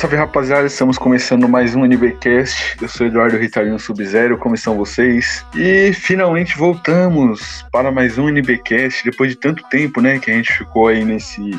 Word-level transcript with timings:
Salve, 0.00 0.16
rapaziada, 0.16 0.66
estamos 0.66 0.96
começando 0.96 1.46
mais 1.46 1.76
um 1.76 1.84
NBcast. 1.84 2.74
Eu 2.80 2.88
sou 2.88 3.06
Eduardo 3.06 3.36
Ritalino 3.36 3.78
Sub-Zero, 3.78 4.38
como 4.38 4.54
estão 4.54 4.74
vocês? 4.74 5.44
E 5.54 5.92
finalmente 5.92 6.56
voltamos 6.56 7.66
para 7.70 7.92
mais 7.92 8.16
um 8.16 8.26
NBcast, 8.30 9.04
depois 9.04 9.32
de 9.32 9.36
tanto 9.36 9.62
tempo, 9.68 10.00
né, 10.00 10.18
que 10.18 10.30
a 10.30 10.34
gente 10.34 10.54
ficou 10.54 10.88
aí 10.88 11.04
nesse, 11.04 11.50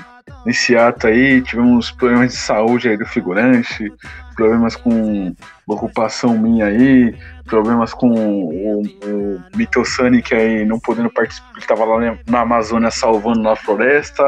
nesse 0.44 0.76
ato 0.76 1.06
aí, 1.06 1.40
tivemos 1.44 1.92
problemas 1.92 2.32
de 2.32 2.38
saúde 2.38 2.90
aí 2.90 2.98
do 2.98 3.06
figurante, 3.06 3.94
problemas 4.36 4.76
com 4.76 5.36
ocupação 5.68 6.36
minha 6.36 6.66
aí, 6.66 7.16
problemas 7.46 7.94
com 7.94 8.10
o, 8.10 8.82
o 8.82 9.42
Mitosonic 9.56 10.34
aí 10.34 10.66
não 10.66 10.80
podendo 10.80 11.12
participar, 11.12 11.52
ele 11.52 11.60
estava 11.60 11.86
lá 11.86 12.18
na 12.28 12.40
Amazônia 12.40 12.90
salvando 12.90 13.44
na 13.44 13.56
floresta, 13.56 14.24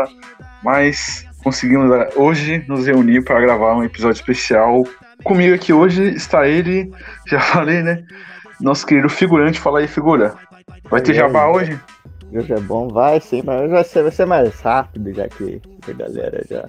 mas 0.63 1.25
conseguimos 1.43 1.91
eh, 1.91 2.09
hoje 2.15 2.63
nos 2.67 2.87
reunir 2.87 3.23
para 3.23 3.41
gravar 3.41 3.75
um 3.75 3.83
episódio 3.83 4.19
especial. 4.19 4.83
Comigo 5.23 5.53
aqui 5.53 5.73
hoje 5.73 6.15
está 6.15 6.47
ele, 6.47 6.91
já 7.27 7.39
falei, 7.39 7.83
né? 7.83 8.03
Nosso 8.59 8.85
querido 8.85 9.09
figurante, 9.09 9.59
fala 9.59 9.79
aí, 9.79 9.87
figura. 9.87 10.35
Vai 10.89 11.01
ter 11.01 11.13
jabá 11.13 11.47
hoje? 11.47 11.79
Hoje 12.31 12.51
é 12.51 12.59
bom, 12.59 12.87
vai 12.87 13.19
sim, 13.19 13.43
mas 13.45 13.61
hoje 13.61 13.71
vai 13.71 13.83
ser, 13.83 14.01
vai 14.01 14.11
ser 14.11 14.25
mais 14.25 14.59
rápido, 14.61 15.13
já 15.13 15.27
que 15.27 15.61
a 15.87 15.91
galera 15.91 16.43
já 16.49 16.65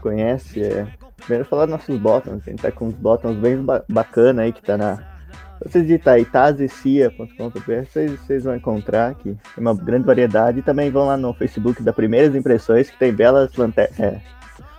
conhece. 0.00 0.62
É. 0.62 0.86
Primeiro 1.18 1.44
falar 1.44 1.66
dos 1.66 1.72
nossos 1.72 1.98
botões, 1.98 2.42
a 2.46 2.50
gente 2.50 2.62
tá 2.62 2.72
com 2.72 2.86
uns 2.86 2.94
botões 2.94 3.36
bem 3.36 3.62
ba 3.62 3.84
bacana 3.88 4.42
aí 4.42 4.52
que 4.52 4.62
tá 4.62 4.76
na. 4.76 5.17
Vocês 5.64 5.86
digitar 5.86 6.14
aí 6.14 6.24
tazecia.com.br, 6.24 7.84
vocês, 7.90 8.12
vocês 8.12 8.44
vão 8.44 8.56
encontrar 8.56 9.14
que 9.14 9.36
tem 9.54 9.58
uma 9.58 9.74
grande 9.74 10.06
variedade. 10.06 10.60
E 10.60 10.62
também 10.62 10.90
vão 10.90 11.06
lá 11.06 11.16
no 11.16 11.34
Facebook 11.34 11.82
da 11.82 11.92
Primeiras 11.92 12.34
Impressões, 12.34 12.90
que 12.90 12.98
tem 12.98 13.12
belas 13.12 13.50
é, 13.98 14.20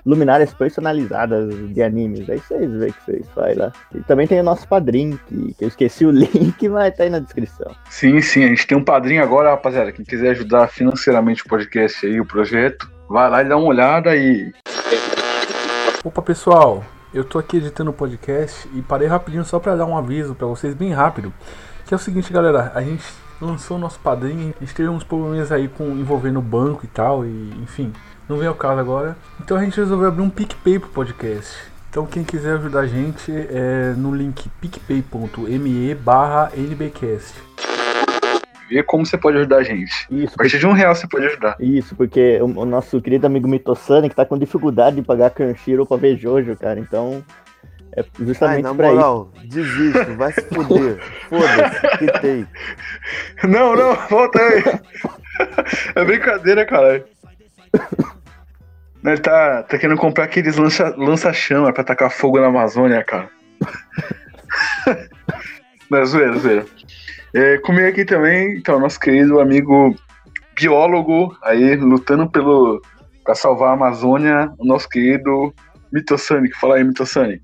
luminárias 0.05 0.53
personalizadas 0.53 1.53
de 1.73 1.83
animes. 1.83 2.29
Aí 2.29 2.39
vocês 2.39 2.71
veem 2.71 2.91
que 2.91 3.05
vocês 3.05 3.29
fazem 3.35 3.55
lá. 3.55 3.71
E 3.93 3.99
também 4.01 4.27
tem 4.27 4.39
o 4.39 4.43
nosso 4.43 4.67
padrinho, 4.67 5.19
que, 5.27 5.53
que 5.53 5.63
eu 5.63 5.67
esqueci 5.67 6.05
o 6.05 6.11
link, 6.11 6.67
mas 6.69 6.95
tá 6.95 7.03
aí 7.03 7.09
na 7.09 7.19
descrição. 7.19 7.71
Sim, 7.89 8.21
sim, 8.21 8.43
a 8.43 8.47
gente 8.47 8.65
tem 8.65 8.77
um 8.77 8.83
padrinho 8.83 9.21
agora, 9.21 9.51
rapaziada. 9.51 9.91
Quem 9.91 10.05
quiser 10.05 10.31
ajudar 10.31 10.67
financeiramente 10.67 11.43
o 11.43 11.49
podcast 11.49 12.05
aí, 12.05 12.19
o 12.19 12.25
projeto, 12.25 12.89
vai 13.07 13.29
lá 13.29 13.41
e 13.41 13.47
dá 13.47 13.57
uma 13.57 13.67
olhada 13.67 14.15
e. 14.15 14.51
Opa 16.03 16.21
pessoal, 16.21 16.83
eu 17.13 17.23
tô 17.23 17.39
aqui 17.39 17.57
editando 17.57 17.91
o 17.91 17.93
podcast 17.93 18.69
e 18.73 18.81
parei 18.81 19.07
rapidinho 19.07 19.43
só 19.43 19.59
para 19.59 19.75
dar 19.75 19.85
um 19.85 19.97
aviso 19.97 20.35
para 20.35 20.47
vocês 20.47 20.73
bem 20.73 20.91
rápido. 20.91 21.33
Que 21.85 21.93
é 21.93 21.97
o 21.97 21.99
seguinte, 21.99 22.31
galera, 22.31 22.71
a 22.75 22.81
gente 22.81 23.03
lançou 23.41 23.77
o 23.77 23.79
nosso 23.79 23.99
padrinho, 23.99 24.53
a 24.57 24.63
gente 24.63 24.75
teve 24.75 24.89
uns 24.89 25.03
problemas 25.03 25.51
aí 25.51 25.67
com 25.67 25.85
envolvendo 25.91 26.39
o 26.39 26.41
banco 26.41 26.85
e 26.85 26.87
tal, 26.87 27.25
e 27.25 27.53
enfim, 27.63 27.91
não 28.27 28.37
vem 28.37 28.47
ao 28.47 28.55
caso 28.55 28.79
agora. 28.79 29.17
Então 29.39 29.57
a 29.57 29.63
gente 29.63 29.79
resolveu 29.79 30.07
abrir 30.07 30.21
um 30.21 30.29
PicPay 30.29 30.79
pro 30.79 30.89
podcast. 30.89 31.57
Então 31.89 32.05
quem 32.05 32.23
quiser 32.23 32.53
ajudar 32.57 32.81
a 32.81 32.87
gente 32.87 33.31
é 33.31 33.93
no 33.97 34.13
link 34.13 34.47
picpay.me 34.61 35.95
barra 35.95 36.51
nbcast 36.55 37.33
ver 38.69 38.83
como 38.83 39.05
você 39.05 39.17
pode 39.17 39.37
ajudar 39.37 39.57
a 39.57 39.63
gente. 39.63 40.07
Isso, 40.09 40.33
a 40.33 40.37
partir 40.37 40.51
porque... 40.51 40.57
de 40.57 40.67
um 40.67 40.71
real 40.71 40.95
você 40.95 41.07
pode 41.07 41.25
ajudar. 41.25 41.55
Isso, 41.59 41.95
porque 41.95 42.39
o, 42.41 42.45
o 42.45 42.65
nosso 42.65 43.01
querido 43.01 43.27
amigo 43.27 43.47
Mitosani 43.47 44.09
que 44.09 44.15
tá 44.15 44.25
com 44.25 44.37
dificuldade 44.37 44.97
de 44.97 45.01
pagar 45.01 45.31
Crunchyroll 45.31 45.85
pra 45.85 45.97
ver 45.97 46.17
Jojo, 46.17 46.55
cara. 46.55 46.79
Então, 46.79 47.23
é 47.95 48.05
justamente 48.19 48.57
Ai, 48.57 48.61
na 48.61 48.75
pra 48.75 48.91
moral, 48.91 49.31
isso. 49.35 49.47
desiste, 49.49 50.11
vai 50.15 50.31
se 50.31 50.41
fuder. 50.41 50.99
Foda-se, 51.27 51.97
que 51.97 52.19
tem. 52.21 52.47
Não, 53.43 53.75
não, 53.75 53.95
volta 54.07 54.39
aí. 54.39 54.63
É 55.95 56.05
brincadeira, 56.05 56.65
cara. 56.65 57.03
Ele 59.03 59.17
tá, 59.17 59.63
tá 59.63 59.77
querendo 59.77 59.97
comprar 59.97 60.25
aqueles 60.25 60.57
lança-chama 60.57 61.61
lança 61.61 61.73
pra 61.73 61.83
tacar 61.83 62.11
fogo 62.11 62.39
na 62.39 62.47
Amazônia, 62.47 63.03
cara. 63.03 63.29
Mas 65.89 66.09
zoeira, 66.09 66.37
zoeira. 66.37 66.65
É, 67.33 67.57
comigo 67.59 67.87
aqui 67.87 68.03
também, 68.03 68.57
então, 68.57 68.79
nosso 68.79 68.99
querido 68.99 69.39
amigo 69.39 69.95
biólogo 70.55 71.37
aí, 71.43 71.75
lutando 71.75 72.29
pelo 72.29 72.81
para 73.23 73.35
salvar 73.35 73.69
a 73.69 73.73
Amazônia, 73.73 74.51
o 74.57 74.65
nosso 74.65 74.89
querido 74.89 75.53
Mitosonic. 75.93 76.57
Fala 76.57 76.77
aí, 76.77 76.83
Mitosonic. 76.83 77.43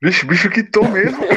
Bicho, 0.00 0.26
bicho 0.26 0.48
que 0.48 0.62
tô 0.62 0.88
mesmo. 0.88 1.22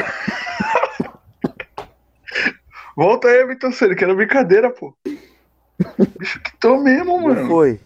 Volta 2.96 3.28
aí, 3.28 3.44
Mitosonic, 3.44 4.02
era 4.02 4.14
brincadeira, 4.14 4.70
pô. 4.70 4.96
Bicho 6.18 6.40
que 6.40 6.56
tô 6.58 6.78
mesmo, 6.78 7.20
mano. 7.20 7.42
Não 7.42 7.48
foi. 7.48 7.78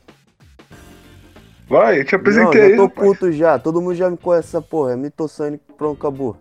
Vai, 1.71 2.01
eu 2.01 2.05
te 2.05 2.17
apresentei 2.17 2.63
Não, 2.63 2.71
já 2.71 2.77
tô 2.77 2.89
puto 2.91 3.31
já. 3.31 3.57
Todo 3.57 3.81
mundo 3.81 3.95
já 3.95 4.11
me 4.11 4.17
conhece 4.17 4.49
essa 4.49 4.61
porra. 4.61 4.95
É 4.95 4.97
Mitossani, 4.97 5.61
pronto, 5.79 5.97
acabou. 6.01 6.37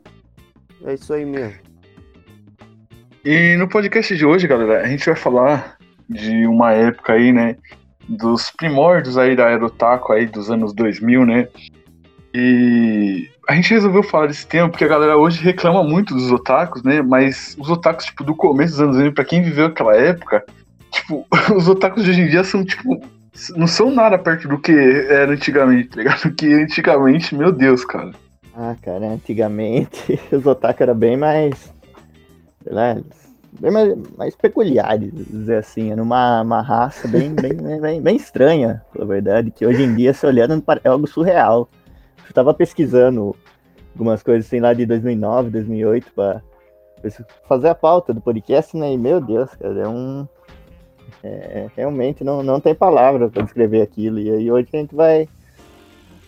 É 0.83 0.95
isso 0.95 1.13
aí 1.13 1.23
mesmo. 1.23 1.53
E 3.23 3.55
no 3.55 3.69
podcast 3.69 4.17
de 4.17 4.25
hoje, 4.25 4.47
galera, 4.47 4.81
a 4.81 4.87
gente 4.87 5.05
vai 5.05 5.15
falar 5.15 5.77
de 6.09 6.47
uma 6.47 6.71
época 6.71 7.13
aí, 7.13 7.31
né? 7.31 7.57
Dos 8.07 8.49
primórdios 8.49 9.19
aí 9.19 9.35
da 9.35 9.45
Aerotaco 9.45 10.13
aí 10.13 10.25
dos 10.25 10.49
anos 10.49 10.73
2000, 10.73 11.23
né? 11.27 11.47
E 12.33 13.29
a 13.47 13.53
gente 13.53 13.71
resolveu 13.71 14.01
falar 14.01 14.27
desse 14.27 14.47
tema 14.47 14.67
porque 14.67 14.85
a 14.85 14.87
galera 14.87 15.15
hoje 15.15 15.43
reclama 15.43 15.83
muito 15.83 16.15
dos 16.15 16.31
otakus, 16.31 16.81
né? 16.81 17.03
Mas 17.03 17.55
os 17.59 17.69
otakus, 17.69 18.05
tipo, 18.05 18.23
do 18.23 18.33
começo 18.33 18.71
dos 18.71 18.81
anos 18.81 18.95
2000, 18.95 19.13
pra 19.13 19.25
quem 19.25 19.43
viveu 19.43 19.67
aquela 19.67 19.95
época, 19.95 20.43
tipo, 20.91 21.23
os 21.55 21.67
otakus 21.67 22.03
de 22.03 22.09
hoje 22.09 22.21
em 22.21 22.29
dia 22.29 22.43
são, 22.43 22.65
tipo, 22.65 22.99
não 23.55 23.67
são 23.67 23.91
nada 23.91 24.17
perto 24.17 24.47
do 24.47 24.59
que 24.59 24.71
era 24.71 25.31
antigamente, 25.31 25.89
tá 25.89 25.97
ligado? 25.97 26.33
Que 26.35 26.53
antigamente, 26.53 27.35
meu 27.35 27.51
Deus, 27.51 27.85
cara. 27.85 28.11
Ah, 28.55 28.75
cara, 28.81 29.07
antigamente 29.07 30.19
os 30.31 30.45
otaku 30.45 30.83
eram 30.83 30.95
bem 30.95 31.15
mais. 31.15 31.73
Sei 32.63 32.73
lá, 32.73 32.97
bem 33.59 33.71
mais, 33.71 33.95
mais 34.17 34.35
peculiares, 34.35 35.11
dizer 35.13 35.57
assim. 35.57 35.91
Era 35.91 36.01
uma, 36.01 36.41
uma 36.41 36.61
raça 36.61 37.07
bem, 37.07 37.33
bem, 37.35 37.53
bem, 37.79 38.01
bem 38.01 38.15
estranha, 38.15 38.81
na 38.97 39.05
verdade, 39.05 39.51
que 39.51 39.65
hoje 39.65 39.83
em 39.83 39.95
dia, 39.95 40.13
se 40.13 40.25
olhando, 40.25 40.63
é 40.83 40.89
algo 40.89 41.07
surreal. 41.07 41.69
Eu 42.27 42.33
tava 42.33 42.53
pesquisando 42.53 43.35
algumas 43.93 44.21
coisas 44.21 44.45
assim 44.45 44.59
lá 44.59 44.73
de 44.73 44.85
2009, 44.85 45.49
2008 45.49 46.11
para 46.13 46.41
fazer 47.47 47.69
a 47.69 47.75
pauta 47.75 48.13
do 48.13 48.21
podcast, 48.21 48.75
né? 48.77 48.93
E 48.93 48.97
meu 48.97 49.19
Deus, 49.19 49.49
cara, 49.55 49.79
é 49.79 49.87
um 49.87 50.27
é, 51.23 51.67
realmente 51.75 52.23
não, 52.23 52.43
não 52.43 52.59
tem 52.59 52.73
palavra 52.75 53.29
para 53.29 53.43
descrever 53.43 53.81
aquilo. 53.81 54.19
E 54.19 54.29
aí 54.29 54.51
hoje 54.51 54.67
a 54.73 54.77
gente 54.77 54.95
vai, 54.95 55.27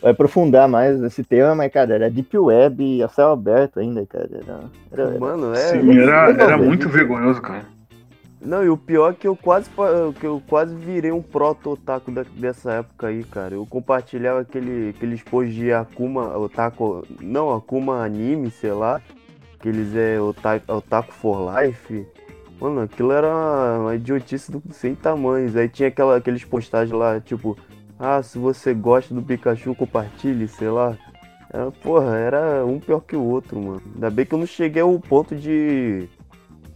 vai 0.02 0.12
aprofundar 0.12 0.68
mais 0.68 1.00
nesse 1.00 1.24
tema, 1.24 1.56
mas, 1.56 1.72
cara, 1.72 1.96
era 1.96 2.10
Deep 2.10 2.38
Web 2.38 3.04
a 3.04 3.08
céu 3.08 3.32
aberto 3.32 3.80
ainda, 3.80 4.06
cara. 4.06 4.30
Era, 4.32 4.60
era, 4.92 5.20
Mano, 5.20 5.54
é. 5.54 5.58
Sim, 5.58 6.00
era, 6.00 6.32
era 6.32 6.58
muito 6.58 6.90
vergonhoso, 6.90 7.42
cara. 7.42 7.66
Não, 8.44 8.64
e 8.64 8.70
o 8.70 8.76
pior 8.76 9.12
é 9.12 9.14
que 9.14 9.28
eu 9.28 9.36
quase, 9.36 9.70
que 10.20 10.26
eu 10.26 10.42
quase 10.50 10.74
virei 10.74 11.12
um 11.12 11.22
proto-otaku 11.22 12.12
dessa 12.36 12.72
época 12.74 13.08
aí, 13.08 13.24
cara. 13.24 13.54
Eu 13.54 13.68
compartilhava 13.68 14.42
aquele, 14.42 14.90
aqueles 14.90 15.22
posts 15.22 15.54
de 15.54 15.72
Akuma, 15.72 16.36
otaku, 16.36 17.06
não, 17.22 17.54
Akuma 17.54 18.04
anime, 18.04 18.50
sei 18.50 18.72
lá. 18.72 19.00
Aqueles 19.60 19.96
é 19.96 20.20
otaku, 20.20 20.74
otaku 20.74 21.14
for 21.14 21.54
life. 21.54 22.08
Mano, 22.62 22.82
aquilo 22.82 23.12
era 23.12 23.28
uma 23.80 23.96
idiotice 23.96 24.52
do, 24.52 24.62
sem 24.72 24.94
tamanhos. 24.94 25.56
Aí 25.56 25.68
tinha 25.68 25.90
aquela, 25.90 26.18
aqueles 26.18 26.46
postagens 26.46 26.96
lá, 26.96 27.20
tipo, 27.20 27.58
ah, 27.98 28.22
se 28.22 28.38
você 28.38 28.72
gosta 28.72 29.16
do 29.16 29.24
Pikachu, 29.24 29.74
compartilhe, 29.74 30.48
sei 30.48 30.70
lá. 30.70 30.96
Era, 31.52 31.72
porra, 31.72 32.16
era 32.16 32.64
um 32.64 32.80
pior 32.80 33.00
que 33.00 33.16
o 33.16 33.24
outro, 33.24 33.60
mano. 33.60 33.82
Ainda 33.96 34.12
bem 34.12 34.28
que 34.28 34.34
eu 34.36 34.38
não 34.38 34.46
cheguei 34.46 34.84
ao 34.84 35.00
ponto 35.00 35.36
de, 35.36 36.08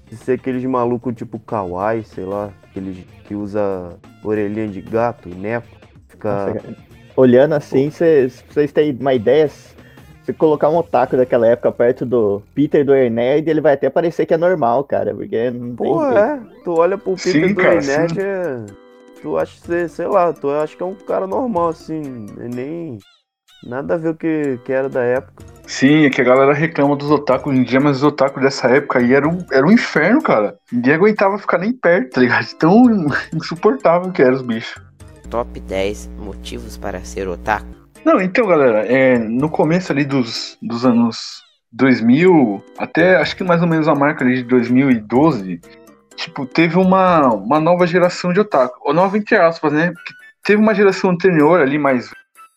de 0.10 0.18
ser 0.18 0.34
aqueles 0.34 0.64
malucos 0.66 1.14
tipo 1.14 1.38
kawaii, 1.38 2.04
sei 2.04 2.26
lá, 2.26 2.52
aqueles 2.64 3.06
que 3.28 3.36
usa 3.36 3.96
orelhinha 4.24 4.68
de 4.68 4.82
gato, 4.82 5.30
nepo. 5.30 5.68
Fica... 6.08 6.54
Nossa, 6.54 6.76
olhando 7.16 7.54
assim, 7.54 7.92
vocês 7.92 8.72
têm 8.74 8.98
uma 9.00 9.14
ideia 9.14 9.50
se 10.26 10.34
colocar 10.34 10.70
um 10.70 10.78
otaku 10.78 11.16
daquela 11.16 11.48
época 11.48 11.72
perto 11.72 12.06
do 12.06 12.42
Peter 12.56 12.84
do 12.84 12.96
Ernerd, 12.96 13.48
ele 13.48 13.62
vai 13.62 13.74
até 13.74 13.90
parecer 13.90 14.26
que 14.26 14.34
é 14.34 14.38
normal, 14.38 14.84
cara. 14.84 15.14
Porque 15.14 15.52
não 15.52 15.76
Pô, 15.76 16.00
tem 16.00 16.18
é. 16.18 16.40
Tu 16.64 16.74
olha 16.74 16.98
pro 16.98 17.16
Peter 17.16 17.48
sim, 17.48 17.54
do 17.54 17.62
Ernerd, 17.62 18.20
é... 18.20 18.66
tu 19.22 19.38
acha 19.38 19.62
que, 19.62 19.88
sei 19.88 20.08
lá, 20.08 20.34
tu 20.34 20.50
acha 20.50 20.76
que 20.76 20.82
é 20.82 20.86
um 20.86 20.96
cara 20.96 21.28
normal, 21.28 21.70
assim. 21.70 22.26
É 22.40 22.48
nem. 22.48 22.98
Nada 23.64 23.96
a 23.96 23.98
ver 23.98 24.10
o 24.10 24.16
que, 24.16 24.60
que 24.64 24.72
era 24.72 24.90
da 24.90 25.02
época. 25.02 25.44
Sim, 25.66 26.06
é 26.06 26.10
que 26.10 26.22
a 26.22 26.24
galera 26.24 26.54
reclama 26.54 26.96
dos 26.96 27.10
otakus 27.10 27.52
hoje 27.52 27.62
em 27.62 27.64
dia, 27.64 27.80
mas 27.80 27.98
os 27.98 28.04
otakus 28.04 28.44
dessa 28.44 28.68
época 28.68 29.00
aí 29.00 29.14
era 29.14 29.28
um, 29.28 29.44
era 29.52 29.66
um 29.66 29.72
inferno, 29.72 30.22
cara. 30.22 30.58
Ninguém 30.72 30.94
aguentava 30.94 31.38
ficar 31.40 31.58
nem 31.58 31.74
perto, 31.74 32.14
tá 32.14 32.22
ligado? 32.22 32.46
Tão 32.58 32.84
insuportável 33.34 34.12
que 34.12 34.22
eram 34.22 34.36
os 34.36 34.42
bichos. 34.44 34.76
Top 35.30 35.60
10 35.60 36.10
motivos 36.20 36.78
para 36.78 37.04
ser 37.04 37.28
otaku. 37.28 37.85
Não, 38.06 38.22
então, 38.22 38.46
galera, 38.46 38.86
é, 38.86 39.18
no 39.18 39.50
começo 39.50 39.92
ali 39.92 40.06
dos, 40.06 40.60
dos 40.62 40.86
anos 40.86 41.42
2000, 41.72 42.64
até 42.78 43.16
acho 43.16 43.36
que 43.36 43.44
mais 43.44 43.64
ou 43.64 43.68
menos 43.68 43.88
a 43.88 43.96
marca 43.96 44.24
ali 44.24 44.36
de 44.36 44.44
2012, 44.44 45.60
tipo, 46.16 46.46
teve 46.46 46.78
uma, 46.78 47.30
uma 47.34 47.60
nova 47.60 47.88
geração 47.88 48.32
de 48.32 48.40
otaku. 48.40 48.80
Ou 48.84 48.94
nova 48.94 49.18
entre 49.18 49.36
aspas, 49.36 49.74
né? 49.74 49.92
Porque 49.92 50.14
teve 50.44 50.62
uma 50.62 50.76
geração 50.76 51.10
anterior 51.10 51.60
ali, 51.60 51.80
mais 51.80 52.12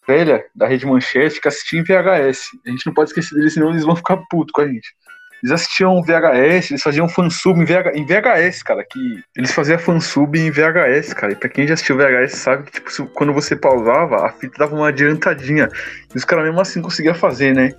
velha, 0.07 0.45
da 0.55 0.67
Rede 0.67 0.85
Manchete, 0.85 1.41
que 1.41 1.49
assistia 1.49 1.81
em 1.81 1.83
VHS. 1.83 2.51
A 2.67 2.71
gente 2.71 2.87
não 2.87 2.93
pode 2.93 3.09
esquecer 3.09 3.35
deles, 3.35 3.55
senão 3.55 3.71
eles 3.71 3.85
vão 3.85 3.97
ficar 3.97 4.19
putos 4.29 4.53
com 4.53 4.61
a 4.61 4.69
gente. 4.69 4.95
Eles 5.43 5.53
assistiam 5.53 6.03
VHS, 6.03 6.71
eles 6.71 6.83
faziam 6.83 7.09
fansub 7.09 7.61
em, 7.61 7.65
VH, 7.65 7.93
em 7.95 8.05
VHS, 8.05 8.63
cara. 8.63 8.85
Que 8.85 9.23
eles 9.37 9.53
faziam 9.53 9.79
fansub 9.79 10.39
em 10.39 10.51
VHS, 10.51 11.15
cara. 11.15 11.33
E 11.33 11.37
pra 11.37 11.49
quem 11.49 11.67
já 11.67 11.75
assistiu 11.75 11.97
VHS 11.97 12.33
sabe 12.33 12.65
que, 12.65 12.81
tipo, 12.81 13.07
quando 13.09 13.33
você 13.33 13.55
pausava, 13.55 14.27
a 14.27 14.33
fita 14.33 14.59
dava 14.59 14.75
uma 14.75 14.89
adiantadinha. 14.89 15.69
E 16.15 16.17
os 16.17 16.25
caras 16.25 16.45
mesmo 16.45 16.61
assim 16.61 16.83
conseguiam 16.83 17.15
fazer, 17.15 17.55
né? 17.55 17.73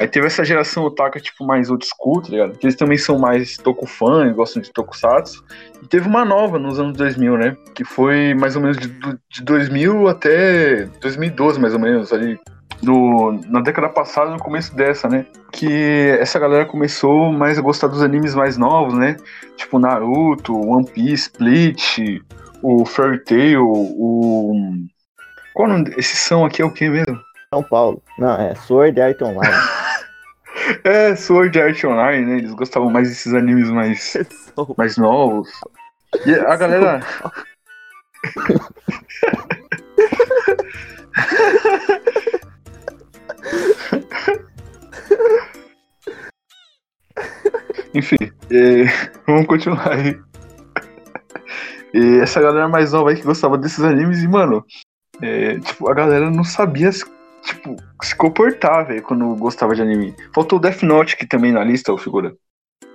Aí 0.00 0.08
teve 0.08 0.26
essa 0.26 0.42
geração 0.42 0.84
otaka, 0.84 1.20
tipo, 1.20 1.44
mais 1.44 1.68
old 1.68 1.86
school, 1.86 2.22
tá 2.22 2.30
ligado? 2.30 2.56
Que 2.56 2.64
eles 2.64 2.74
também 2.74 2.96
são 2.96 3.18
mais 3.18 3.58
tokufan, 3.58 4.32
gostam 4.32 4.62
de 4.62 4.72
tokusatsu. 4.72 5.44
E 5.82 5.86
teve 5.86 6.08
uma 6.08 6.24
nova 6.24 6.58
nos 6.58 6.80
anos 6.80 6.96
2000, 6.96 7.36
né? 7.36 7.56
Que 7.74 7.84
foi 7.84 8.32
mais 8.32 8.56
ou 8.56 8.62
menos 8.62 8.78
de, 8.78 8.88
de 8.88 9.42
2000 9.42 10.08
até 10.08 10.86
2012, 11.02 11.60
mais 11.60 11.74
ou 11.74 11.80
menos, 11.80 12.14
ali. 12.14 12.40
No, 12.82 13.32
na 13.48 13.60
década 13.60 13.88
passada, 13.88 14.30
no 14.30 14.38
começo 14.38 14.74
dessa, 14.74 15.08
né? 15.08 15.26
Que 15.52 16.16
essa 16.18 16.38
galera 16.38 16.64
começou 16.64 17.32
mais 17.32 17.58
a 17.58 17.62
gostar 17.62 17.88
dos 17.88 18.02
animes 18.02 18.34
mais 18.34 18.56
novos, 18.56 18.94
né? 18.94 19.16
Tipo 19.56 19.78
Naruto, 19.78 20.58
One 20.58 20.86
Piece, 20.86 21.30
Bleach, 21.38 22.22
o 22.62 22.84
Fairy 22.86 23.22
Tail, 23.24 23.66
o... 23.66 24.72
Qual 25.54 25.68
o 25.68 25.72
nome? 25.72 25.92
Esses 25.96 26.18
são 26.20 26.44
aqui 26.44 26.62
é 26.62 26.64
o 26.64 26.72
que 26.72 26.88
mesmo? 26.88 27.20
São 27.52 27.62
Paulo. 27.62 28.02
Não, 28.18 28.40
é 28.40 28.54
Sword 28.54 29.00
Art 29.00 29.20
Online. 29.22 29.54
É, 30.84 31.16
Sword 31.16 31.60
Art 31.60 31.82
Online, 31.84 32.26
né? 32.26 32.36
Eles 32.38 32.54
gostavam 32.54 32.90
mais 32.90 33.08
desses 33.08 33.34
animes 33.34 33.68
mais, 33.70 34.16
mais 34.76 34.96
novos. 34.96 35.48
E 36.26 36.34
a 36.34 36.56
galera. 36.56 37.00
Enfim, 47.94 48.16
é, 48.50 48.84
vamos 49.26 49.46
continuar 49.46 49.92
aí. 49.92 50.18
E 51.92 52.20
essa 52.20 52.40
galera 52.40 52.68
mais 52.68 52.92
nova 52.92 53.10
aí 53.10 53.16
que 53.16 53.22
gostava 53.22 53.58
desses 53.58 53.82
animes, 53.82 54.22
e, 54.22 54.28
mano, 54.28 54.64
é, 55.20 55.58
tipo, 55.58 55.90
a 55.90 55.94
galera 55.94 56.30
não 56.30 56.44
sabia 56.44 56.92
se, 56.92 57.04
tipo, 57.44 57.76
se 58.02 58.14
comportar, 58.14 58.86
velho, 58.86 59.02
quando 59.02 59.34
gostava 59.36 59.74
de 59.74 59.82
anime. 59.82 60.14
Faltou 60.32 60.58
o 60.58 60.62
Death 60.62 60.82
Note 60.82 61.14
aqui 61.14 61.26
também 61.26 61.52
na 61.52 61.64
lista, 61.64 61.92
ô 61.92 61.98
figura. 61.98 62.32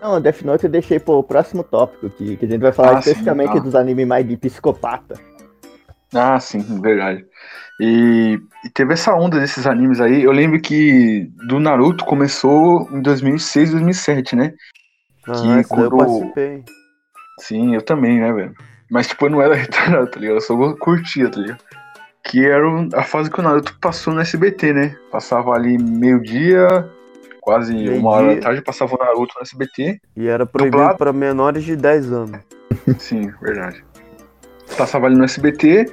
Não, 0.02 0.22
Death 0.22 0.44
Note 0.44 0.64
eu 0.64 0.70
deixei 0.70 1.00
pro 1.00 1.24
próximo 1.24 1.64
tópico, 1.64 2.10
que, 2.10 2.38
que 2.38 2.46
a 2.46 2.48
gente 2.48 2.62
vai 2.62 2.72
falar 2.72 2.98
Ah, 2.98 3.02
sim, 3.02 3.10
especificamente 3.10 3.54
tá. 3.54 3.60
dos 3.60 3.76
animes 3.76 4.08
mais 4.08 4.28
de 4.28 4.38
psicopata. 4.38 5.20
Ah, 6.14 6.40
sim, 6.40 6.62
verdade. 6.80 7.26
E, 7.80 8.40
e 8.64 8.70
teve 8.70 8.94
essa 8.94 9.14
onda 9.14 9.40
desses 9.40 9.68
animes 9.68 10.00
aí. 10.00 10.24
Eu 10.24 10.32
lembro 10.32 10.60
que 10.62 11.30
do 11.48 11.60
Naruto 11.60 12.06
começou 12.06 12.88
em 12.92 13.02
2006, 13.02 13.72
2007, 13.72 14.36
né? 14.36 14.54
Ah, 15.28 15.32
esse 15.32 15.44
daí 15.46 15.60
eu 15.60 15.64
quando- 15.90 15.98
participei. 15.98 16.64
Sim, 17.42 17.76
eu 17.76 17.82
também, 17.82 18.20
né, 18.20 18.32
velho? 18.32 18.54
Mas, 18.90 19.08
tipo, 19.08 19.26
eu 19.26 19.30
não 19.30 19.42
era 19.42 19.56
retardado, 19.56 20.08
tá 20.10 20.20
ligado? 20.20 20.38
Eu 20.38 20.42
só 20.42 20.56
curtia, 20.76 21.30
tá 21.30 21.40
ligado? 21.40 21.60
Que 22.24 22.46
era 22.46 22.66
a 22.96 23.04
fase 23.04 23.30
que 23.30 23.40
o 23.40 23.44
Naruto 23.44 23.78
passou 23.80 24.14
no 24.14 24.22
SBT, 24.22 24.74
né? 24.74 24.96
Passava 25.12 25.52
ali 25.52 25.78
meio-dia, 25.78 26.90
quase 27.42 27.74
uma 27.90 28.10
hora 28.10 28.36
da 28.36 28.42
tarde, 28.42 28.62
passava 28.62 28.96
o 28.96 28.98
Naruto 28.98 29.34
no 29.36 29.42
SBT. 29.42 30.00
E 30.16 30.28
era 30.28 30.46
proibido 30.46 30.78
Dublado. 30.78 30.98
pra 30.98 31.12
menores 31.14 31.64
de 31.64 31.76
10 31.76 32.12
anos. 32.12 32.40
Sim, 32.98 33.32
verdade. 33.42 33.84
Passava 34.78 35.06
ali 35.08 35.16
no 35.16 35.24
SBT 35.26 35.86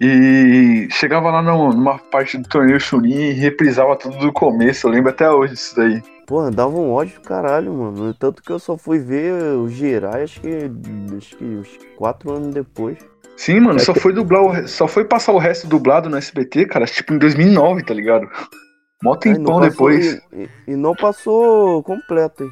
e 0.00 0.88
chegava 0.90 1.30
lá 1.30 1.42
numa 1.42 1.98
parte 1.98 2.38
do 2.38 2.48
torneio 2.48 2.80
Chunin 2.80 3.12
e 3.30 3.32
reprisava 3.32 3.96
tudo 3.96 4.16
do 4.18 4.32
começo. 4.32 4.86
Eu 4.86 4.92
lembro 4.92 5.10
até 5.10 5.30
hoje 5.30 5.54
disso 5.54 5.76
daí. 5.76 6.02
Porra, 6.26 6.50
dava 6.50 6.76
um 6.76 6.92
ódio 6.92 7.20
do 7.20 7.26
caralho, 7.26 7.72
mano. 7.72 8.14
Tanto 8.14 8.42
que 8.42 8.50
eu 8.50 8.58
só 8.58 8.76
fui 8.76 8.98
ver 8.98 9.34
o 9.56 9.68
Jirai, 9.68 10.22
acho 10.22 10.40
que. 10.40 10.70
Acho 11.16 11.36
que 11.36 11.44
uns 11.44 11.68
4 11.96 12.32
anos 12.32 12.54
depois. 12.54 12.96
Sim, 13.36 13.60
mano, 13.60 13.80
só 13.80 13.94
foi 13.94 14.12
dublar, 14.12 14.42
o 14.42 14.68
só 14.68 14.86
foi 14.86 15.04
passar 15.04 15.32
o 15.32 15.38
resto 15.38 15.66
dublado 15.66 16.08
no 16.10 16.16
SBT, 16.18 16.66
cara, 16.66 16.84
tipo 16.86 17.14
em 17.14 17.18
2009, 17.18 17.82
tá 17.82 17.94
ligado? 17.94 18.26
Mó 19.02 19.12
não 19.12 19.18
tempão 19.18 19.54
passou- 19.60 19.70
depois. 19.70 20.14
E, 20.32 20.42
e- 20.42 20.48
e 20.72 20.76
não 20.76 20.94
passou 20.94 21.82
completo, 21.82 22.44
hein? 22.44 22.50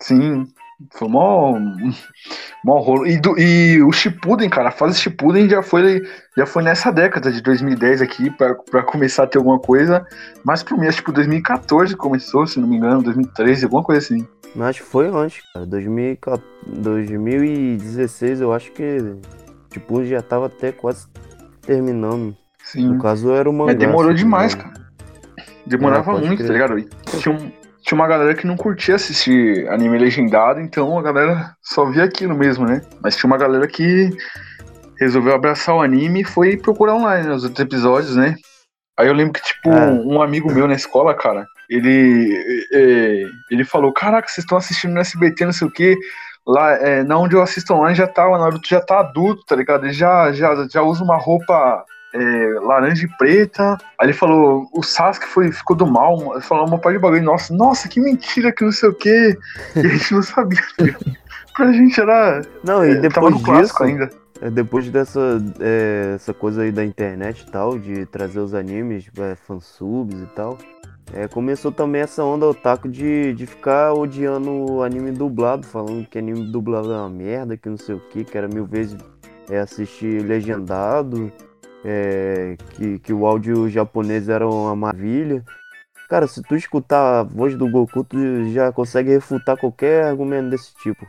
Sim, 0.00 0.44
foi 0.92 1.08
mó, 1.08 1.58
mó 2.64 2.78
rolo. 2.80 3.06
E, 3.06 3.18
do- 3.20 3.38
e 3.38 3.82
o 3.82 3.90
Shippuden, 3.92 4.48
cara, 4.48 4.68
a 4.68 4.72
fase 4.72 4.98
Shippuden 5.00 5.48
já 5.48 5.62
foi, 5.62 6.02
já 6.36 6.44
foi 6.46 6.62
nessa 6.62 6.90
década 6.90 7.30
de 7.32 7.40
2010 7.42 8.02
aqui, 8.02 8.30
pra, 8.30 8.54
pra 8.54 8.82
começar 8.82 9.24
a 9.24 9.26
ter 9.26 9.38
alguma 9.38 9.58
coisa. 9.58 10.06
Mas 10.44 10.62
pro 10.62 10.76
mim, 10.78 10.86
acho 10.86 10.98
que 10.98 11.02
tipo 11.04 11.12
2014 11.12 11.96
começou, 11.96 12.46
se 12.46 12.60
não 12.60 12.68
me 12.68 12.76
engano, 12.76 13.02
2013, 13.02 13.64
alguma 13.64 13.82
coisa 13.82 14.00
assim. 14.04 14.26
Mas 14.54 14.68
acho 14.68 14.82
que 14.84 14.88
foi 14.88 15.08
antes, 15.08 15.42
cara. 15.52 15.66
2014 15.66 16.42
2016 16.66 18.40
eu 18.40 18.52
acho 18.52 18.70
que. 18.72 18.98
Tipo, 19.70 20.04
já 20.04 20.22
tava 20.22 20.46
até 20.46 20.72
quase 20.72 21.06
terminando. 21.62 22.34
Sim. 22.64 22.88
No 22.88 22.98
caso 22.98 23.30
era 23.32 23.48
o 23.48 23.52
mangá. 23.52 23.72
Mas 23.72 23.78
demorou 23.78 24.10
me 24.10 24.16
demais, 24.16 24.54
engano. 24.54 24.72
cara. 24.72 24.86
Demorava 25.66 26.12
É, 26.12 26.20
muito, 26.20 26.38
tá 26.42 26.44
crer. 26.44 26.52
ligado? 26.52 26.78
E 26.78 26.88
tinha, 27.18 27.34
um- 27.34 27.50
tinha 27.86 27.96
uma 27.96 28.08
galera 28.08 28.34
que 28.34 28.46
não 28.46 28.56
curtia 28.56 28.96
assistir 28.96 29.68
anime 29.68 29.96
legendado, 29.96 30.60
então 30.60 30.98
a 30.98 31.02
galera 31.02 31.54
só 31.62 31.84
via 31.84 32.02
aquilo 32.02 32.36
mesmo, 32.36 32.66
né? 32.66 32.82
Mas 33.00 33.14
tinha 33.14 33.28
uma 33.28 33.38
galera 33.38 33.66
que 33.68 34.10
resolveu 34.98 35.32
abraçar 35.32 35.76
o 35.76 35.80
anime 35.80 36.22
e 36.22 36.24
foi 36.24 36.56
procurar 36.56 36.94
online 36.94 37.28
né, 37.28 37.34
os 37.34 37.44
outros 37.44 37.60
episódios, 37.60 38.16
né? 38.16 38.34
Aí 38.98 39.06
eu 39.06 39.14
lembro 39.14 39.34
que, 39.34 39.42
tipo, 39.42 39.70
É. 39.70 39.86
um 39.88 40.20
amigo 40.20 40.52
meu 40.52 40.66
na 40.66 40.74
escola, 40.74 41.14
cara, 41.14 41.46
ele, 41.70 42.66
é, 42.72 43.22
ele 43.52 43.64
falou: 43.64 43.92
Caraca, 43.92 44.26
vocês 44.26 44.44
estão 44.44 44.58
assistindo 44.58 44.92
no 44.92 45.00
SBT, 45.00 45.44
não 45.44 45.52
sei 45.52 45.68
o 45.68 45.70
quê. 45.70 45.96
Lá, 46.44 46.72
é, 46.72 47.04
na 47.04 47.16
onde 47.18 47.36
eu 47.36 47.42
assisto 47.42 47.72
online 47.72 47.94
já 47.94 48.06
tá, 48.08 48.26
o 48.26 48.36
Naruto 48.36 48.68
já 48.68 48.80
tá 48.80 48.98
adulto, 49.00 49.44
tá 49.46 49.54
ligado? 49.54 49.84
Ele 49.84 49.92
já, 49.92 50.32
já, 50.32 50.66
já 50.68 50.82
usa 50.82 51.04
uma 51.04 51.16
roupa 51.16 51.84
é, 52.16 52.60
laranja 52.60 53.04
e 53.04 53.16
preta. 53.16 53.76
Aí 53.98 54.06
ele 54.06 54.12
falou, 54.12 54.68
o 54.72 54.82
Sasuke 54.82 55.26
foi, 55.26 55.52
ficou 55.52 55.76
do 55.76 55.86
mal, 55.86 56.32
ele 56.32 56.42
falou 56.42 56.66
uma 56.66 56.78
parte 56.78 56.96
de 56.96 57.02
bagulho, 57.02 57.22
nossa, 57.22 57.54
nossa, 57.54 57.88
que 57.88 58.00
mentira, 58.00 58.52
que 58.52 58.64
não 58.64 58.72
sei 58.72 58.88
o 58.88 58.94
quê. 58.94 59.36
E 59.76 59.80
a 59.80 59.88
gente 59.88 60.14
não 60.14 60.22
sabia. 60.22 60.60
tá 60.76 60.84
pra 61.56 61.72
gente 61.72 62.00
era. 62.00 62.42
Não, 62.64 62.84
e 62.84 62.92
é, 62.92 62.94
depois 62.96 63.34
disso. 63.34 63.44
clássico 63.44 63.84
ainda. 63.84 64.10
É, 64.40 64.50
depois 64.50 64.88
dessa 64.90 65.42
é, 65.60 66.12
essa 66.14 66.34
coisa 66.34 66.62
aí 66.62 66.70
da 66.70 66.84
internet 66.84 67.40
e 67.40 67.50
tal, 67.50 67.78
de 67.78 68.04
trazer 68.06 68.40
os 68.40 68.54
animes, 68.54 69.08
é, 69.18 69.34
fansubs 69.34 70.20
e 70.20 70.26
tal, 70.34 70.58
é, 71.12 71.28
começou 71.28 71.70
também 71.70 72.02
essa 72.02 72.22
onda 72.24 72.46
otaku 72.46 72.88
de, 72.88 73.32
de 73.32 73.46
ficar 73.46 73.94
odiando 73.94 74.50
o 74.50 74.82
anime 74.82 75.12
dublado, 75.12 75.66
falando 75.66 76.06
que 76.06 76.18
anime 76.18 76.50
dublado 76.50 76.92
é 76.92 76.96
uma 76.96 77.08
merda, 77.08 77.56
que 77.56 77.68
não 77.68 77.76
sei 77.76 77.94
o 77.94 78.00
que, 78.00 78.24
que 78.24 78.36
era 78.36 78.48
mil 78.48 78.66
vezes 78.66 78.96
é, 79.48 79.58
assistir 79.58 80.22
legendado, 80.22 81.32
é, 81.88 82.56
que, 82.74 82.98
que 82.98 83.12
o 83.12 83.24
áudio 83.26 83.68
japonês 83.70 84.28
era 84.28 84.46
uma 84.46 84.74
maravilha. 84.74 85.44
Cara, 86.08 86.26
se 86.26 86.42
tu 86.42 86.56
escutar 86.56 87.20
a 87.20 87.22
voz 87.22 87.56
do 87.56 87.68
Goku, 87.68 88.02
tu 88.04 88.18
já 88.52 88.72
consegue 88.72 89.10
refutar 89.10 89.56
qualquer 89.56 90.04
argumento 90.04 90.50
desse 90.50 90.74
tipo. 90.76 91.06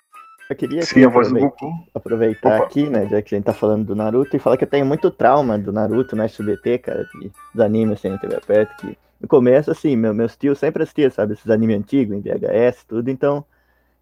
Eu 0.50 0.55
queria 0.55 0.81
Sim, 0.84 1.03
a 1.03 1.10
voz 1.10 1.27
do 1.29 1.36
aproveitar- 1.38 1.65
Goku. 1.65 1.88
aproveitar 1.93 2.55
Opa. 2.55 2.65
aqui, 2.65 2.89
né, 2.89 3.07
já 3.10 3.22
que 3.22 3.36
a 3.36 3.38
gente 3.38 3.46
tá 3.46 3.53
falando 3.53 3.86
do 3.86 3.96
Naruto, 3.96 4.36
e 4.36 4.39
falar 4.39 4.55
que 4.55 4.63
eu 4.63 4.69
tenho 4.69 4.86
muito 4.86 5.12
trauma 5.12 5.57
do 5.57 5.74
Naruto 5.74 6.15
no 6.15 6.24
SBT, 6.24 6.77
cara, 6.77 7.03
de, 7.03 7.31
dos 7.53 7.60
animes 7.62 8.00
assim, 8.00 8.10
na 8.10 8.17
TV 8.17 8.36
aberta, 8.36 8.74
que 8.79 8.98
no 9.19 9.27
começo, 9.27 9.69
assim, 9.72 9.96
meu, 9.96 10.13
meus 10.13 10.38
tios 10.38 10.57
sempre 10.60 10.84
assistiam, 10.84 11.12
sabe, 11.12 11.34
esses 11.34 11.50
animes 11.50 11.77
antigos, 11.77 12.15
em 12.15 12.22
VHS, 12.22 12.86
tudo, 12.88 13.10
então, 13.10 13.43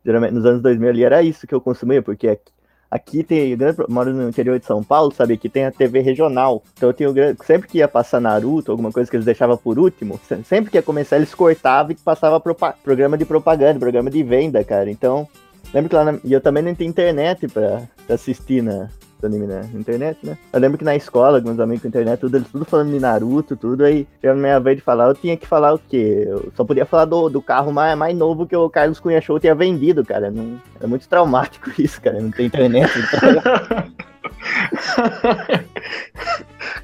geralmente 0.06 0.34
nos 0.34 0.46
anos 0.46 0.62
2000 0.62 0.90
ali 0.90 1.04
era 1.04 1.24
isso 1.24 1.48
que 1.48 1.56
eu 1.56 1.60
consumia, 1.62 2.02
porque 2.04 2.28
aqui, 2.28 2.52
aqui 2.90 3.24
tem, 3.24 3.58
moro 3.90 4.14
no 4.14 4.30
interior 4.30 4.60
de 4.60 4.66
São 4.66 4.84
Paulo, 4.84 5.14
sabe, 5.14 5.34
aqui 5.34 5.50
tem 5.50 5.66
a 5.66 5.72
TV 5.72 6.00
regional, 6.00 6.64
então 6.76 6.90
eu 6.90 6.94
tinha 6.94 7.10
o 7.10 7.14
grande- 7.14 7.38
sempre 7.46 7.68
que 7.68 7.80
ia 7.80 7.88
passar 7.88 8.20
Naruto, 8.22 8.72
alguma 8.72 8.92
coisa 8.92 9.10
que 9.10 9.16
eles 9.16 9.26
deixavam 9.26 9.58
por 9.58 9.78
último, 9.80 10.20
se- 10.28 10.44
sempre 10.44 10.72
que 10.72 10.78
ia 10.78 10.84
começar 10.84 11.18
eles 11.18 11.34
cortavam 11.34 11.92
e 11.92 11.96
passava 11.96 12.42
programa 12.84 13.18
de 13.18 13.26
propaganda, 13.26 13.80
programa 13.80 14.10
de 14.10 14.24
venda, 14.24 14.64
cara, 14.64 14.90
então... 14.90 15.28
Lembro 15.74 15.90
que 15.90 15.96
lá 15.96 16.06
na... 16.06 16.20
E 16.24 16.32
eu 16.32 16.40
também 16.40 16.64
não 16.64 16.76
tinha 16.76 16.88
internet 16.88 17.48
pra, 17.48 17.82
assistir 18.08 18.62
na 18.62 18.88
do 19.28 19.36
anime 19.36 19.48
na 19.48 19.62
internet, 19.74 20.18
né? 20.24 20.38
Eu 20.54 20.60
lembro 20.60 20.78
que 20.78 20.84
na 20.84 20.96
escola, 20.96 21.42
com 21.42 21.48
meus 21.48 21.60
amigos 21.60 21.82
com 21.82 21.88
internet, 21.88 22.20
tudo, 22.20 22.38
eles 22.38 22.48
tudo 22.48 22.66
falando 22.66 22.92
de 22.92 23.00
Naruto, 23.00 23.56
tudo, 23.56 23.84
aí 23.84 24.08
chegando 24.22 24.38
na 24.38 24.44
minha 24.44 24.60
vez 24.60 24.78
de 24.78 24.84
falar, 24.84 25.08
eu 25.08 25.16
tinha 25.16 25.36
que 25.36 25.48
falar 25.48 25.74
o 25.74 25.80
quê? 25.80 26.26
Eu 26.28 26.52
só 26.56 26.64
podia 26.64 26.86
falar 26.86 27.06
do, 27.06 27.30
do 27.30 27.42
carro 27.42 27.72
mais, 27.72 27.98
mais 27.98 28.16
novo 28.16 28.46
que 28.46 28.56
o 28.56 28.70
Carlos 28.70 29.00
Cunha 29.00 29.22
Show 29.22 29.40
tinha 29.40 29.56
vendido, 29.56 30.06
cara. 30.06 30.30
Não, 30.32 30.60
é 30.80 30.88
muito 30.88 31.08
traumático 31.08 31.72
isso, 31.82 32.02
cara. 32.02 32.20
Não 32.20 32.32
tem 32.32 32.46
internet. 32.48 32.92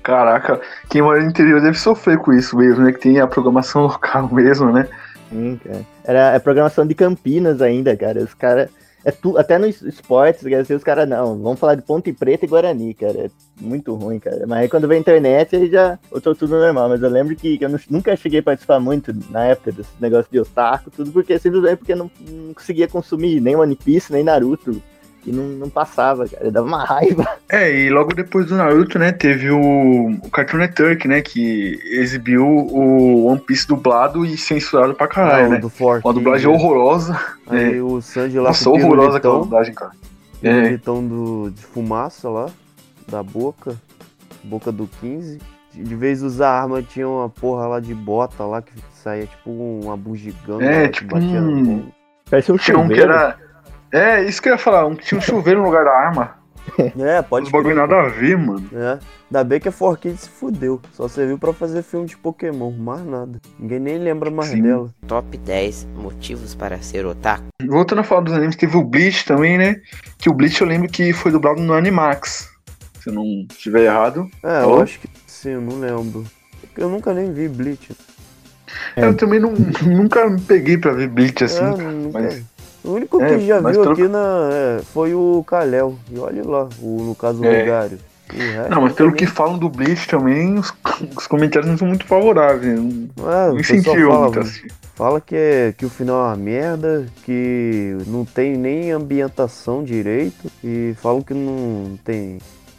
Caraca, 0.03 0.60
quem 0.89 1.01
mora 1.01 1.21
no 1.21 1.29
interior 1.29 1.62
deve 1.62 1.77
sofrer 1.77 2.17
com 2.17 2.33
isso 2.33 2.57
mesmo, 2.57 2.83
né? 2.83 2.91
Que 2.91 3.00
tem 3.00 3.19
a 3.19 3.27
programação 3.27 3.83
local 3.88 4.29
mesmo, 4.33 4.71
né? 4.71 4.88
Sim, 5.29 5.60
cara. 5.63 5.86
Era 6.03 6.36
é 6.36 6.39
programação 6.39 6.86
de 6.86 6.95
Campinas 6.95 7.62
ainda, 7.62 7.95
cara. 7.95 8.19
Os 8.19 8.33
caras. 8.33 8.69
É 9.03 9.12
tu, 9.12 9.38
até 9.38 9.58
nos 9.58 9.81
esportes, 9.81 10.43
dizer, 10.43 10.75
os 10.75 10.84
caras, 10.84 11.10
não, 11.10 11.41
vamos 11.41 11.60
falar 11.60 11.75
de 11.75 11.81
Ponte 11.81 12.13
Preta 12.13 12.46
e 12.46 12.48
Guarani, 12.48 12.93
cara. 12.93 13.25
É 13.25 13.29
muito 13.60 13.93
ruim, 13.96 14.20
cara. 14.20 14.46
Mas 14.46 14.60
aí 14.60 14.70
quando 14.70 14.88
veio 14.88 15.00
a 15.00 15.01
internet, 15.01 15.55
aí 15.55 15.70
já 15.70 15.98
voltou 16.10 16.36
tudo 16.36 16.60
normal. 16.60 16.89
Mas 16.89 17.01
eu 17.01 17.10
lembro 17.10 17.36
que, 17.36 17.58
eu 17.60 17.70
nunca 17.89 18.15
cheguei 18.15 18.39
a 18.39 18.43
participar 18.43 18.79
muito 18.79 19.12
na 19.29 19.46
época 19.46 19.72
desse 19.72 19.89
negócio 20.00 20.31
de 20.31 20.39
otaku, 20.39 20.91
tudo 20.91 21.12
porque 21.12 21.38
simplesmente 21.39 21.77
porque 21.77 21.93
eu 21.93 21.98
não, 21.98 22.12
não 22.29 22.53
conseguia 22.53 22.88
consumir 22.88 23.41
nem 23.41 23.55
One 23.55 23.75
Piece, 23.75 24.12
nem 24.12 24.24
Naruto. 24.24 24.81
E 25.25 25.31
não, 25.31 25.43
não 25.43 25.69
passava, 25.69 26.27
cara. 26.27 26.49
Dava 26.51 26.67
uma 26.67 26.83
raiva. 26.83 27.27
É, 27.51 27.69
e 27.69 27.89
logo 27.89 28.13
depois 28.13 28.45
do 28.45 28.55
Naruto, 28.55 28.97
né, 28.97 29.11
teve 29.11 29.49
o, 29.51 30.11
o 30.23 30.29
Cartoon 30.31 30.57
Network, 30.59 31.05
né, 31.05 31.21
que 31.21 31.77
exibiu 31.91 32.45
o 32.47 33.25
One 33.25 33.41
Piece 33.41 33.67
dublado 33.67 34.25
e 34.25 34.37
censurado 34.37 34.95
pra 34.95 35.05
caralho, 35.05 35.43
Não, 35.43 35.51
né? 35.51 35.57
do 35.57 35.69
Forte. 35.69 36.05
Uma 36.07 36.13
dublagem 36.13 36.47
horrorosa. 36.47 37.19
Aí 37.45 37.81
o 37.81 37.99
Sanji 38.01 38.39
lá 38.39 38.49
Nossa, 38.49 38.69
o 38.69 38.73
horrorosa 38.73 39.17
aquela 39.17 39.39
dublagem, 39.39 39.73
cara. 39.73 39.91
É, 40.41 40.61
pirulitão 40.61 41.05
do, 41.05 41.51
de 41.51 41.61
fumaça 41.61 42.29
lá, 42.29 42.49
da 43.07 43.21
boca, 43.21 43.75
boca 44.45 44.71
do 44.71 44.87
15. 45.01 45.37
De 45.73 45.95
vez 45.95 46.23
usar 46.23 46.49
arma, 46.61 46.81
tinha 46.81 47.07
uma 47.07 47.27
porra 47.29 47.67
lá 47.67 47.79
de 47.81 47.93
bota 47.93 48.43
lá 48.45 48.61
que 48.61 48.71
saía 49.03 49.25
tipo 49.25 49.51
uma 49.51 49.97
bugiganga 49.97 50.63
É, 50.63 50.81
lá 50.83 50.87
que 50.87 50.99
tipo 50.99 51.13
batia 51.15 51.41
um-. 51.41 51.83
Parece 52.29 52.49
um 52.51 52.57
tinha 52.57 52.77
um 52.79 52.87
que 52.87 52.95
chuveiro. 52.95 53.11
era. 53.11 53.37
É, 53.91 54.24
isso 54.24 54.41
que 54.41 54.50
eu 54.50 54.53
ia 54.53 54.57
falar, 54.60 54.86
um, 54.86 54.95
tinha 54.95 55.17
um 55.17 55.21
chuveiro 55.21 55.60
no 55.60 55.65
lugar 55.65 55.83
da 55.86 55.91
arma. 55.91 56.41
É, 57.00 57.21
pode 57.24 57.48
Os 57.48 57.51
bagulho 57.51 57.75
nada 57.75 58.00
a 58.00 58.07
ver, 58.07 58.38
mano. 58.38 58.69
É. 58.74 59.00
Ainda 59.29 59.43
bem 59.43 59.60
que 59.60 59.67
a 59.67 59.71
Forkid 59.71 60.15
se 60.15 60.29
fudeu. 60.29 60.79
Só 60.93 61.07
serviu 61.07 61.38
pra 61.38 61.51
fazer 61.51 61.81
filme 61.81 62.05
de 62.05 62.15
Pokémon, 62.15 62.71
mais 62.71 63.03
nada. 63.03 63.41
Ninguém 63.60 63.79
nem 63.79 63.98
lembra 63.98 64.29
mais 64.29 64.51
Sim. 64.51 64.62
dela. 64.62 64.89
Top 65.07 65.36
10 65.38 65.88
motivos 65.95 66.53
para 66.53 66.79
ser 66.81 67.05
otaku. 67.05 67.43
Voltando 67.67 68.00
a 68.00 68.03
falar 68.03 68.21
dos 68.21 68.33
animes, 68.33 68.55
teve 68.55 68.77
o 68.77 68.83
Bleach 68.83 69.25
também, 69.25 69.57
né? 69.57 69.81
Que 70.19 70.29
o 70.29 70.33
Bleach 70.33 70.62
eu 70.62 70.67
lembro 70.67 70.88
que 70.88 71.12
foi 71.13 71.31
dublado 71.31 71.60
no 71.62 71.74
Animax. 71.74 72.50
Se 73.01 73.10
eu 73.10 73.13
não 73.13 73.25
estiver 73.50 73.86
errado. 73.86 74.29
É, 74.43 74.62
Falou? 74.62 74.77
eu 74.77 74.83
acho 74.83 75.00
que 75.00 75.10
sim, 75.25 75.50
eu 75.50 75.62
não 75.62 75.79
lembro. 75.79 76.24
Eu 76.77 76.89
nunca 76.89 77.12
nem 77.13 77.33
vi 77.33 77.50
Bleach. 77.50 77.91
É. 78.95 79.05
Eu 79.05 79.15
também 79.17 79.39
não, 79.39 79.51
nunca 79.83 80.29
me 80.29 80.39
peguei 80.39 80.77
pra 80.77 80.93
ver 80.93 81.10
Bleach 81.10 81.43
assim. 81.43 81.60
é, 81.63 81.71
nunca... 81.91 82.19
mas- 82.21 82.43
O 82.83 82.93
único 82.93 83.21
É, 83.21 83.38
que 83.38 83.45
já 83.47 83.61
mas 83.61 83.73
viu 83.75 83.81
pelo- 83.83 83.93
aqui 83.93 84.07
na, 84.07 84.50
é, 84.51 84.81
foi 84.93 85.13
o 85.13 85.43
Kalel. 85.45 85.95
E 86.09 86.17
olha 86.17 86.43
lá, 86.47 86.67
o, 86.81 87.03
no 87.03 87.15
caso 87.15 87.41
o 87.41 87.45
É. 87.45 88.69
Não, 88.69 88.81
mas 88.81 88.93
pelo 88.93 89.11
que 89.11 89.25
também- 89.25 89.35
falam 89.35 89.57
do 89.57 89.67
Bleach 89.69 90.07
também, 90.07 90.57
os, 90.57 90.73
os 91.17 91.27
comentários 91.27 91.69
não 91.69 91.77
são 91.77 91.88
muito 91.88 92.05
favoráveis. 92.05 92.79
Não, 92.79 92.89
É, 93.29 93.51
pessoal 93.55 93.59
incentivou 93.59 94.11
fala, 94.11 94.21
muito 94.25 94.39
assim. 94.39 94.67
fala 94.95 95.19
que, 95.21 95.35
é, 95.35 95.73
que 95.77 95.85
o 95.85 95.89
final 95.89 96.15
é 96.15 96.27
uma 96.29 96.35
merda, 96.38 97.05
que 97.25 97.97
não 98.07 98.23
tem 98.23 98.55
nem 98.55 98.91
ambientação 98.91 99.83
direito. 99.83 100.50
E 100.63 100.95
falam 101.01 101.21
que 101.21 101.33
não 101.33 101.97
tem. 102.05 102.38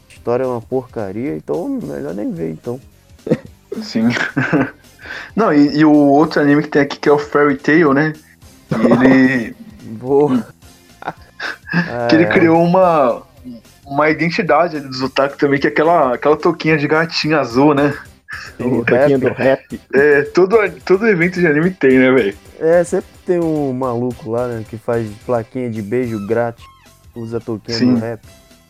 História 0.08 0.44
é 0.44 0.46
uma 0.46 0.62
porcaria, 0.62 1.36
então 1.36 1.68
melhor 1.82 2.14
nem 2.14 2.32
ver 2.32 2.50
então. 2.52 2.80
Sim. 3.82 4.08
Não, 5.36 5.52
e, 5.52 5.78
e 5.78 5.84
o 5.84 5.92
outro 5.92 6.40
anime 6.40 6.62
que 6.62 6.68
tem 6.68 6.82
aqui 6.82 6.98
que 6.98 7.08
é 7.08 7.12
o 7.12 7.18
Fairy 7.18 7.56
Tail, 7.56 7.92
né? 7.92 8.12
E 8.70 8.74
ele, 9.04 9.56
Vou. 10.02 10.28
que 12.08 12.14
ele 12.16 12.24
É, 12.24 12.28
criou 12.28 12.62
uma, 12.62 13.22
uma 13.86 14.10
identidade 14.10 14.76
ali 14.76 14.86
dos 14.88 15.00
otaku 15.00 15.36
também, 15.38 15.58
que 15.60 15.66
é 15.66 15.70
aquela, 15.70 16.14
aquela 16.14 16.36
touquinha 16.36 16.76
de 16.76 16.86
gatinho 16.88 17.38
azul, 17.38 17.74
né? 17.74 17.94
O 18.58 18.64
o 18.64 18.82
rap. 18.82 19.16
do 19.16 19.28
rap. 19.28 19.80
É, 19.94 20.22
todo, 20.22 20.56
todo 20.84 21.06
evento 21.06 21.38
de 21.40 21.46
anime 21.46 21.70
tem, 21.70 21.98
né, 21.98 22.10
velho? 22.10 22.36
É, 22.58 22.82
sempre 22.84 23.08
tem 23.26 23.38
um 23.40 23.72
maluco 23.72 24.30
lá, 24.30 24.48
né, 24.48 24.64
que 24.68 24.76
faz 24.76 25.08
plaquinha 25.26 25.70
de 25.70 25.80
beijo 25.82 26.26
grátis, 26.26 26.64
usa 27.14 27.40
touquinha 27.40 27.76
Sim. 27.78 27.94
do 27.94 28.00
rap. 28.00 28.20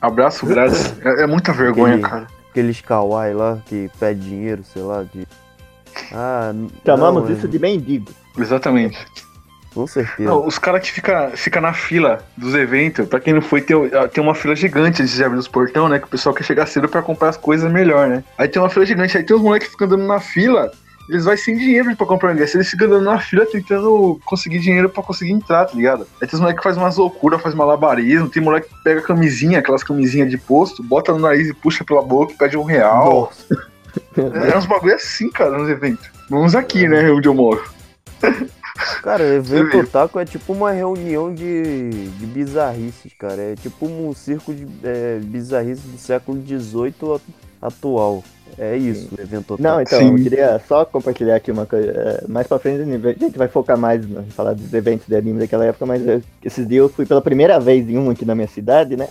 Abraço 0.00 0.44
grátis. 0.46 0.94
É, 1.04 1.22
é 1.22 1.26
muita 1.26 1.52
vergonha, 1.52 1.94
Aquele- 1.94 2.08
cara. 2.08 2.26
Aqueles 2.50 2.80
kawaii 2.82 3.32
lá 3.32 3.58
que 3.64 3.90
pede 3.98 4.20
dinheiro, 4.20 4.62
sei 4.62 4.82
lá, 4.82 5.04
de. 5.04 5.26
Ah, 6.12 6.52
Chamamos 6.84 7.24
não, 7.24 7.32
isso 7.34 7.46
é- 7.46 7.48
de 7.48 7.58
mendigo. 7.58 8.10
Exatamente. 8.38 8.98
Com 9.74 9.86
certeza. 9.86 10.28
Não, 10.28 10.46
os 10.46 10.58
caras 10.58 10.82
que 10.82 10.92
fica, 10.92 11.32
fica 11.34 11.60
na 11.60 11.72
fila 11.72 12.24
dos 12.36 12.54
eventos, 12.54 13.08
pra 13.08 13.20
quem 13.20 13.32
não 13.32 13.42
foi, 13.42 13.60
tem, 13.60 13.76
tem 14.12 14.22
uma 14.22 14.34
fila 14.34 14.54
gigante 14.54 15.02
de 15.04 15.24
abrir 15.24 15.38
os 15.38 15.48
portão, 15.48 15.88
né? 15.88 15.98
Que 15.98 16.06
o 16.06 16.08
pessoal 16.10 16.34
quer 16.34 16.44
chegar 16.44 16.66
cedo 16.66 16.88
pra 16.88 17.02
comprar 17.02 17.30
as 17.30 17.36
coisas 17.36 17.70
melhor, 17.70 18.08
né? 18.08 18.22
Aí 18.36 18.48
tem 18.48 18.60
uma 18.60 18.68
fila 18.68 18.84
gigante, 18.84 19.16
aí 19.16 19.24
tem 19.24 19.34
os 19.34 19.42
moleques 19.42 19.68
que 19.68 19.72
ficam 19.72 19.86
andando 19.86 20.06
na 20.06 20.20
fila, 20.20 20.70
eles 21.08 21.24
vai 21.24 21.36
sem 21.36 21.56
dinheiro 21.56 21.94
pra 21.96 22.06
comprar 22.06 22.32
ingresso, 22.32 22.56
eles 22.56 22.70
ficam 22.70 22.86
andando 22.86 23.04
na 23.04 23.18
fila 23.18 23.46
tentando 23.46 24.20
conseguir 24.24 24.58
dinheiro 24.58 24.88
pra 24.88 25.02
conseguir 25.02 25.32
entrar, 25.32 25.64
tá 25.64 25.74
ligado? 25.74 26.06
Aí 26.20 26.28
tem 26.28 26.34
os 26.34 26.40
moleques 26.40 26.60
que 26.60 26.68
fazem 26.68 26.82
umas 26.82 26.96
loucuras, 26.96 27.40
faz 27.40 27.54
malabarismo, 27.54 28.28
tem 28.28 28.42
moleque 28.42 28.68
que 28.68 28.82
pega 28.82 29.00
camisinha, 29.00 29.58
aquelas 29.58 29.82
camisinhas 29.82 30.30
de 30.30 30.38
posto, 30.38 30.82
bota 30.82 31.12
no 31.12 31.18
nariz 31.18 31.48
e 31.48 31.54
puxa 31.54 31.84
pela 31.84 32.02
boca 32.02 32.32
e 32.32 32.36
pede 32.36 32.56
um 32.56 32.64
real. 32.64 33.32
É 34.16 34.56
uns 34.56 34.66
bagulho 34.66 34.94
assim, 34.94 35.30
cara, 35.30 35.58
nos 35.58 35.68
eventos. 35.68 36.10
Vamos 36.30 36.54
aqui, 36.54 36.88
né, 36.88 37.10
onde 37.10 37.28
eu 37.28 37.34
moro. 37.34 37.62
Cara, 39.02 39.22
evento 39.22 39.76
otaku 39.78 40.18
é 40.18 40.24
tipo 40.24 40.52
uma 40.52 40.70
reunião 40.70 41.32
de, 41.32 41.90
de 41.90 42.26
bizarrices, 42.26 43.12
cara. 43.18 43.40
É 43.40 43.54
tipo 43.56 43.86
um 43.86 44.14
circo 44.14 44.54
de 44.54 44.66
é, 44.82 45.18
bizarrices 45.22 45.84
do 45.84 45.98
século 45.98 46.40
XVIII 46.40 47.20
atual. 47.60 48.22
É 48.58 48.76
isso, 48.76 49.08
o 49.16 49.20
evento 49.20 49.54
otaku. 49.54 49.62
Não, 49.62 49.80
então, 49.80 49.98
Sim. 49.98 50.10
eu 50.10 50.22
queria 50.22 50.60
só 50.68 50.84
compartilhar 50.84 51.36
aqui 51.36 51.50
uma 51.50 51.66
coisa. 51.66 51.90
é, 51.90 52.24
Mais 52.28 52.46
pra 52.46 52.58
frente, 52.58 52.82
a 52.82 53.12
gente 53.12 53.38
vai 53.38 53.48
focar 53.48 53.78
mais 53.78 54.04
em 54.04 54.30
falar 54.30 54.54
dos 54.54 54.72
eventos 54.72 55.06
de 55.06 55.16
anime 55.16 55.38
daquela 55.40 55.64
época, 55.64 55.86
mas 55.86 56.06
é, 56.06 56.20
esses 56.44 56.66
dias 56.66 56.82
eu 56.82 56.88
fui 56.88 57.06
pela 57.06 57.22
primeira 57.22 57.58
vez 57.58 57.88
em 57.88 57.96
um 57.98 58.10
aqui 58.10 58.24
na 58.24 58.34
minha 58.34 58.48
cidade, 58.48 58.96
né? 58.96 59.08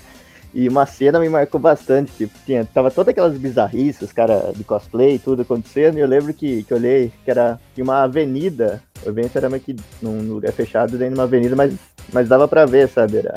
E 0.54 0.68
uma 0.68 0.86
cena 0.86 1.18
me 1.20 1.30
marcou 1.30 1.60
bastante, 1.60 2.12
tipo, 2.18 2.34
tinha, 2.46 2.66
tava 2.66 2.92
todas 2.92 3.12
aquelas 3.12 3.38
bizarrices, 3.38 4.02
os 4.02 4.12
caras 4.12 4.54
de 4.54 4.64
cosplay 4.66 5.16
e 5.16 5.20
tudo 5.20 5.44
acontecendo, 5.44 5.98
e 5.98 6.02
eu 6.02 6.08
lembro 6.08 6.34
que, 6.34 6.64
que 6.64 6.74
eu 6.74 6.78
olhei 6.78 7.12
que 7.24 7.32
era 7.32 7.58
uma 7.78 8.04
avenida, 8.04 8.84
o 9.06 9.10
evento 9.10 9.38
era 9.38 9.50
meio 9.50 9.62
que 9.62 9.76
num 10.02 10.34
lugar 10.34 10.52
fechado, 10.52 10.98
dentro 10.98 11.14
de 11.14 11.20
uma 11.20 11.24
avenida, 11.24 11.56
mas, 11.56 11.74
mas 12.12 12.28
dava 12.28 12.48
pra 12.50 12.66
ver, 12.66 12.90
sabe? 12.90 13.18
Era, 13.20 13.34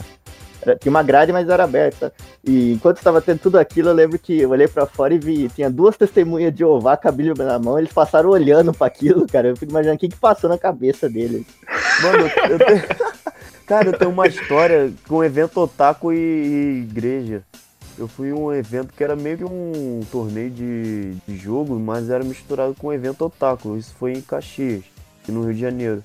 era- 0.61 0.76
tinha 0.76 0.90
uma 0.90 1.02
grade, 1.04 1.30
mas 1.33 1.49
era 1.49 1.62
aberta. 1.62 2.12
E 2.42 2.73
enquanto 2.73 2.97
estava 2.97 3.21
tendo 3.23 3.38
tudo 3.38 3.59
aquilo, 3.59 3.90
eu 3.90 3.94
lembro 3.94 4.18
que 4.18 4.40
eu 4.40 4.50
olhei 4.50 4.66
pra 4.66 4.85
fora 4.87 5.14
e 5.14 5.18
vi, 5.18 5.49
tinha 5.50 5.71
duas 5.71 5.97
testemunhas 5.97 6.52
de 6.52 6.59
Jeová 6.61 6.97
com 6.97 7.06
a 7.09 7.12
Bíblia 7.12 7.35
na 7.47 7.59
mão, 7.61 7.78
eles 7.78 7.92
passaram 7.92 8.30
olhando 8.30 8.73
pra 8.73 8.87
aquilo, 8.88 9.25
cara. 9.28 9.49
Eu 9.49 9.56
fico 9.56 9.71
imaginando 9.71 9.97
o 9.97 10.00
que, 10.00 10.09
que 10.09 10.16
passou 10.16 10.50
na 10.50 10.59
cabeça 10.59 11.09
deles. 11.09 11.44
Mano, 12.02 12.18
eu, 12.50 12.59
eu. 12.59 13.14
Cara, 13.66 13.88
eu 13.88 13.99
tenho 13.99 14.11
uma 14.11 14.26
história 14.26 14.92
com 15.09 15.25
evento 15.25 15.59
otaku 15.59 16.12
e, 16.12 16.16
e 16.16 16.83
igreja. 16.83 17.42
Eu 17.97 18.06
fui 18.06 18.30
um 18.30 18.52
evento 18.52 18.92
que 18.92 19.02
era 19.02 19.16
meio 19.16 19.38
que 19.38 19.44
um 19.44 20.00
torneio 20.11 20.50
de, 20.50 21.14
de 21.26 21.37
jogo, 21.37 21.78
mas 21.78 22.11
era 22.11 22.23
misturado 22.23 22.75
com 22.75 22.88
um 22.88 22.92
evento 22.92 23.25
otaku. 23.25 23.76
Isso 23.76 23.94
foi 23.94 24.12
em 24.12 24.21
Caxias, 24.21 24.85
no 25.26 25.44
Rio 25.44 25.54
de 25.54 25.61
Janeiro. 25.61 26.04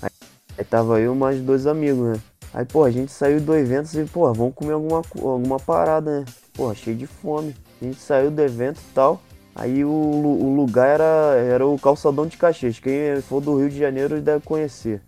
Aí, 0.00 0.10
aí 0.56 0.64
tava 0.64 0.98
eu 0.98 1.14
mais 1.14 1.38
dois 1.40 1.66
amigos, 1.66 2.16
né? 2.16 2.20
Aí, 2.54 2.64
pô, 2.64 2.84
a 2.84 2.90
gente 2.90 3.12
saiu 3.12 3.42
do 3.42 3.54
evento 3.54 3.92
e, 3.94 4.04
pô, 4.06 4.32
vamos 4.32 4.54
comer 4.54 4.72
alguma, 4.72 5.02
alguma 5.20 5.60
parada, 5.60 6.20
né? 6.20 6.24
Pô, 6.54 6.74
cheio 6.74 6.96
de 6.96 7.06
fome. 7.06 7.54
A 7.82 7.84
gente 7.84 8.00
saiu 8.00 8.30
do 8.30 8.40
evento 8.40 8.78
e 8.78 8.94
tal. 8.94 9.20
Aí 9.54 9.84
o, 9.84 9.90
o 9.90 10.54
lugar 10.54 10.88
era, 10.88 11.34
era 11.36 11.66
o 11.66 11.78
calçadão 11.78 12.26
de 12.26 12.38
Caxias. 12.38 12.78
Quem 12.78 13.20
for 13.20 13.42
do 13.42 13.58
Rio 13.58 13.68
de 13.68 13.78
Janeiro 13.78 14.18
deve 14.22 14.42
conhecer. 14.44 15.02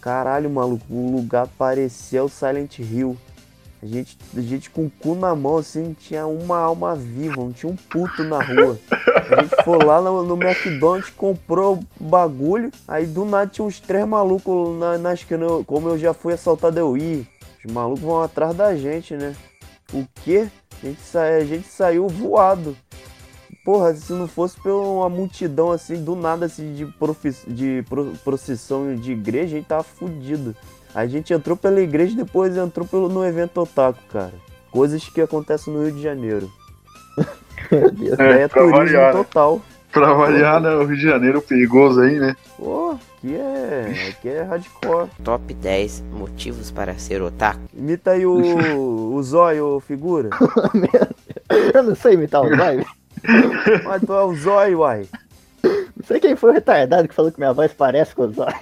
Caralho, 0.00 0.48
maluco, 0.48 0.84
o 0.90 1.10
lugar 1.12 1.46
parecia 1.58 2.24
o 2.24 2.28
Silent 2.28 2.78
Hill. 2.78 3.16
A 3.82 3.86
gente, 3.86 4.18
a 4.36 4.40
gente 4.42 4.68
com 4.68 4.84
o 4.86 4.90
cu 4.90 5.14
na 5.14 5.34
mão, 5.34 5.56
assim, 5.56 5.82
não 5.82 5.94
tinha 5.94 6.26
uma 6.26 6.58
alma 6.58 6.94
viva, 6.94 7.36
não 7.36 7.50
tinha 7.52 7.72
um 7.72 7.76
puto 7.76 8.22
na 8.24 8.42
rua. 8.42 8.78
A 9.30 9.42
gente 9.42 9.62
foi 9.64 9.78
lá 9.82 10.02
no, 10.02 10.22
no 10.22 10.34
McDonald's, 10.42 11.08
comprou 11.10 11.80
bagulho, 11.98 12.70
aí 12.86 13.06
do 13.06 13.24
nada 13.24 13.46
tinha 13.50 13.64
uns 13.64 13.80
três 13.80 14.06
malucos 14.06 14.78
na, 14.78 14.98
na 14.98 15.14
esquina. 15.14 15.46
Como 15.66 15.88
eu 15.88 15.98
já 15.98 16.12
fui 16.12 16.34
assaltado, 16.34 16.78
eu 16.78 16.94
ia. 16.96 17.26
Os 17.64 17.72
malucos 17.72 18.00
vão 18.02 18.22
atrás 18.22 18.54
da 18.54 18.76
gente, 18.76 19.14
né? 19.16 19.34
O 19.94 20.04
quê? 20.24 20.48
A 20.82 20.86
gente, 20.86 21.00
sa- 21.00 21.22
a 21.22 21.44
gente 21.44 21.66
saiu 21.68 22.06
voado. 22.06 22.76
Porra, 23.64 23.94
se 23.94 24.12
não 24.12 24.26
fosse 24.26 24.58
por 24.60 24.70
uma 24.70 25.08
multidão 25.08 25.70
assim, 25.70 26.02
do 26.02 26.16
nada 26.16 26.46
assim, 26.46 26.72
de, 26.74 26.86
de 27.46 27.82
pro- 27.88 28.12
procissão 28.24 28.94
de 28.94 29.12
igreja, 29.12 29.54
a 29.56 29.58
gente 29.58 29.66
tava 29.68 29.82
fudido. 29.82 30.56
A 30.94 31.06
gente 31.06 31.32
entrou 31.32 31.56
pela 31.56 31.80
igreja 31.80 32.12
e 32.14 32.16
depois 32.16 32.56
entrou 32.56 32.86
pelo, 32.86 33.08
no 33.08 33.24
evento 33.24 33.60
otaku, 33.60 34.00
cara. 34.10 34.32
Coisas 34.70 35.04
que 35.08 35.20
acontecem 35.20 35.72
no 35.72 35.82
Rio 35.84 35.92
de 35.92 36.02
Janeiro. 36.02 36.50
É, 37.72 38.42
É, 38.42 38.48
pra 38.48 38.62
turismo 38.62 38.78
variar, 38.78 39.14
né? 39.14 39.22
total. 39.22 39.60
Pra 39.92 40.12
variar, 40.14 40.60
né? 40.60 40.70
O 40.74 40.84
Rio 40.86 40.96
de 40.96 41.02
Janeiro 41.02 41.40
perigoso 41.42 42.00
aí, 42.00 42.18
né? 42.18 42.34
Pô, 42.56 42.92
aqui 43.18 43.36
é, 43.36 44.08
aqui 44.08 44.28
é 44.28 44.42
hardcore. 44.42 45.08
Top 45.22 45.54
10 45.54 46.02
motivos 46.10 46.70
para 46.72 46.98
ser 46.98 47.22
otaku. 47.22 47.60
Imita 47.72 48.12
aí 48.12 48.24
o, 48.26 48.34
o 49.14 49.22
zóio, 49.22 49.78
figura. 49.86 50.30
Eu 51.74 51.82
não 51.84 51.94
sei 51.94 52.14
imitar 52.14 52.42
o 52.42 52.56
zóio. 52.56 52.84
Mas 53.84 54.02
tu 54.02 54.12
é 54.12 54.24
o 54.24 54.34
zóio, 54.34 54.80
uai. 54.80 55.06
Não 55.62 56.06
sei 56.06 56.20
quem 56.20 56.36
foi 56.36 56.50
o 56.50 56.54
retardado 56.54 57.06
que 57.06 57.14
falou 57.14 57.30
que 57.30 57.38
minha 57.38 57.52
voz 57.52 57.72
parece 57.72 58.14
com 58.14 58.22
o 58.22 58.32
zóio. 58.32 58.54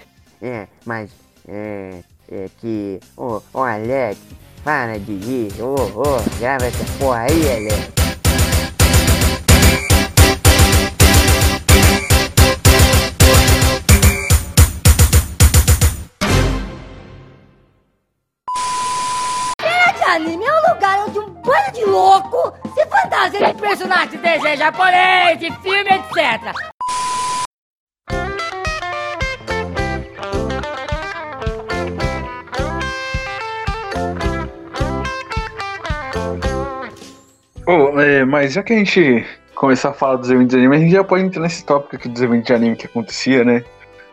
É, 0.43 0.67
mas 0.85 1.11
é, 1.47 2.03
É 2.31 2.49
que. 2.61 3.01
Ô, 3.17 3.41
ô 3.53 3.63
Alex, 3.63 4.19
para 4.65 4.99
de 4.99 5.17
rir. 5.17 5.63
Ô, 5.63 5.75
ô, 5.75 6.39
grava 6.39 6.67
essa 6.67 6.85
porra 6.99 7.23
aí, 7.23 7.51
Alex. 7.51 7.99
anime 20.09 20.45
é 20.45 20.53
um 20.53 20.75
lugar 20.75 21.07
onde 21.07 21.19
um 21.19 21.31
bando 21.31 21.73
de 21.73 21.85
louco 21.85 22.53
fantasia 23.19 23.53
de 23.53 23.61
personagem 23.61 24.09
de 24.11 24.19
desenho 24.19 24.57
japonês, 24.57 25.39
de 25.41 25.51
filme, 25.61 25.91
etc. 25.91 26.55
Ô, 37.67 38.01
é, 38.01 38.25
mas 38.25 38.53
já 38.53 38.63
que 38.63 38.73
a 38.73 38.77
gente 38.77 39.27
começar 39.55 39.91
a 39.91 39.93
falar 39.93 40.17
dos 40.17 40.31
eventos 40.31 40.51
de 40.51 40.57
anime, 40.57 40.77
a 40.77 40.79
gente 40.79 40.93
já 40.93 41.05
pode 41.05 41.25
entrar 41.25 41.43
nesse 41.43 41.65
tópico 41.65 41.97
aqui 41.97 42.09
dos 42.09 42.23
eventos 42.23 42.47
de 42.47 42.55
anime 42.55 42.77
que 42.77 42.87
acontecia, 42.87 43.45
né? 43.45 43.65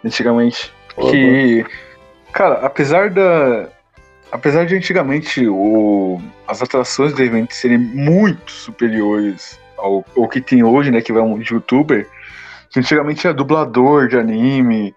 Antigamente. 0.04 0.74
Que, 1.12 1.66
cara, 2.34 2.66
apesar 2.66 3.12
da. 3.12 3.70
Apesar 4.32 4.66
de 4.66 4.76
antigamente 4.76 5.48
o, 5.48 6.20
as 6.48 6.62
atrações 6.62 7.14
do 7.14 7.24
evento 7.24 7.54
serem 7.54 7.78
muito 7.78 8.52
superiores 8.52 9.60
ao, 9.78 10.04
ao 10.18 10.28
que 10.28 10.42
tem 10.42 10.64
hoje, 10.64 10.92
né? 10.92 11.02
Que 11.02 11.14
vai 11.14 11.22
um 11.22 11.40
youtuber, 11.42 12.08
antigamente 12.76 13.26
era 13.26 13.34
dublador 13.34 14.08
de 14.08 14.18
anime, 14.18 14.94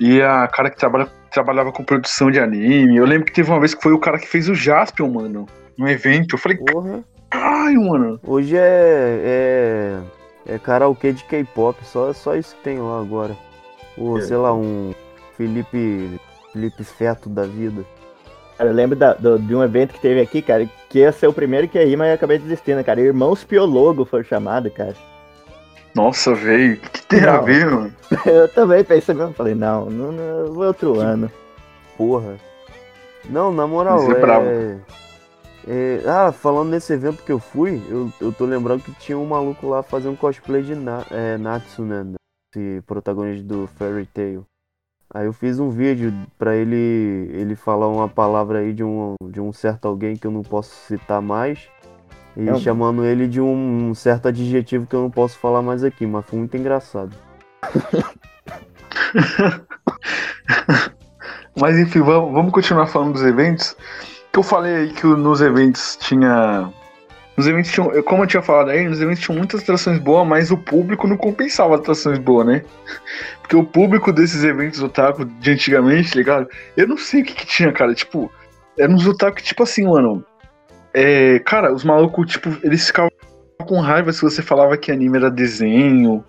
e 0.00 0.20
a 0.20 0.48
cara 0.48 0.68
que 0.70 0.76
trabalha, 0.76 1.08
trabalhava 1.30 1.70
com 1.72 1.84
produção 1.84 2.30
de 2.30 2.40
anime. 2.40 2.96
Eu 2.96 3.04
lembro 3.04 3.26
que 3.26 3.32
teve 3.32 3.50
uma 3.50 3.60
vez 3.60 3.74
que 3.74 3.82
foi 3.82 3.92
o 3.92 3.98
cara 3.98 4.18
que 4.18 4.26
fez 4.26 4.48
o 4.48 4.54
Jaspion, 4.54 5.08
mano, 5.10 5.46
no 5.78 5.88
evento. 5.88 6.34
Eu 6.34 6.38
falei, 6.38 6.58
Porra. 6.58 7.04
caralho, 7.30 7.82
mano. 7.82 8.20
Hoje 8.24 8.56
é. 8.56 9.20
É. 9.24 9.98
É 10.48 10.58
karaokê 10.58 11.12
de 11.12 11.24
K-pop, 11.24 11.76
só, 11.84 12.12
só 12.12 12.36
isso 12.36 12.54
que 12.56 12.62
tem 12.62 12.78
lá 12.78 13.00
agora. 13.00 13.36
Ou, 13.98 14.18
É. 14.18 14.22
sei 14.22 14.36
lá, 14.36 14.54
um 14.54 14.94
Felipe. 15.36 16.20
Felipe 16.52 16.84
Feto 16.84 17.28
da 17.28 17.42
vida. 17.44 17.84
Cara, 18.56 18.70
eu 18.70 18.74
lembro 18.74 18.96
da- 18.96 19.14
do- 19.14 19.38
de 19.38 19.54
um 19.54 19.62
evento 19.62 19.92
que 19.92 20.00
teve 20.00 20.20
aqui, 20.20 20.40
cara, 20.40 20.68
que 20.88 21.00
ia 21.00 21.12
ser 21.12 21.26
o 21.26 21.32
primeiro 21.32 21.68
que 21.68 21.76
ia 21.78 21.84
ir, 21.84 21.96
mas 21.96 22.08
eu 22.08 22.14
acabei 22.14 22.38
desistindo, 22.38 22.82
cara. 22.82 23.00
Irmãos 23.00 23.44
Piologo 23.44 24.04
foi 24.04 24.24
chamado, 24.24 24.70
cara. 24.70 24.94
Nossa, 25.94 26.34
velho, 26.34 26.74
o 26.74 26.76
que 26.80 27.02
tem 27.06 27.20
a 27.24 27.34
Não. 27.34 27.44
ver, 27.44 27.66
mano? 27.70 27.94
Eu 28.26 28.48
também 28.48 28.84
pensei 28.84 29.14
mesmo, 29.14 29.32
falei, 29.32 29.54
não, 29.54 29.86
não, 29.90 30.12
não 30.12 30.54
foi 30.54 30.66
outro 30.66 31.00
ano. 31.00 31.30
Porra. 31.96 32.36
Não, 33.28 33.50
na 33.52 33.66
moral, 33.66 33.98
Você 34.00 34.12
é 34.12 34.16
é... 34.16 34.20
brabo. 34.20 34.46
é- 35.66 36.00
Ah, 36.06 36.32
falando 36.32 36.70
nesse 36.70 36.92
evento 36.92 37.22
que 37.24 37.32
eu 37.32 37.38
fui, 37.38 37.82
eu, 37.88 38.10
eu 38.20 38.30
tô 38.32 38.44
lembrando 38.44 38.82
que 38.82 38.92
tinha 38.92 39.18
um 39.18 39.26
maluco 39.26 39.68
lá 39.68 39.82
fazendo 39.82 40.16
cosplay 40.16 40.62
de 40.62 40.74
Na, 40.74 41.04
é, 41.10 41.36
Natsu, 41.38 41.82
né? 41.82 42.04
Esse 42.54 42.80
protagonista 42.86 43.44
do 43.46 43.66
Fairy 43.78 44.06
Tail. 44.06 44.46
Aí 45.12 45.26
eu 45.26 45.32
fiz 45.32 45.58
um 45.58 45.70
vídeo 45.70 46.12
pra 46.38 46.56
ele 46.56 47.30
ele 47.32 47.54
falar 47.54 47.88
uma 47.88 48.08
palavra 48.08 48.58
aí 48.58 48.72
de 48.72 48.84
um, 48.84 49.14
de 49.30 49.40
um 49.40 49.52
certo 49.52 49.86
alguém 49.86 50.16
que 50.16 50.26
eu 50.26 50.30
não 50.30 50.42
posso 50.42 50.74
citar 50.86 51.22
mais. 51.22 51.68
E 52.36 52.48
É 52.48 52.54
chamando 52.56 53.04
ele 53.04 53.26
de 53.26 53.40
um, 53.40 53.90
um 53.90 53.94
certo 53.94 54.28
adjetivo 54.28 54.86
que 54.86 54.94
eu 54.94 55.02
não 55.02 55.10
posso 55.10 55.38
falar 55.38 55.62
mais 55.62 55.82
aqui, 55.82 56.06
mas 56.06 56.26
foi 56.26 56.38
muito 56.38 56.56
engraçado. 56.56 57.14
Mas 61.58 61.78
enfim, 61.78 62.00
vamos, 62.00 62.32
vamos 62.32 62.52
continuar 62.52 62.86
falando 62.86 63.14
dos 63.14 63.22
eventos. 63.22 63.74
Que 64.30 64.38
eu 64.38 64.42
falei 64.42 64.74
aí 64.74 64.92
que 64.92 65.06
nos 65.06 65.40
eventos 65.40 65.96
tinha. 65.96 66.70
Nos 67.36 67.46
eventos 67.46 67.70
tinham. 67.70 68.02
Como 68.02 68.22
eu 68.22 68.26
tinha 68.26 68.42
falado 68.42 68.70
aí, 68.70 68.88
nos 68.88 69.00
eventos 69.00 69.20
tinham 69.22 69.36
muitas 69.38 69.62
atrações 69.62 69.98
boas, 69.98 70.26
mas 70.26 70.50
o 70.50 70.56
público 70.56 71.06
não 71.06 71.16
compensava 71.16 71.74
atrações 71.74 72.18
boas, 72.18 72.46
né? 72.46 72.62
Porque 73.42 73.56
o 73.56 73.64
público 73.64 74.12
desses 74.12 74.42
eventos 74.42 74.82
otaku 74.82 75.24
de 75.24 75.50
antigamente, 75.50 76.10
tá 76.10 76.16
ligado? 76.16 76.48
Eu 76.76 76.88
não 76.88 76.96
sei 76.96 77.20
o 77.22 77.24
que, 77.24 77.34
que 77.34 77.46
tinha, 77.46 77.72
cara. 77.72 77.94
Tipo, 77.94 78.32
eram 78.78 78.94
uns 78.94 79.06
otaku, 79.06 79.42
tipo 79.42 79.62
assim, 79.62 79.86
mano. 79.86 80.24
É, 80.94 81.38
cara, 81.40 81.72
os 81.74 81.84
malucos, 81.84 82.32
tipo, 82.32 82.56
eles 82.62 82.86
ficavam 82.86 83.10
com 83.66 83.80
raiva 83.80 84.12
se 84.12 84.22
você 84.22 84.40
falava 84.40 84.76
que 84.78 84.90
anime 84.90 85.18
era 85.18 85.30
desenho. 85.30 86.24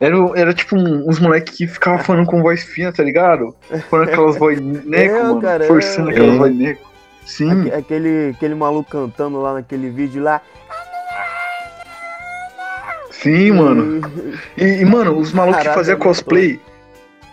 Era, 0.00 0.16
era 0.36 0.54
tipo 0.54 0.76
um- 0.76 1.08
uns 1.08 1.18
moleques 1.18 1.56
que 1.56 1.66
ficavam 1.66 1.98
falando 1.98 2.26
com 2.26 2.40
voz 2.42 2.62
fina, 2.62 2.92
tá 2.92 3.02
ligado? 3.02 3.56
Falando 3.90 4.08
aquelas 4.10 4.36
voz 4.38 4.60
neco, 4.60 5.14
mano. 5.24 5.40
cara, 5.40 5.64
forçando 5.64 6.10
é. 6.10 6.12
aquelas 6.12 6.34
É. 6.34 6.38
voz 6.38 6.54
neco. 6.56 6.87
Sim, 7.28 7.60
Aque- 7.60 7.72
Aquele, 7.74 8.30
aquele 8.34 8.54
maluco 8.54 8.90
cantando 8.90 9.38
lá 9.40 9.52
naquele 9.52 9.90
vídeo 9.90 10.22
lá. 10.22 10.40
sim, 13.10 13.52
mano. 13.52 14.00
E, 14.56 14.64
e, 14.80 14.84
mano, 14.84 15.16
os 15.18 15.32
malucos 15.32 15.62
que 15.62 15.74
faziam 15.74 15.96
é 15.96 16.00
cosplay. 16.00 16.60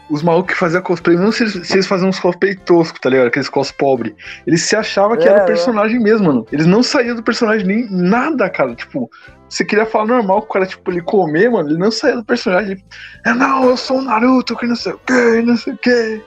Os 0.09 0.21
malucos 0.21 0.53
que 0.53 0.59
faziam 0.59 0.81
cosplay, 0.83 1.15
não 1.17 1.31
se 1.31 1.43
eles, 1.43 1.67
se 1.67 1.73
eles 1.73 1.87
faziam 1.87 2.09
uns 2.09 2.19
cosplay 2.19 2.55
tosco, 2.55 2.99
tá 2.99 3.09
ligado? 3.09 3.27
Aqueles 3.27 3.49
cos 3.49 3.71
pobre. 3.71 4.15
Eles 4.45 4.61
se 4.63 4.75
achavam 4.75 5.17
que 5.17 5.23
É, 5.27 5.31
era 5.31 5.39
o 5.39 5.43
é. 5.43 5.45
personagem 5.45 5.99
mesmo, 5.99 6.27
mano. 6.27 6.45
Eles 6.51 6.65
não 6.67 6.83
saíam 6.83 7.15
do 7.15 7.23
personagem 7.23 7.65
nem 7.65 7.87
nada, 7.89 8.47
cara. 8.49 8.75
Tipo, 8.75 9.09
você 9.49 9.63
queria 9.65 9.85
falar 9.85 10.05
normal 10.05 10.41
com 10.41 10.47
o 10.49 10.53
cara, 10.53 10.65
tipo, 10.67 10.91
ele 10.91 11.01
comer, 11.01 11.49
mano. 11.49 11.69
Ele 11.69 11.79
não 11.79 11.89
saía 11.89 12.17
do 12.17 12.25
personagem. 12.25 12.73
Ele, 12.73 12.85
é, 13.25 13.33
não, 13.33 13.63
eu 13.69 13.77
sou 13.77 13.97
o 13.97 14.01
Naruto, 14.03 14.55
que 14.57 14.67
não 14.67 14.75
sei 14.75 14.91
o 14.93 14.99
que, 14.99 15.41
não 15.41 15.57
sei 15.57 15.73
o 15.73 15.77
que. 15.77 16.21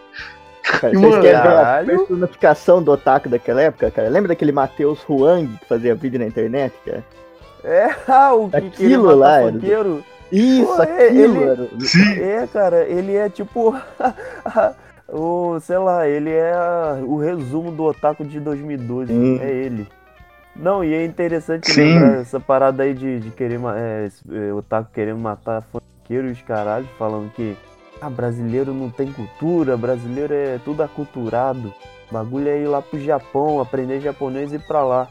Cara, 0.80 0.92
E, 0.94 0.98
mano, 0.98 1.22
querem 1.22 1.40
ver 1.40 1.48
a 1.48 1.82
personificação 1.84 2.82
do 2.82 2.92
otaku 2.92 3.28
daquela 3.28 3.62
época, 3.62 3.90
cara? 3.90 4.08
Lembra 4.08 4.28
daquele 4.28 4.52
Matheus 4.52 5.02
Huang 5.08 5.46
que 5.58 5.64
fazia 5.66 5.94
vídeo 5.94 6.18
na 6.18 6.26
internet, 6.26 6.74
cara? 6.84 7.02
É, 7.64 7.88
ah, 8.06 8.34
o 8.34 8.48
que 8.50 8.56
Aquilo 8.56 8.72
queria 8.72 8.98
lá 9.00 9.40
matar 9.50 9.64
era-. 9.64 9.98
Isso, 10.30 10.76
Pô, 10.76 10.82
é, 10.82 11.06
aquilo, 11.06 11.36
ele- 11.42 11.50
era- 11.50 11.68
Sim. 11.80 12.20
É, 12.20 12.46
cara, 12.52 12.84
ele 12.84 13.16
é 13.16 13.28
tipo. 13.30 13.74
o, 15.08 15.58
sei 15.60 15.78
lá, 15.78 16.06
ele 16.06 16.30
é 16.30 16.52
o 17.02 17.16
resumo 17.16 17.72
do 17.72 17.84
Otaku 17.84 18.24
de 18.24 18.38
2012. 18.38 19.12
Sim. 19.12 19.40
É 19.40 19.50
ele. 19.50 19.88
Não, 20.54 20.84
e 20.84 20.92
é 20.92 21.04
interessante 21.04 21.70
Sim. 21.72 21.80
lembrar 21.94 22.20
essa 22.20 22.38
parada 22.38 22.82
aí 22.82 22.92
de, 22.92 23.20
de 23.20 23.30
querer. 23.30 23.58
É, 23.76 24.08
é, 24.30 24.52
Otaku 24.52 24.90
querendo 24.92 25.18
matar 25.18 25.62
funkeiro 25.62 26.28
e 26.28 26.32
os 26.32 26.42
caralhos, 26.42 26.88
falando 26.98 27.30
que. 27.32 27.56
Ah, 28.00 28.08
brasileiro 28.10 28.72
não 28.72 28.90
tem 28.90 29.12
cultura, 29.12 29.76
brasileiro 29.76 30.32
é 30.32 30.58
tudo 30.64 30.82
aculturado. 30.82 31.72
O 32.10 32.14
bagulho 32.14 32.48
é 32.48 32.58
ir 32.58 32.66
lá 32.66 32.80
pro 32.80 32.98
Japão, 33.00 33.60
aprender 33.60 34.00
japonês 34.00 34.52
e 34.52 34.56
ir 34.56 34.66
pra 34.66 34.82
lá. 34.84 35.08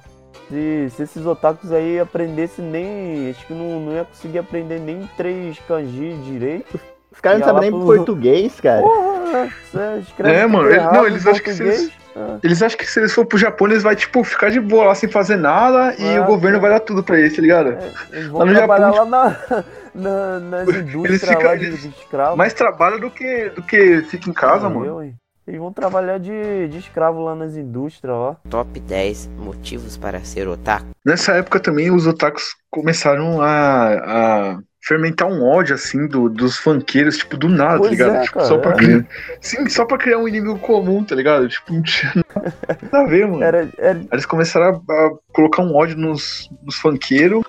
Se, 0.50 0.89
se 0.91 1.04
esses 1.04 1.26
otakus 1.26 1.71
aí 1.71 2.00
aprendessem 2.00 2.63
nem. 2.63 3.30
Acho 3.30 3.45
que 3.45 3.54
não, 3.54 3.80
não 3.82 3.91
ia 3.93 4.06
conseguir 4.06 4.39
aprender 4.39 4.80
nem 4.80 5.08
três 5.17 5.60
kanji 5.67 6.13
direito. 6.23 6.80
Os 7.12 7.19
caras 7.19 7.39
não 7.39 7.47
sabem 7.47 7.62
nem 7.71 7.80
pro- 7.80 7.88
português, 7.88 8.60
cara. 8.62 8.82
Porra, 8.82 9.50
você 9.71 10.00
escreve 10.00 10.36
É, 10.38 10.47
mano, 10.47 10.69
ele- 10.69 10.80
não, 10.80 11.06
eles 11.08 11.28
acham 11.28 11.43
que 11.43 11.50
eles- 11.50 11.91
Ah, 12.19 12.39
Eles 12.43 12.63
acham 12.63 12.77
que 12.77 12.86
se 12.86 12.99
eles 12.99 13.13
for 13.13 13.25
pro 13.25 13.38
Japão, 13.38 13.67
eles 13.67 13.84
vão, 13.84 13.93
tipo, 13.93 14.23
ficar 14.23 14.49
de 14.49 14.60
boa 14.60 14.86
lá 14.86 14.95
sem 14.95 15.08
fazer 15.10 15.36
nada 15.38 15.93
e 15.99 16.17
Ah, 16.17 16.21
o 16.21 16.25
governo 16.25 16.60
vai 16.60 16.71
dar 16.71 16.80
tudo 16.80 17.03
pra 17.03 17.19
eles, 17.19 17.36
tá 17.36 17.41
ligado? 17.41 17.69
é, 17.73 17.91
eles 18.12 18.27
vão 18.27 18.39
Lá 18.39 18.45
no 18.45 18.56
trabalhar 18.56 18.91
Japão, 18.93 19.10
lá 19.10 19.30
na, 19.30 19.63
na- 19.93 20.39
nas 20.39 20.67
indústrias 20.75 21.21
ficam- 21.21 21.43
lá 21.45 21.56
de, 21.56 21.65
eles- 21.65 21.82
de 21.84 21.89
escravo. 21.89 22.36
Mais 22.38 22.53
trabalho 22.53 22.99
do 22.99 23.12
que, 23.12 23.49
do 23.49 23.62
que 23.62 24.01
fica 24.03 24.30
em 24.30 24.34
casa, 24.34 24.65
Ah, 24.65 24.69
mano. 24.69 24.86
eu? 24.86 25.13
Eles 25.47 25.60
vão 25.62 25.71
trabalhar 25.71 26.17
de, 26.17 26.67
de 26.67 26.77
escravo 26.77 27.23
lá 27.23 27.34
nas 27.34 27.56
indústrias, 27.56 28.13
ó. 28.13 28.36
Top 28.49 28.77
10 28.82 29.27
motivos 29.38 29.95
para 29.95 30.19
ser 30.19 30.45
otaku. 30.47 30.88
Nessa 31.06 31.34
época 31.34 31.58
também 31.60 31.89
os 31.89 32.06
otakus 32.06 32.53
começaram 32.69 33.41
a, 33.41 33.93
a 33.93 34.60
fermentar 34.88 35.28
um 35.28 35.43
ódio, 35.43 35.76
assim, 35.76 36.08
do, 36.08 36.30
dos 36.30 36.58
funkeiros, 36.58 37.17
tipo, 37.17 37.36
do 37.36 37.50
nada, 37.50 37.78
Pois 37.80 37.89
tá 37.89 37.91
ligado? 37.91 38.15
é, 38.15 38.21
Tipo, 38.21 38.34
cara, 38.36 38.45
só 38.47 38.58
pra 38.58 38.71
é. 38.71 38.76
criar. 38.76 39.06
Sim, 39.41 39.69
só 39.69 39.86
pra 39.86 39.97
criar 39.97 40.17
um 40.19 40.28
inimigo 40.28 40.58
comum, 40.60 41.04
tá 41.04 41.13
ligado? 41.15 41.47
Tipo, 41.50 41.73
não 41.73 41.82
tinha 41.82 42.13
nada 42.15 42.54
a 42.93 43.06
ver, 43.06 43.28
mano. 43.28 43.43
Era, 43.43 43.69
era, 43.78 44.02
Eles 44.12 44.26
começaram 44.26 44.82
a, 44.89 44.93
a 44.93 45.12
colocar 45.34 45.62
um 45.62 45.76
ódio 45.76 45.97
nos, 45.97 46.50
nos 46.63 46.76
funkeiros. 46.76 47.43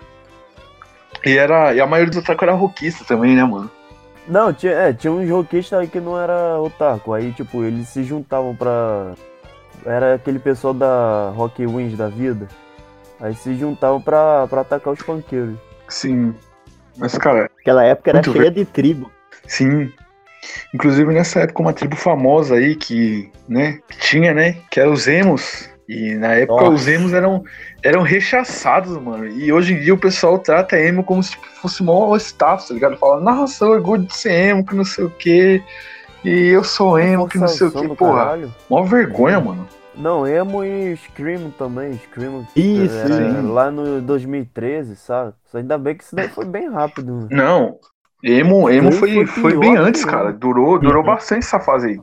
E, 1.24 1.36
era, 1.36 1.74
e 1.74 1.80
a 1.80 1.86
maioria 1.86 2.10
dos 2.10 2.22
otaku 2.22 2.44
era 2.44 2.52
rockista 2.54 3.04
também, 3.04 3.34
né, 3.36 3.44
mano? 3.44 3.70
Não, 4.26 4.52
tinha, 4.52 4.72
é, 4.72 4.92
tinha 4.92 5.12
uns 5.12 5.28
roquistas 5.30 5.78
aí 5.78 5.88
que 5.88 6.00
não 6.00 6.20
era 6.20 6.60
otaku. 6.60 7.14
Aí, 7.14 7.32
tipo, 7.32 7.64
eles 7.64 7.88
se 7.88 8.02
juntavam 8.04 8.54
pra. 8.54 9.12
Era 9.86 10.14
aquele 10.14 10.38
pessoal 10.38 10.74
da 10.74 11.30
Rock 11.34 11.64
Wings 11.64 11.96
da 11.96 12.08
vida. 12.08 12.46
Aí 13.20 13.34
se 13.34 13.54
juntavam 13.54 14.00
pra, 14.00 14.46
pra 14.48 14.60
atacar 14.60 14.92
os 14.92 15.00
funkeiros. 15.00 15.56
Sim. 15.88 16.34
Mas, 16.98 17.16
cara, 17.16 17.50
Aquela 17.60 17.84
época 17.84 18.10
era 18.10 18.22
cheia 18.22 18.50
de 18.50 18.64
tribo. 18.64 19.10
sim. 19.46 19.90
Inclusive 20.72 21.12
nessa 21.12 21.40
época 21.40 21.62
uma 21.62 21.72
tribo 21.72 21.96
famosa 21.96 22.54
aí 22.54 22.76
que, 22.76 23.30
né, 23.48 23.80
que 23.88 23.98
tinha, 23.98 24.32
né, 24.32 24.56
que 24.70 24.78
era 24.80 24.90
os 24.90 25.06
emos. 25.08 25.68
E 25.88 26.14
na 26.14 26.34
época 26.34 26.64
Nossa. 26.64 26.74
os 26.74 26.88
emos 26.88 27.12
eram, 27.14 27.42
eram 27.82 28.02
rechaçados, 28.02 28.96
mano. 29.00 29.26
E 29.26 29.50
hoje 29.52 29.72
em 29.72 29.80
dia 29.80 29.94
o 29.94 29.98
pessoal 29.98 30.38
trata 30.38 30.78
emo 30.78 31.02
como 31.02 31.22
se 31.22 31.30
tipo, 31.30 31.46
fosse 31.46 31.82
mó 31.82 32.14
status, 32.16 32.68
tá 32.68 32.74
ligado? 32.74 32.98
Fala, 32.98 33.20
nossa, 33.20 33.66
orgulho 33.66 34.04
de 34.04 34.14
ser 34.14 34.32
emo, 34.32 34.64
que 34.66 34.74
não 34.76 34.84
sei 34.84 35.04
o 35.04 35.10
quê. 35.10 35.62
E 36.24 36.48
eu 36.48 36.62
sou 36.62 36.98
emo, 36.98 37.26
que 37.26 37.38
não 37.38 37.48
sei 37.48 37.68
o 37.68 37.70
do 37.70 37.96
porra. 37.96 38.24
caralho. 38.24 38.54
Mó 38.68 38.82
vergonha, 38.84 39.40
mano. 39.40 39.66
Não, 39.98 40.26
emo 40.26 40.64
e 40.64 40.96
Scream 40.96 41.50
também. 41.50 41.94
Scream. 41.98 42.46
Isso, 42.54 42.96
era 42.96 43.14
sim. 43.42 43.42
Lá 43.48 43.70
no 43.70 44.00
2013, 44.00 44.94
sabe? 44.96 45.34
Só 45.46 45.58
ainda 45.58 45.76
bem 45.76 45.96
que 45.96 46.04
isso 46.04 46.14
daí 46.14 46.28
foi 46.28 46.44
bem 46.44 46.70
rápido. 46.70 47.26
Não. 47.30 47.78
Emo, 48.22 48.68
emo 48.70 48.90
Foi- 48.92 49.12
foi, 49.12 49.26
foi 49.26 49.50
pior 49.52 49.60
bem 49.60 49.76
antes, 49.76 50.04
cara. 50.04 50.32
Durou, 50.32 50.78
durou 50.78 51.02
Uhum. 51.02 51.06
bastante 51.06 51.44
essa 51.44 51.60
fase 51.60 51.88
aí. 51.88 52.00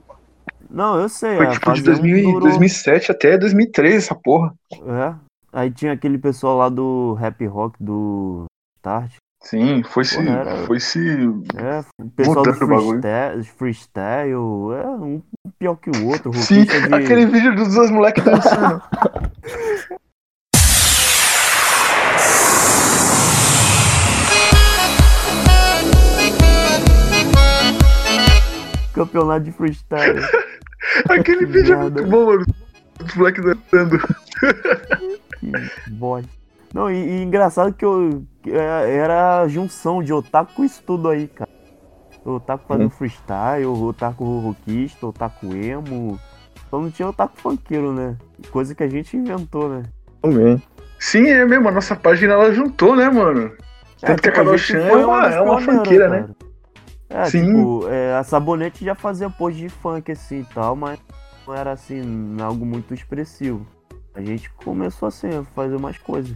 Não, 0.69 0.99
eu 0.99 1.07
sei. 1.09 1.37
Foi 1.37 1.47
tipo 1.47 1.59
de 1.59 1.65
fase 1.65 1.83
2000, 1.83 2.17
um 2.17 2.23
durou- 2.33 2.41
2007 2.41 3.11
até 3.11 3.37
2013, 3.37 3.97
essa 3.97 4.15
porra. 4.15 4.53
É. 4.73 5.13
Aí 5.53 5.71
tinha 5.71 5.93
aquele 5.93 6.17
pessoal 6.17 6.57
lá 6.57 6.69
do 6.69 7.13
rap 7.13 7.45
rock 7.47 7.75
do 7.81 8.45
Start. 8.77 9.13
Sim, 9.45 9.83
foi 9.83 10.03
se. 10.03 10.15
Porra, 10.15 10.29
era- 10.39 10.57
Foi 10.65 10.79
se. 10.79 10.99
É, 10.99 11.83
o 12.01 12.09
pessoal 12.09 12.43
do 12.43 12.53
freestyle, 12.55 13.43
freestyle, 13.43 14.31
é 14.73 14.87
um 14.87 15.21
pior 15.59 15.75
que 15.75 15.91
o 15.91 16.07
outro. 16.07 16.33
Sim, 16.33 16.63
de- 16.63 16.95
aquele 16.95 17.27
vídeo 17.27 17.55
dos 17.55 17.75
dois 17.75 17.91
moleques 17.91 18.23
dançando. 18.23 18.81
campeonato 28.93 29.45
de 29.45 29.51
freestyle. 29.51 30.19
aquele 31.09 31.39
Que 31.39 31.45
vídeo 31.45 31.73
é 31.73 31.77
muito 31.77 32.03
bom, 32.05 32.25
mano. 32.27 32.45
Os 33.03 33.15
moleques 33.15 33.43
dançando. 33.43 33.97
que 35.39 35.89
bosta. 35.91 36.29
Não, 36.73 36.89
e, 36.91 36.95
e 36.95 37.23
engraçado 37.23 37.73
que 37.73 37.85
eu 37.85 38.09
é- 38.09 38.34
era 38.51 39.41
a 39.41 39.47
junção 39.47 40.03
de 40.03 40.13
otaku 40.13 40.53
com 40.53 40.63
isso 40.63 40.81
tudo 40.85 41.09
aí, 41.09 41.27
cara. 41.27 41.49
O 42.23 42.33
otaku 42.33 42.65
fazendo 42.67 42.89
freestyle, 42.89 43.65
o 43.65 43.83
otaku 43.83 44.39
rockista, 44.39 45.05
o 45.05 45.09
otaku 45.09 45.53
emo. 45.55 46.19
Só 46.69 46.79
não 46.79 46.89
tinha 46.89 47.07
otaku 47.07 47.37
funkeiro, 47.37 47.93
né? 47.93 48.17
Coisa 48.49 48.73
que 48.73 48.83
a 48.83 48.87
gente 48.87 49.15
inventou, 49.15 49.69
né? 49.69 49.83
Também. 50.21 50.61
Sim, 50.99 51.29
é 51.29 51.45
mesmo. 51.45 51.69
A 51.69 51.71
nossa 51.71 51.95
página 51.95 52.33
ela 52.33 52.51
juntou, 52.51 52.95
né, 52.95 53.09
mano? 53.09 53.51
Tanto 54.01 54.21
que 54.21 54.29
a 54.29 54.31
tipo, 54.31 54.57
gente 54.57 54.59
Chan 54.59 54.79
é 54.79 54.95
uma, 54.95 55.27
é 55.27 55.41
uma 55.41 55.61
funkeira, 55.61 56.09
né? 56.09 56.29
É, 57.09 57.25
Sim. 57.25 57.45
tipo, 57.45 57.87
é, 57.87 58.15
a 58.15 58.23
Sabonete 58.23 58.83
já 58.83 58.95
fazia 58.95 59.29
post 59.29 59.59
de 59.59 59.69
funk 59.69 60.11
assim 60.11 60.39
e 60.39 60.45
tal, 60.45 60.75
mas 60.75 60.99
não 61.47 61.53
era 61.53 61.71
assim, 61.71 62.35
algo 62.41 62.65
muito 62.65 62.93
expressivo. 62.93 63.65
A 64.13 64.21
gente 64.21 64.49
começou 64.53 65.07
assim, 65.07 65.29
a 65.29 65.43
fazer 65.43 65.77
mais 65.77 65.97
coisas. 65.97 66.35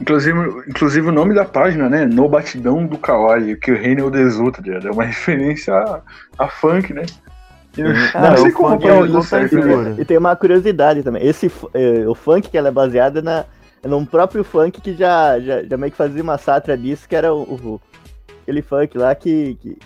Inclusive, 0.00 0.38
inclusive 0.66 1.08
o 1.08 1.12
nome 1.12 1.34
da 1.34 1.44
página, 1.44 1.88
né? 1.88 2.06
No 2.06 2.28
Batidão 2.28 2.86
do 2.86 2.96
Kawaii, 2.96 3.56
que 3.56 3.70
o 3.70 3.76
reino 3.76 4.00
é 4.00 4.04
o 4.04 4.10
desuto, 4.10 4.62
tá? 4.62 4.88
É 4.88 4.90
uma 4.90 5.04
referência 5.04 5.74
a, 5.74 6.00
a 6.38 6.48
funk, 6.48 6.92
né? 6.94 7.02
E 7.76 7.82
eu 7.82 7.88
Ah, 8.14 8.30
não 8.30 8.36
sei 8.38 8.50
o 8.50 8.52
como 8.54 8.88
é 8.88 8.92
o- 8.94 9.06
não 9.06 9.22
certo, 9.22 9.50
tem 9.60 9.76
né? 9.76 9.94
E 9.98 10.04
tem 10.04 10.16
uma 10.18 10.34
curiosidade 10.34 11.02
também. 11.02 11.24
Esse, 11.26 11.52
eh, 11.74 12.04
o 12.08 12.14
funk 12.14 12.48
que 12.48 12.56
ela 12.58 12.68
é 12.68 12.72
baseada 12.72 13.20
na, 13.22 13.44
é 13.82 13.86
num 13.88 14.04
próprio 14.06 14.42
funk 14.42 14.80
que 14.80 14.94
já, 14.94 15.38
já, 15.38 15.62
já 15.62 15.76
meio 15.76 15.90
que 15.92 15.96
fazia 15.98 16.22
uma 16.22 16.38
sátira 16.38 16.76
disso, 16.76 17.06
que 17.08 17.14
era 17.14 17.32
o, 17.32 17.42
o- 17.42 17.80
aquele 18.42 18.62
funk 18.62 18.96
lá 18.98 19.14
que, 19.14 19.54
que- 19.60 19.78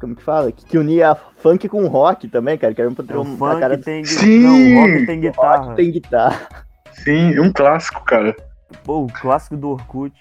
Como 0.00 0.16
que 0.16 0.22
fala? 0.22 0.50
Que, 0.50 0.64
que 0.66 0.76
unia 0.78 1.16
funk 1.38 1.68
com 1.68 1.86
rock 1.86 2.26
também, 2.28 2.58
cara. 2.58 2.74
Que 2.74 2.80
era 2.80 2.90
um 2.90 2.92
É, 2.92 2.94
o 2.94 2.96
padrão 2.96 3.24
funk 3.24 3.60
cara 3.60 3.78
tem 3.78 4.04
Sim! 4.04 4.40
Não, 4.74 4.82
rock 4.82 5.06
tem 5.06 5.20
guitarra. 5.20 5.56
rock 5.62 5.76
tem 5.76 5.90
guitarra. 5.92 6.48
Sim, 6.92 7.38
um 7.40 7.52
clássico, 7.52 8.04
cara. 8.04 8.34
Pô, 8.82 9.04
o 9.04 9.06
clássico 9.12 9.56
do 9.56 9.70
Orkut. 9.70 10.14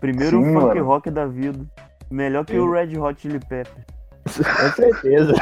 Primeiro 0.00 0.38
Sim, 0.38 0.52
funk 0.52 0.66
mano. 0.66 0.84
rock 0.84 1.10
da 1.10 1.26
vida. 1.26 1.64
Melhor 2.10 2.44
que 2.44 2.58
o 2.58 2.70
Red 2.70 2.96
Hot 2.98 3.20
Chili 3.20 3.38
Pepper. 3.38 3.84
Com 4.24 4.72
certeza. 4.74 5.34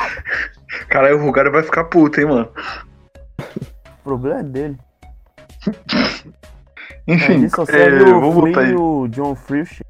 Caralho, 0.89 1.19
o 1.19 1.25
Rugaro 1.25 1.53
vai 1.53 1.63
ficar 1.63 1.85
puto, 1.85 2.21
hein, 2.21 2.27
mano. 2.27 2.49
O 3.39 4.03
problema 4.05 4.41
é 4.41 4.43
dele. 4.43 4.79
Enfim, 7.07 7.35
Ali 7.35 7.51
só 7.51 7.63
é, 7.63 7.67
serve 7.67 8.11
o 8.11 8.31
voltar 8.33 8.61
aí. 8.61 8.73
e 8.73 8.75
o 8.75 9.07
John 9.09 9.35
Frisch. 9.35 9.81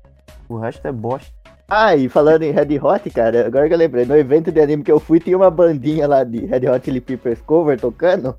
O 0.48 0.58
resto 0.58 0.86
é 0.86 0.92
bosta. 0.92 1.30
Ah, 1.68 1.96
e 1.96 2.08
falando 2.08 2.42
em 2.42 2.52
Red 2.52 2.78
Hot, 2.80 3.10
cara, 3.10 3.46
agora 3.46 3.66
que 3.66 3.74
eu 3.74 3.78
lembrei, 3.78 4.04
no 4.04 4.16
evento 4.16 4.52
de 4.52 4.60
anime 4.60 4.84
que 4.84 4.92
eu 4.92 5.00
fui, 5.00 5.18
tinha 5.18 5.36
uma 5.36 5.50
bandinha 5.50 6.06
lá 6.06 6.22
de 6.22 6.46
Red 6.46 6.68
Hot 6.68 6.84
Chili 6.84 7.00
Peppers 7.00 7.40
cover 7.40 7.80
tocando. 7.80 8.36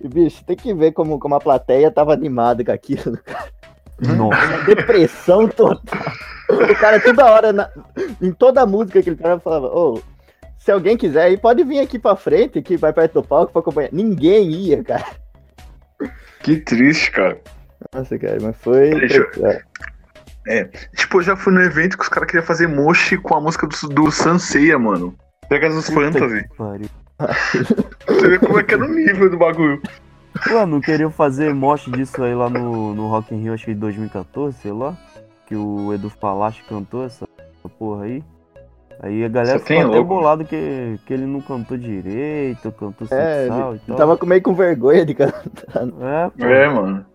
E, 0.00 0.08
bicho, 0.08 0.44
tem 0.44 0.56
que 0.56 0.72
ver 0.74 0.92
como, 0.92 1.18
como 1.18 1.34
a 1.34 1.40
plateia 1.40 1.90
tava 1.90 2.12
animada 2.12 2.64
com 2.64 2.72
aquilo. 2.72 3.18
Nossa. 4.00 4.46
Uma 4.46 4.64
depressão 4.64 5.48
total. 5.48 6.00
O 6.50 6.74
cara 6.76 7.00
toda 7.00 7.26
hora, 7.26 7.52
na- 7.52 7.70
em 8.22 8.32
toda 8.32 8.62
a 8.62 8.66
música 8.66 9.02
que 9.02 9.10
ele 9.10 9.16
cara 9.16 9.40
falava, 9.40 9.66
ô, 9.66 10.00
se 10.56 10.70
alguém 10.70 10.96
quiser 10.96 11.22
aí, 11.22 11.36
pode 11.36 11.64
vir 11.64 11.80
aqui 11.80 11.98
pra 11.98 12.14
frente, 12.16 12.62
que 12.62 12.76
vai 12.76 12.92
perto 12.92 13.14
do 13.14 13.22
palco 13.22 13.52
pra 13.52 13.60
acompanhar. 13.60 13.90
Ninguém 13.92 14.50
ia, 14.50 14.82
cara. 14.84 15.04
Que 16.42 16.56
triste, 16.58 17.10
cara. 17.10 17.40
Nossa, 17.92 18.18
cara, 18.18 18.38
mas 18.40 18.56
foi. 18.58 18.90
Foi- 18.90 19.58
Tipo, 20.96 21.18
eu 21.18 21.22
já 21.22 21.36
fui 21.36 21.52
no 21.52 21.60
evento 21.62 21.96
que 21.98 22.02
os 22.02 22.08
caras 22.08 22.26
queriam 22.30 22.46
fazer 22.46 22.66
moche 22.66 23.18
com 23.18 23.34
a 23.34 23.40
música 23.40 23.66
do, 23.66 23.88
do 23.88 24.10
Sanseia, 24.10 24.78
mano. 24.78 25.14
Pega 25.48 25.68
dos 25.70 25.88
Fantasy. 25.88 26.46
Você 28.06 28.28
vê 28.28 28.38
como 28.38 28.58
é 28.58 28.62
que 28.62 28.74
era 28.74 28.84
o 28.84 28.88
nível 28.88 29.30
do 29.30 29.38
bagulho. 29.38 29.80
Não 30.68 30.80
queriam 30.80 31.10
fazer 31.10 31.52
moche 31.54 31.90
disso 31.90 32.22
aí 32.22 32.34
lá 32.34 32.48
no, 32.48 32.94
no 32.94 33.08
Rock 33.08 33.34
in 33.34 33.42
Rio, 33.42 33.54
acho 33.54 33.64
que 33.64 33.74
de 33.74 33.80
2014, 33.80 34.56
sei 34.58 34.72
lá. 34.72 34.96
Que 35.46 35.56
o 35.56 35.92
Edu 35.94 36.10
Falache 36.10 36.62
cantou 36.68 37.04
essa, 37.04 37.26
porra 37.78 38.04
aí. 38.04 38.22
Aí 39.00 39.24
a 39.24 39.28
galera 39.28 39.58
Só 39.58 39.64
ficou 39.64 39.82
até 39.86 39.96
louco. 39.96 40.08
bolado 40.08 40.44
que, 40.44 40.98
que 41.06 41.14
ele 41.14 41.24
não 41.24 41.40
cantou 41.40 41.76
direito, 41.78 42.70
cantou 42.72 43.06
É, 43.10 43.44
sexual 43.46 43.70
ele 43.72 43.80
e 43.84 43.86
tal. 43.86 43.96
tava 43.96 44.16
com- 44.16 44.26
meio 44.26 44.42
com 44.42 44.52
vergonha 44.54 45.06
de 45.06 45.14
cantar. 45.14 45.40
É, 46.00 46.30
pô. 46.36 46.44
É, 46.44 46.68
mano. 46.68 47.06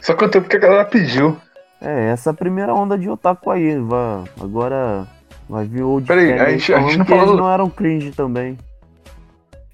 Só 0.00 0.14
cantou 0.14 0.40
porque 0.40 0.56
a 0.56 0.60
galera 0.60 0.84
pediu. 0.86 1.36
É, 1.80 2.08
essa 2.10 2.30
é 2.30 2.32
a 2.32 2.34
primeira 2.34 2.74
onda 2.74 2.98
de 2.98 3.08
otaku 3.08 3.50
aí. 3.50 3.78
Vai, 3.78 4.24
agora 4.40 5.06
vai 5.50 5.66
vir 5.66 5.82
o 5.82 5.88
Old 5.90 6.06
Peraí, 6.06 6.32
a 6.32 6.50
gente- 6.50 6.72
a 6.72 6.80
gente 6.80 6.98
não 6.98 7.04
que 7.04 7.12
eles 7.12 7.24
falou- 7.24 7.36
não 7.36 7.52
eram 7.52 7.68
cringe 7.68 8.10
também. 8.12 8.56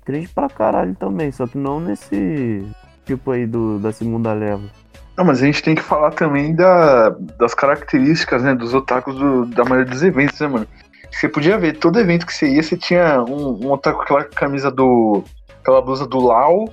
Cringe 0.04 0.28
pra 0.28 0.48
caralho 0.48 0.94
também, 0.94 1.30
só 1.32 1.46
que 1.46 1.58
não 1.58 1.80
nesse 1.80 2.64
tipo 3.04 3.30
aí 3.30 3.46
do, 3.46 3.78
da 3.78 3.92
segunda 3.92 4.32
leva. 4.32 4.62
Não, 5.16 5.24
mas 5.24 5.42
a 5.42 5.46
gente 5.46 5.62
tem 5.62 5.74
que 5.74 5.82
falar 5.82 6.10
também 6.10 6.54
da, 6.54 7.10
das 7.38 7.54
características, 7.54 8.42
né, 8.42 8.54
dos 8.54 8.74
otakus 8.74 9.14
do- 9.16 9.46
da 9.46 9.64
maioria 9.64 9.90
dos 9.90 10.02
eventos, 10.02 10.38
né, 10.40 10.46
mano? 10.46 10.66
Você 11.10 11.28
podia 11.28 11.56
ver, 11.56 11.78
todo 11.78 11.98
evento 11.98 12.26
que 12.26 12.34
você 12.34 12.48
ia, 12.48 12.62
você 12.62 12.76
tinha 12.76 13.22
um, 13.22 13.64
um 13.66 13.72
otaku 13.72 13.98
com 13.98 14.02
aquela 14.02 14.24
camisa 14.24 14.70
do. 14.70 15.24
aquela 15.62 15.80
blusa 15.80 16.06
do 16.06 16.20
Lau, 16.20 16.68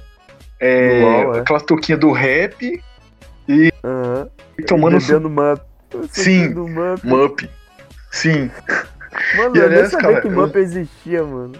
é, 0.59 0.99
Do 0.99 1.05
Lau, 1.05 1.35
é. 1.35 1.39
aquela 1.39 1.59
touquinha 1.61 1.97
do 1.97 2.11
rap 2.11 2.81
Aham. 3.83 4.27
e 4.59 4.63
tomando 4.63 4.99
su- 4.99 5.07
Bebendo 5.13 5.29
Mup. 5.29 5.61
Sim. 6.11 6.53
Mup. 7.03 7.49
Sim. 8.11 8.51
Mano, 9.37 9.55
E, 9.55 9.59
eu 9.59 9.63
nem 9.69 9.73
aliás, 9.73 9.91
sabia 9.91 10.09
cara, 10.09 10.21
que 10.21 10.27
eu- 10.27 10.31
Mup 10.31 10.55
existia, 10.57 11.23
mano. 11.23 11.53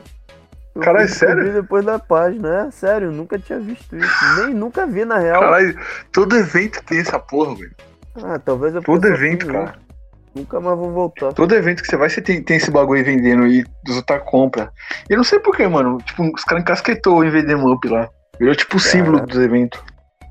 Eu 0.75 0.81
Caralho, 0.81 1.05
descobrir 1.07 1.35
sério? 1.35 1.53
depois 1.53 1.85
da 1.85 1.99
página, 1.99 2.65
é 2.67 2.71
sério, 2.71 3.07
eu 3.09 3.11
nunca 3.11 3.37
tinha 3.37 3.59
visto 3.59 3.95
isso. 3.95 4.35
Nem 4.37 4.53
nunca 4.55 4.87
vi 4.87 5.05
na 5.05 5.19
real. 5.19 5.39
Caralho, 5.41 5.77
todo 6.11 6.35
evento 6.35 6.83
tem 6.83 6.99
essa 6.99 7.19
porra, 7.19 7.55
velho. 7.55 7.71
Ah, 8.23 8.39
talvez 8.39 8.73
eu 8.73 8.81
Todo 8.81 9.07
só 9.07 9.13
evento, 9.13 9.45
cara. 9.47 9.75
eu. 9.77 10.41
Nunca 10.41 10.59
mais 10.59 10.75
vou 10.75 10.91
voltar. 10.91 11.31
Todo 11.33 11.53
evento 11.53 11.83
que 11.83 11.87
você 11.87 11.95
vai, 11.95 12.09
você 12.09 12.19
tem, 12.19 12.41
tem 12.41 12.57
esse 12.57 12.71
bagulho 12.71 13.05
vendendo 13.05 13.45
e 13.45 13.63
dos 13.85 13.97
otaku 13.97 14.25
compra. 14.31 14.71
E 15.07 15.13
eu 15.13 15.17
não 15.17 15.23
sei 15.23 15.37
porquê, 15.39 15.67
mano. 15.67 15.99
Tipo, 15.99 16.23
os 16.33 16.43
caras 16.43 16.63
encasquetou 16.63 17.23
em 17.23 17.29
vender 17.29 17.55
Mup 17.55 17.85
lá. 17.87 18.09
Virou 18.39 18.55
tipo 18.55 18.77
o 18.77 18.79
símbolo 18.79 19.19
dos 19.27 19.37
eventos. 19.37 19.79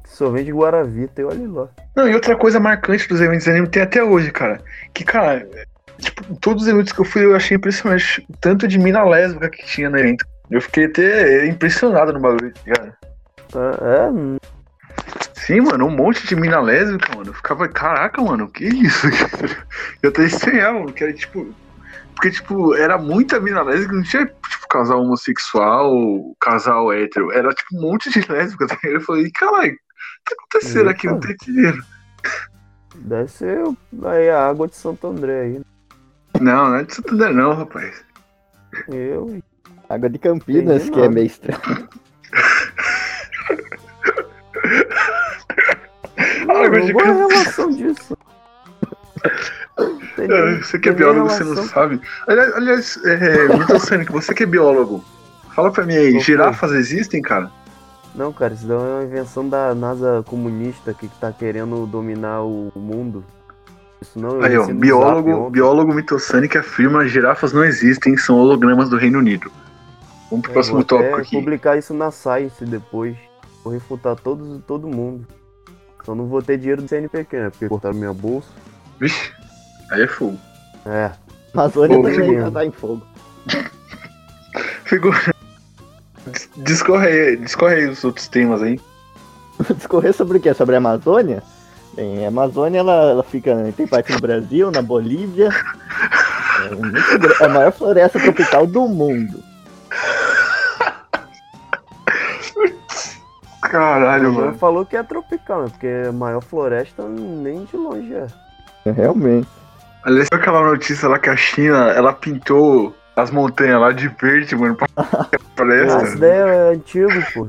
Sorvete 0.04 0.50
Guaravita, 0.52 1.20
e 1.22 1.24
olha 1.24 1.48
lá. 1.48 1.68
Não, 1.96 2.08
e 2.08 2.14
outra 2.14 2.35
coisa 2.37 2.58
marcante 2.58 3.08
dos 3.08 3.20
eventos 3.20 3.44
de 3.44 3.50
anime 3.50 3.68
tem 3.68 3.82
até 3.82 4.02
hoje, 4.02 4.32
cara. 4.32 4.61
Que, 4.92 5.04
cara, 5.04 5.48
tipo, 6.02 6.36
todos 6.40 6.64
os 6.64 6.68
eventos 6.68 6.92
que 6.92 7.00
eu 7.00 7.04
fui 7.04 7.24
eu 7.24 7.34
achei 7.34 7.56
impressionante 7.56 8.24
o 8.28 8.36
tanto 8.38 8.68
de 8.68 8.78
mina 8.78 9.04
lésbica 9.04 9.50
que 9.50 9.64
tinha 9.64 9.88
no 9.88 9.98
evento. 9.98 10.24
Eu 10.50 10.60
fiquei 10.60 10.84
até 10.84 11.46
impressionado 11.46 12.12
no 12.12 12.20
bagulho, 12.20 12.52
tá 12.52 12.60
ligado? 12.66 12.92
Ah, 13.54 13.78
é, 13.80 14.38
Sim, 15.34 15.60
mano, 15.62 15.86
um 15.86 15.90
monte 15.90 16.26
de 16.26 16.36
mina 16.36 16.60
lésbica, 16.60 17.16
mano. 17.16 17.30
Eu 17.30 17.34
ficava, 17.34 17.68
caraca, 17.68 18.22
mano, 18.22 18.48
que 18.48 18.64
isso? 18.64 19.08
Eu 20.02 20.10
até 20.10 20.24
estranhava, 20.24 20.78
mano, 20.78 20.92
que 20.92 21.02
era 21.02 21.12
tipo. 21.12 21.52
Porque, 22.14 22.30
tipo, 22.30 22.74
era 22.74 22.96
muita 22.98 23.40
mina 23.40 23.62
lésbica, 23.62 23.92
não 23.92 24.02
tinha, 24.02 24.26
tipo, 24.26 24.68
casal 24.68 25.02
homossexual, 25.02 26.36
casal 26.40 26.92
hétero. 26.92 27.32
Era, 27.32 27.48
tipo, 27.50 27.76
um 27.76 27.80
monte 27.80 28.10
de 28.10 28.20
lésbica, 28.30 28.68
tá? 28.68 28.78
Eu 28.84 29.00
falei, 29.00 29.30
caralho, 29.32 29.72
o 29.72 29.74
que 29.74 30.34
tá 30.34 30.36
acontecendo 30.38 30.90
aqui? 30.90 31.06
Não 31.08 31.18
tô 31.18 31.28
entendendo. 31.28 31.82
deve 32.94 33.28
ser 33.30 33.64
aí 34.04 34.30
a 34.30 34.46
água 34.46 34.68
de 34.68 34.76
Santo 34.76 35.08
André 35.08 35.40
aí. 35.40 35.62
Não, 36.42 36.68
não 36.70 36.76
é 36.76 36.83
de 36.85 36.94
Santander, 36.94 37.33
não, 37.33 37.55
rapaz. 37.55 38.05
Eu, 38.88 39.40
Água 39.88 40.11
de 40.11 40.18
Campinas, 40.18 40.83
Entendi 40.83 40.90
que 40.90 41.00
é 41.00 41.09
meio 41.09 41.26
estranho. 41.26 41.61
Água 46.48 46.78
eu 46.78 46.87
de 46.87 46.92
não 46.92 47.00
gosto 47.00 47.07
da 47.07 47.14
Campinas. 47.14 47.33
relação 47.33 47.70
disso. 47.70 48.18
Nem- 50.18 50.59
Você 50.62 50.78
que 50.78 50.88
é 50.88 50.92
biólogo, 50.92 51.28
você 51.28 51.44
não 51.44 51.57
sabe. 51.64 52.00
Aliás, 52.26 52.55
aliás 52.55 53.05
é, 53.05 53.48
Milton 53.48 53.78
Sanic, 53.78 54.12
você 54.12 54.35
que 54.35 54.42
é 54.42 54.46
biólogo, 54.46 55.05
fala 55.55 55.70
pra 55.70 55.85
mim 55.85 55.94
aí, 55.96 56.18
girafas 56.20 56.72
existem, 56.72 57.22
cara? 57.22 57.50
Não, 58.14 58.33
cara, 58.33 58.52
isso 58.52 58.66
daí 58.66 58.76
é 58.76 58.81
uma 58.81 59.05
invenção 59.05 59.48
da 59.48 59.74
NASA 59.74 60.22
comunista 60.26 60.92
que 60.92 61.09
tá 61.18 61.33
querendo 61.33 61.87
dominar 61.87 62.42
o 62.42 62.70
mundo. 62.76 63.24
Isso 64.02 64.18
não 64.18 64.42
Aí, 64.42 64.56
ó, 64.56 64.66
biólogo, 64.66 65.30
zap 65.30 65.50
biólogo 65.52 65.94
mitossânico 65.94 66.58
afirma 66.58 67.06
girafas 67.08 67.52
não 67.52 67.64
existem, 67.64 68.16
são 68.16 68.36
hologramas 68.38 68.88
do 68.90 68.96
Reino 68.96 69.18
Unido. 69.18 69.50
Vamos 70.30 70.42
pro 70.42 70.50
É, 70.50 70.54
próximo 70.54 70.84
tópico 70.84 71.16
aqui. 71.20 71.36
publicar 71.36 71.76
isso 71.78 71.94
na 71.94 72.10
Science 72.10 72.64
depois. 72.64 73.16
Vou 73.64 73.72
refutar 73.72 74.16
todos, 74.16 74.60
todo 74.66 74.88
mundo. 74.88 75.26
Só 76.04 76.14
não 76.14 76.26
vou 76.26 76.42
ter 76.42 76.58
dinheiro 76.58 76.82
do 76.82 76.88
CNPq, 76.88 77.36
né? 77.36 77.50
Porque 77.50 77.68
cortaram 77.68 77.94
minha 77.96 78.12
bolsa. 78.12 78.48
Vixe, 78.98 79.30
aí 79.90 80.02
é 80.02 80.06
fogo. 80.08 80.36
É. 80.84 81.12
Amazônia 81.54 81.96
Pô, 81.96 82.02
também 82.02 82.50
tá 82.50 82.64
em 82.66 82.72
fogo. 82.72 83.02
Ficou. 84.84 85.12
Dis- 86.26 86.50
Discorre 86.56 87.06
aí, 87.06 87.36
discorre 87.36 87.74
aí 87.76 87.88
os 87.88 88.02
outros 88.04 88.26
temas 88.28 88.62
aí. 88.62 88.80
Discorrer 89.76 90.12
sobre 90.12 90.38
o 90.38 90.40
quê? 90.40 90.52
Sobre 90.54 90.74
a 90.74 90.78
Amazônia? 90.78 91.42
Bem, 91.94 92.24
a 92.24 92.28
Amazônia 92.28 92.78
ela, 92.78 93.11
ela 93.11 93.22
fica. 93.22 93.55
Tem 93.76 93.87
parte 93.87 94.12
no 94.12 94.20
Brasil, 94.20 94.70
na 94.70 94.81
Bolívia. 94.83 95.50
É, 96.64 96.74
muito 96.74 97.18
gra- 97.18 97.37
é 97.40 97.44
a 97.44 97.48
maior 97.48 97.72
floresta 97.72 98.18
tropical 98.18 98.66
do 98.66 98.88
mundo. 98.88 99.42
Caralho, 103.62 104.33
mano. 104.33 104.55
falou 104.59 104.85
que 104.85 104.96
é 104.96 105.02
tropical, 105.02 105.62
né? 105.64 105.68
Porque 105.70 105.87
a 106.09 106.12
maior 106.12 106.42
floresta 106.42 107.05
nem 107.09 107.64
de 107.64 107.76
longe 107.76 108.12
é. 108.14 108.26
Realmente. 108.90 109.48
Aliás, 110.05 110.28
aquela 110.33 110.62
notícia 110.62 111.09
lá 111.09 111.18
que 111.18 111.31
a 111.31 111.37
China, 111.37 111.90
ela 111.92 112.12
pintou 112.12 112.94
as 113.14 113.31
montanhas 113.31 113.81
lá 113.81 113.92
de 113.92 114.09
verde, 114.09 114.57
mano, 114.57 114.74
pra 114.76 114.88
Ah, 114.96 116.02
isso 116.02 116.18
daí 116.18 116.31
é 116.31 116.72
antigo, 116.72 117.09
pô. 117.33 117.48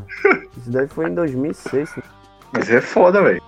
Isso 0.58 0.70
daí 0.72 0.88
foi 0.88 1.08
em 1.10 1.16
2006. 1.16 1.96
né? 1.98 2.04
Mas 2.52 2.70
é 2.70 2.80
foda, 2.80 3.22
velho. 3.24 3.42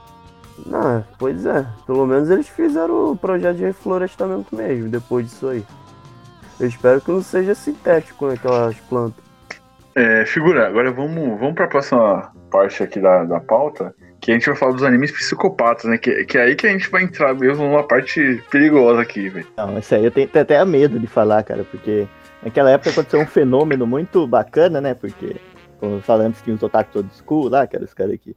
Não, 0.66 1.04
pois 1.20 1.46
é. 1.46 1.66
Pelo 1.86 2.06
menos 2.08 2.30
eles 2.30 2.48
fizeram 2.50 3.12
o 3.12 3.18
projeto 3.18 3.58
de 3.58 3.64
reflorestamento 3.64 4.56
mesmo, 4.56 4.90
depois 4.90 5.28
disso 5.28 5.48
aí. 5.48 5.64
Eu 6.60 6.68
espero 6.68 7.02
que 7.02 7.12
não 7.12 7.22
seja 7.22 7.54
sintético 7.54 8.28
aquelas 8.28 8.76
plantas. 8.82 9.24
É, 9.94 10.26
figura, 10.26 10.68
agora 10.68 10.92
vamos, 10.92 11.40
vamos 11.40 11.56
pra 11.56 11.68
próxima 11.68 12.32
parte 12.50 12.84
aqui 12.84 13.00
da, 13.00 13.24
da 13.24 13.40
pauta, 13.40 13.94
que 14.20 14.32
a 14.32 14.34
gente 14.34 14.48
vai 14.48 14.56
falar 14.56 14.72
dos 14.74 14.84
animes 14.84 15.12
psicopatas, 15.12 15.86
né? 15.86 15.98
Que, 15.98 16.26
que 16.26 16.38
é 16.38 16.44
aí 16.44 16.56
que 16.56 16.68
a 16.68 16.72
gente 16.72 16.90
vai 16.90 17.04
entrar 17.04 17.34
mesmo 17.34 17.64
numa 17.64 17.84
parte 17.84 18.44
perigosa 18.50 19.02
aqui, 19.02 19.30
velho. 19.30 19.48
Não, 19.58 19.78
isso 19.78 19.94
aí 19.94 20.04
eu 20.04 20.12
tenho, 20.12 20.28
tenho 20.28 20.44
até 20.44 20.66
medo 20.66 21.00
de 21.00 21.08
falar, 21.08 21.44
cara, 21.44 21.64
porque 21.64 22.08
naquela 22.44 22.72
época 22.72 22.90
aconteceu 22.90 23.20
um 23.22 23.26
fenômeno 23.28 23.86
muito 23.86 24.26
bacana, 24.26 24.82
né? 24.82 24.94
Porque, 24.94 25.36
como 25.80 26.02
antes, 26.10 26.42
tinha 26.42 26.56
os 26.56 26.64
otaku 26.64 26.98
old 26.98 27.10
school 27.14 27.50
lá, 27.50 27.68
que 27.68 27.76
eram 27.76 27.86
os 27.86 27.94
caras 27.94 28.18
que, 28.20 28.36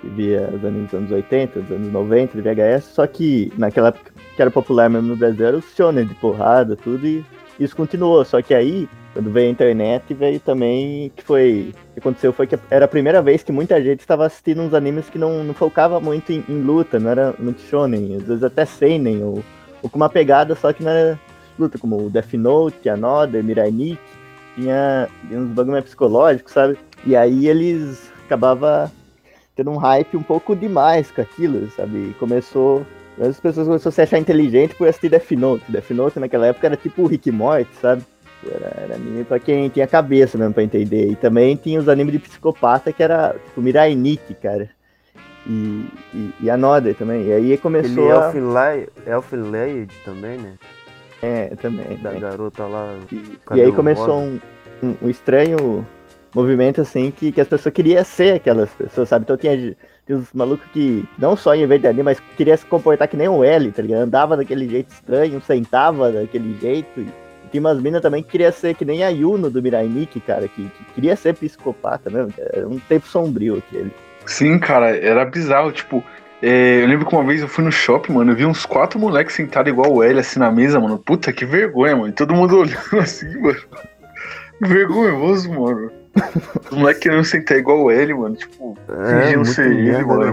que 0.00 0.08
via 0.08 0.48
os 0.52 0.64
animes 0.64 0.90
dos 0.90 0.94
anos 0.94 1.10
80, 1.10 1.60
dos 1.60 1.70
anos 1.70 1.92
90, 1.92 2.40
de 2.40 2.42
VHS, 2.42 2.84
só 2.84 3.06
que 3.06 3.52
naquela 3.56 3.88
época 3.88 4.12
que 4.34 4.42
era 4.42 4.50
popular 4.50 4.88
mesmo 4.88 5.08
no 5.08 5.16
Brasil 5.16 5.46
era 5.46 5.56
o 5.56 5.62
shonen 5.62 6.06
de 6.06 6.14
porrada, 6.14 6.76
tudo, 6.76 7.06
e 7.06 7.24
isso 7.58 7.74
continuou, 7.74 8.24
só 8.24 8.40
que 8.40 8.54
aí, 8.54 8.88
quando 9.12 9.30
veio 9.32 9.48
a 9.48 9.50
internet, 9.50 10.14
veio 10.14 10.38
também, 10.38 11.10
que 11.16 11.24
foi, 11.24 11.74
o 11.90 11.94
que 11.94 11.98
aconteceu 11.98 12.32
foi 12.32 12.46
que 12.46 12.56
era 12.70 12.84
a 12.84 12.88
primeira 12.88 13.20
vez 13.20 13.42
que 13.42 13.50
muita 13.50 13.82
gente 13.82 14.00
estava 14.00 14.26
assistindo 14.26 14.62
uns 14.62 14.74
animes 14.74 15.10
que 15.10 15.18
não, 15.18 15.42
não 15.42 15.54
focava 15.54 15.98
muito 15.98 16.32
em, 16.32 16.44
em 16.48 16.62
luta, 16.62 17.00
não 17.00 17.10
era 17.10 17.34
muito 17.38 17.60
shonen, 17.62 18.16
às 18.16 18.22
vezes 18.22 18.44
até 18.44 18.64
seinen, 18.64 19.24
ou, 19.24 19.42
ou 19.82 19.90
com 19.90 19.96
uma 19.96 20.08
pegada 20.08 20.54
só 20.54 20.72
que 20.72 20.84
não 20.84 20.90
era 20.90 21.18
luta, 21.58 21.78
como 21.78 22.06
o 22.06 22.10
Death 22.10 22.34
Note, 22.34 22.88
Another, 22.88 23.42
Mirai 23.42 23.70
Nikki, 23.70 23.98
tinha, 24.54 25.08
tinha 25.26 25.40
uns 25.40 25.50
bagulho 25.50 25.72
mais 25.72 25.84
psicológicos, 25.84 26.52
sabe? 26.52 26.78
E 27.04 27.16
aí 27.16 27.48
eles 27.48 28.12
acabava 28.24 28.90
tendo 29.58 29.72
um 29.72 29.76
hype 29.76 30.16
um 30.16 30.22
pouco 30.22 30.54
demais 30.54 31.10
com 31.10 31.20
aquilo, 31.20 31.68
sabe? 31.72 32.10
E 32.10 32.14
começou. 32.14 32.86
As 33.20 33.40
pessoas 33.40 33.66
começaram 33.66 33.88
a 33.88 33.92
se 33.92 34.02
achar 34.02 34.18
inteligente 34.18 34.76
por 34.76 34.86
assistir 34.86 35.08
Death 35.08 35.32
Note. 35.32 35.64
Death 35.68 35.90
Note 35.90 36.20
naquela 36.20 36.46
época 36.46 36.68
era 36.68 36.76
tipo 36.76 37.02
o 37.02 37.06
Rick 37.08 37.28
e 37.28 37.32
Morty, 37.32 37.68
sabe? 37.80 38.04
Era, 38.46 38.84
era 38.84 38.94
anime 38.94 39.24
pra 39.24 39.40
quem 39.40 39.68
tinha 39.68 39.88
cabeça 39.88 40.38
mesmo 40.38 40.54
pra 40.54 40.62
entender. 40.62 41.10
E 41.10 41.16
também 41.16 41.56
tinha 41.56 41.80
os 41.80 41.88
animes 41.88 42.12
de 42.12 42.20
psicopata 42.20 42.92
que 42.92 43.02
era 43.02 43.34
tipo 43.46 43.60
Mirai 43.60 43.96
Nikki, 43.96 44.34
cara. 44.34 44.70
E, 45.44 45.88
e, 46.14 46.30
e 46.42 46.50
Another 46.50 46.94
também. 46.94 47.26
E 47.26 47.32
aí 47.32 47.46
Ele 47.46 47.58
começou 47.58 48.12
é 48.12 48.12
a... 48.12 49.12
Elf 49.12 49.32
Leid 49.32 49.92
também, 50.04 50.38
né? 50.38 50.54
É, 51.20 51.46
também. 51.56 51.96
Da 51.96 52.12
né? 52.12 52.20
garota 52.20 52.64
lá. 52.64 52.94
E, 53.10 53.56
e 53.56 53.60
aí 53.60 53.72
começou 53.72 54.20
um, 54.20 54.40
um, 54.80 54.94
um 55.02 55.10
estranho 55.10 55.84
movimento 56.34 56.80
assim 56.80 57.10
que, 57.10 57.32
que 57.32 57.40
as 57.40 57.48
pessoas 57.48 57.72
queriam 57.72 58.04
ser 58.04 58.36
aquelas 58.36 58.70
pessoas, 58.70 59.08
sabe? 59.08 59.24
Então 59.24 59.36
tinha, 59.36 59.56
tinha 60.06 60.18
uns 60.18 60.32
malucos 60.32 60.66
que 60.72 61.04
não 61.18 61.36
só 61.36 61.56
vez 61.56 61.80
de 61.80 61.86
anime, 61.86 62.02
mas 62.02 62.20
queria 62.36 62.56
se 62.56 62.66
comportar 62.66 63.08
que 63.08 63.16
nem 63.16 63.28
o 63.28 63.42
L, 63.44 63.72
tá 63.72 63.82
ligado? 63.82 64.02
Andava 64.02 64.36
daquele 64.36 64.68
jeito 64.68 64.90
estranho, 64.90 65.40
sentava 65.40 66.10
daquele 66.12 66.56
jeito. 66.60 67.00
E 67.00 67.08
tinha 67.50 67.60
umas 67.60 67.80
minas 67.80 68.02
também 68.02 68.22
que 68.22 68.30
queria 68.30 68.52
ser 68.52 68.74
que 68.74 68.84
nem 68.84 69.02
a 69.02 69.08
Yuno 69.08 69.50
do 69.50 69.62
Mirai 69.62 69.86
Nikki, 69.86 70.20
cara, 70.20 70.46
que, 70.48 70.62
que 70.62 70.84
queria 70.94 71.16
ser 71.16 71.34
psicopata 71.34 72.10
mesmo. 72.10 72.32
Era 72.38 72.68
um 72.68 72.78
tempo 72.78 73.06
sombrio 73.06 73.58
aquele. 73.58 73.92
Sim, 74.26 74.58
cara, 74.58 74.96
era 74.96 75.24
bizarro. 75.24 75.72
Tipo, 75.72 76.04
é, 76.42 76.82
eu 76.82 76.86
lembro 76.86 77.06
que 77.06 77.14
uma 77.14 77.24
vez 77.24 77.40
eu 77.40 77.48
fui 77.48 77.64
no 77.64 77.72
shopping, 77.72 78.12
mano, 78.12 78.32
eu 78.32 78.36
vi 78.36 78.46
uns 78.46 78.64
quatro 78.64 78.98
moleques 78.98 79.34
sentados 79.34 79.72
igual 79.72 79.92
o 79.92 80.02
L, 80.02 80.20
assim, 80.20 80.38
na 80.38 80.50
mesa, 80.52 80.78
mano. 80.78 80.98
Puta, 80.98 81.32
que 81.32 81.44
vergonha, 81.44 81.96
mano. 81.96 82.08
E 82.08 82.12
todo 82.12 82.34
mundo 82.34 82.58
olhando 82.60 82.98
assim, 82.98 83.40
mano. 83.40 83.60
Vergonhoso, 84.60 85.50
mano. 85.50 85.90
Os 86.70 86.76
moleques 86.76 87.02
querendo 87.02 87.24
sentar 87.24 87.58
igual 87.58 87.90
L, 87.90 88.14
mano. 88.14 88.36
Tipo, 88.36 88.76
É, 88.88 89.36
muito 89.36 89.50
ser 89.50 89.66
ele, 89.70 89.90
merda, 89.90 90.06
mano. 90.06 90.32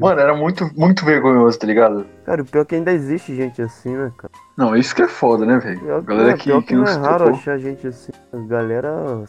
Mano, 0.00 0.20
era 0.20 0.34
muito, 0.34 0.68
muito 0.76 1.04
vergonhoso, 1.04 1.58
tá 1.58 1.66
ligado? 1.66 2.04
Cara, 2.26 2.42
o 2.42 2.44
pior 2.44 2.62
é 2.62 2.64
que 2.64 2.74
ainda 2.74 2.92
existe 2.92 3.34
gente 3.36 3.62
assim, 3.62 3.96
né, 3.96 4.10
cara? 4.18 4.32
Não, 4.56 4.74
isso 4.76 4.94
que 4.94 5.02
é 5.02 5.08
foda, 5.08 5.46
né, 5.46 5.58
velho? 5.58 6.02
Galera 6.02 6.30
é, 6.30 6.34
que, 6.34 6.50
que 6.50 6.62
que 6.62 6.74
não 6.74 6.82
não 6.82 6.90
é 6.92 6.96
raro 6.96 7.24
tocou. 7.24 7.38
achar 7.38 7.58
gente 7.58 7.86
assim. 7.86 8.10
A 8.32 8.36
galera 8.48 9.24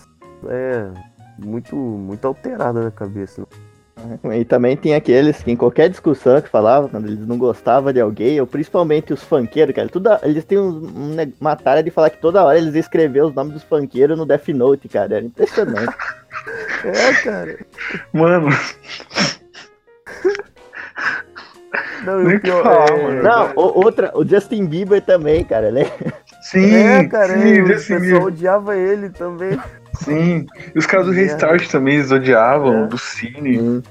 é 0.48 0.88
muito, 1.38 1.76
muito 1.76 2.26
alterada 2.28 2.82
na 2.84 2.90
cabeça. 2.92 3.42
né? 3.42 3.48
E 4.34 4.44
também 4.44 4.76
tinha 4.76 4.98
aqueles 4.98 5.42
que 5.44 5.52
em 5.52 5.56
qualquer 5.56 5.88
discussão 5.90 6.42
que 6.42 6.50
falavam, 6.50 6.90
quando 6.90 7.06
eles 7.08 7.26
não 7.28 7.38
gostavam 7.38 7.94
de 7.94 8.02
alguém, 8.02 8.40
ou 8.42 8.48
principalmente 8.48 9.14
os 9.14 9.24
funkeiros, 9.24 9.74
cara, 9.76 9.88
tudo, 9.88 10.10
eles 10.24 10.44
têm 10.44 10.58
um, 10.58 10.70
um 10.86 11.34
uma 11.40 11.56
tara 11.56 11.82
de 11.84 11.92
falar 11.92 12.10
que 12.10 12.18
toda 12.18 12.44
hora 12.44 12.58
eles 12.58 12.76
escreviam 12.76 13.28
os 13.28 13.36
nomes 13.36 13.54
dos 13.54 13.64
funkeiros 13.64 14.18
no 14.18 14.26
Death 14.26 14.48
Note, 14.50 14.90
cara. 14.90 15.16
Era 15.18 15.26
impressionante. 15.26 15.94
É, 16.84 17.14
cara. 17.24 17.60
Mano, 18.12 18.50
Não, 22.04 22.20
Nem 22.24 22.36
o 22.36 22.40
que 22.42 22.48
pior 22.48 22.64
falar, 22.64 22.90
é... 22.90 23.04
mano. 23.04 23.24
Não, 23.24 23.52
o- 23.56 23.86
outra, 23.86 24.12
o 24.18 24.28
Justin 24.28 24.66
Bieber 24.66 25.02
também, 25.02 25.46
cara, 25.46 25.72
né? 25.72 25.84
sim, 26.42 26.76
É, 26.76 27.08
cara, 27.08 27.38
sim, 27.40 27.48
e 27.48 27.62
o 27.62 27.68
pessoal 27.68 28.00
Bieber, 28.02 28.24
odiava 28.24 28.76
ele 28.76 29.10
também. 29.10 29.58
Sim. 29.96 30.46
E 30.74 30.78
os 30.78 30.86
caras 30.86 31.06
do 31.08 31.14
Merda. 31.14 31.32
Restart 31.34 31.70
também, 31.72 31.96
eles 31.96 32.12
odiavam, 32.12 32.84
É. 32.84 32.88
do 32.88 32.98
Cine. 32.98 33.82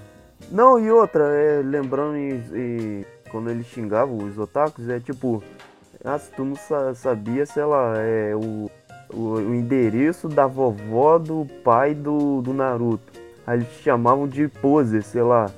Não, 0.51 0.79
e 0.79 0.91
outra, 0.91 1.25
é, 1.25 1.63
lembrando 1.65 2.17
e, 2.17 2.35
e 2.55 3.07
quando 3.31 3.51
eles 3.51 3.67
xingavam 3.67 4.19
os 4.19 4.39
otakus, 4.39 4.89
é 4.89 5.01
tipo, 5.01 5.43
ah, 6.05 6.19
se 6.19 6.31
tu 6.33 6.45
não 6.45 6.57
sa- 6.57 6.95
sabia, 6.95 7.47
sei 7.47 7.65
lá, 7.65 7.95
é 7.97 8.35
o, 8.35 8.71
o, 9.13 9.19
o 9.37 9.55
endereço 9.55 10.29
da 10.29 10.47
vovó 10.47 11.19
do 11.19 11.47
pai 11.65 11.95
do, 11.95 12.43
do 12.43 12.53
Naruto. 12.53 13.13
Aí 13.47 13.59
eles 13.59 13.69
chamavam 13.83 14.29
de 14.29 14.47
pose, 14.49 15.01
sei 15.03 15.23
lá. 15.23 15.51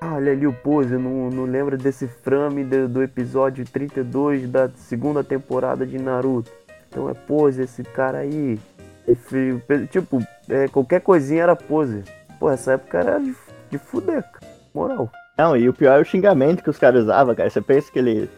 Ah, 0.00 0.14
olha 0.14 0.30
ali 0.32 0.46
o 0.46 0.52
pose, 0.52 0.96
não, 0.96 1.30
não 1.30 1.44
lembra 1.44 1.76
desse 1.76 2.06
frame 2.06 2.62
do, 2.64 2.86
do 2.88 3.02
episódio 3.02 3.64
32 3.64 4.48
da 4.48 4.68
segunda 4.76 5.24
temporada 5.24 5.84
de 5.86 5.98
Naruto. 5.98 6.50
Então 6.88 7.10
é 7.10 7.14
pose 7.14 7.62
esse 7.62 7.82
cara 7.82 8.18
aí. 8.18 8.58
Esse- 9.06 9.60
tipo, 9.90 10.20
é, 10.48 10.68
qualquer 10.68 11.00
coisinha 11.00 11.44
era 11.44 11.56
pose. 11.56 12.02
Pô, 12.40 12.50
essa 12.50 12.72
época 12.72 12.98
era 12.98 13.18
de, 13.20 13.34
de 13.70 13.78
fuder, 13.78 14.22
cara. 14.22 14.52
Moral. 14.74 15.10
Não, 15.38 15.56
e 15.56 15.68
o 15.68 15.72
pior 15.72 15.98
é 15.98 16.00
o 16.02 16.04
xingamento 16.04 16.62
que 16.62 16.70
os 16.70 16.78
caras 16.78 17.04
usavam, 17.04 17.34
cara. 17.34 17.48
Você 17.48 17.60
pensa 17.60 17.90
que 17.92 17.98
ele, 17.98 18.28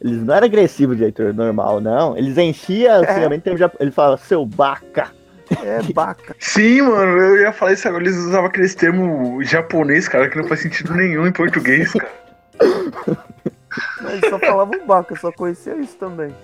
eles 0.00 0.22
não 0.22 0.34
eram 0.34 0.46
agressivos 0.46 0.96
de 0.96 1.02
jeito 1.02 1.32
normal, 1.32 1.80
não. 1.80 2.16
Eles 2.16 2.36
enchiam 2.38 3.00
o 3.00 3.04
É. 3.04 3.14
xingamento, 3.14 3.46
ele, 3.46 3.56
já- 3.56 3.70
ele 3.80 3.90
fala, 3.90 4.16
seu 4.16 4.44
baca. 4.46 5.10
É 5.64 5.82
baca. 5.92 6.34
Sim, 6.38 6.82
mano, 6.82 7.18
eu 7.18 7.40
ia 7.42 7.52
falar 7.52 7.72
isso 7.72 7.86
agora. 7.88 8.04
Eles 8.04 8.16
usavam 8.16 8.46
aqueles 8.46 8.74
termos 8.74 9.48
japonês, 9.48 10.08
cara, 10.08 10.28
que 10.30 10.36
não 10.38 10.46
faz 10.46 10.60
sentido 10.60 10.94
nenhum 10.94 11.26
em 11.26 11.32
português, 11.32 11.92
cara. 11.98 12.12
Mas 14.00 14.20
só 14.28 14.38
falava 14.38 14.70
baca, 14.86 15.16
só 15.16 15.32
conhecia 15.32 15.74
isso 15.76 15.96
também. 15.96 16.34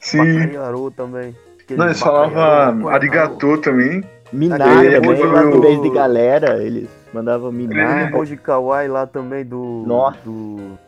Sim. 0.00 0.46
Bacalhau 0.46 0.90
também. 0.90 1.36
Não, 1.76 1.86
eles 1.86 2.00
falavam 2.00 2.80
com 2.82 2.88
arigatô 2.88 3.58
também. 3.58 4.02
Minar 4.32 4.60
Aquele 4.60 5.00
também, 5.00 5.10
emoji 5.10 5.22
lá 5.32 5.60
vez 5.60 5.82
de 5.82 5.90
galera, 5.90 6.62
eles 6.62 6.88
mandavam 7.12 7.50
minar. 7.50 7.86
Ah, 7.98 8.02
emoji 8.08 8.36
kawaii 8.36 8.88
lá 8.88 9.06
também 9.06 9.44
do. 9.44 9.84
Nossa. 9.86 10.18
Do. 10.24 10.78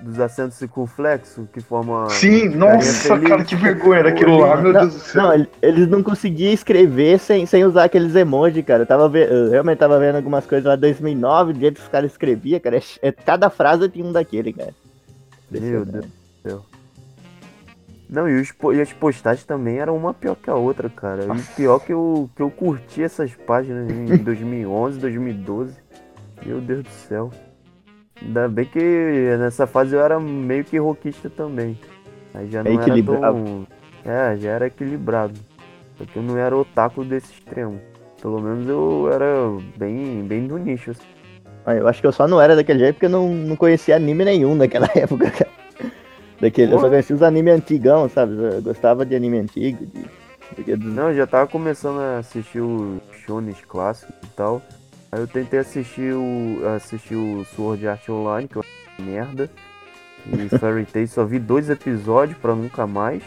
dos 0.00 0.20
acentos 0.20 0.56
circunflexos 0.56 1.44
que 1.52 1.60
formam. 1.60 2.08
Sim, 2.08 2.48
nossa, 2.50 3.08
feliz. 3.16 3.28
cara, 3.28 3.44
que 3.44 3.56
vergonha 3.56 3.98
era 3.98 4.08
aquilo 4.10 4.38
lá, 4.38 4.56
meu 4.56 4.72
Não, 4.72 4.80
Deus 4.82 4.94
do 4.94 5.00
céu. 5.00 5.22
não, 5.22 5.34
ele- 5.34 5.48
eles 5.60 5.88
não 5.88 6.04
conseguiam 6.04 6.52
escrever 6.52 7.18
sem, 7.18 7.44
sem 7.46 7.64
usar 7.64 7.82
aqueles 7.84 8.14
emojis, 8.14 8.64
cara. 8.64 8.82
Eu, 8.84 8.86
tava 8.86 9.08
ve- 9.08 9.26
eu 9.28 9.50
realmente 9.50 9.78
tava 9.78 9.98
vendo 9.98 10.14
algumas 10.14 10.46
coisas 10.46 10.64
lá 10.66 10.76
em 10.76 10.78
2009, 10.78 11.52
do 11.52 11.58
jeito 11.58 11.74
que 11.74 11.82
os 11.82 11.88
caras 11.88 12.12
escreviam, 12.12 12.60
cara. 12.60 12.76
É, 12.76 12.82
é- 13.08 13.10
cada 13.12 13.50
frase 13.50 13.88
tinha 13.88 14.04
um 14.06 14.12
daquele, 14.12 14.52
cara. 14.52 14.70
Meu 15.50 15.84
Deus. 15.84 16.04
Não, 18.08 18.28
e, 18.28 18.40
os 18.40 18.52
e 18.74 18.80
as 18.80 18.92
postagens 18.92 19.44
também 19.44 19.78
eram 19.78 19.96
uma 19.96 20.14
pior 20.14 20.34
que 20.36 20.48
a 20.48 20.54
outra, 20.54 20.88
cara. 20.88 21.24
E 21.36 21.42
pior 21.54 21.78
que 21.78 21.92
eu, 21.92 22.30
que 22.34 22.40
eu 22.42 22.50
curti 22.50 23.02
essas 23.02 23.34
páginas 23.34 23.90
em 23.90 24.16
2011, 24.24 24.98
2012. 24.98 25.76
Meu 26.46 26.60
Deus 26.60 26.82
do 26.84 26.90
céu. 26.90 27.30
Ainda 28.22 28.48
bem 28.48 28.64
que 28.64 29.36
nessa 29.38 29.66
fase 29.66 29.94
eu 29.94 30.00
era 30.00 30.18
meio 30.18 30.64
que 30.64 30.78
rockista 30.78 31.28
também. 31.28 31.78
Aí 32.34 32.48
já 32.50 32.64
não 32.64 32.72
era 32.72 32.80
equilibrado. 32.80 33.22
tão... 33.44 33.66
É, 34.04 34.36
já 34.36 34.50
era 34.52 34.66
equilibrado. 34.66 35.34
Só 35.96 36.04
que 36.04 36.16
eu 36.16 36.22
não 36.22 36.38
era 36.38 36.56
otaku 36.56 37.04
desse 37.04 37.32
extremo. 37.32 37.80
Pelo 38.22 38.40
menos 38.40 38.68
eu 38.68 39.10
era 39.12 39.26
bem, 39.76 40.22
bem 40.24 40.46
do 40.46 40.56
nicho. 40.58 40.92
assim. 40.92 41.02
Ah, 41.66 41.74
Eu 41.74 41.86
acho 41.86 42.00
que 42.00 42.06
eu 42.06 42.12
só 42.12 42.26
não 42.26 42.40
era 42.40 42.56
daquele 42.56 42.78
jeito 42.78 42.94
porque 42.94 43.06
eu 43.06 43.10
não, 43.10 43.28
não 43.28 43.54
conhecia 43.56 43.96
anime 43.96 44.24
nenhum 44.24 44.54
naquela 44.54 44.88
época, 44.96 45.30
cara. 45.30 45.50
Daquele, 46.40 46.72
eu 46.72 46.78
só 46.78 46.84
Pô. 46.84 46.90
conhecia 46.90 47.16
os 47.16 47.22
animes 47.22 47.54
antigão, 47.54 48.08
sabe? 48.08 48.34
Eu 48.34 48.62
gostava 48.62 49.04
de 49.04 49.14
anime 49.14 49.38
antigo, 49.38 49.86
de, 49.86 50.76
Não, 50.76 51.10
eu 51.10 51.16
já 51.16 51.26
tava 51.26 51.46
começando 51.48 52.00
a 52.00 52.18
assistir 52.18 52.60
os 52.60 53.00
shonen 53.24 53.54
clássicos 53.66 54.14
e 54.22 54.28
tal. 54.36 54.62
Aí 55.10 55.20
eu 55.20 55.26
tentei 55.26 55.58
assistir 55.58 56.14
o. 56.14 56.60
assistir 56.76 57.16
o 57.16 57.44
Sword 57.56 57.88
Art 57.88 58.08
Online, 58.08 58.46
que 58.46 58.56
eu 58.56 58.62
achei 58.62 59.04
merda. 59.04 59.50
E 60.26 60.48
Fairy 60.58 60.84
Tail 60.84 61.08
só 61.08 61.24
vi 61.24 61.38
dois 61.38 61.70
episódios 61.70 62.38
pra 62.38 62.54
nunca 62.54 62.86
mais. 62.86 63.22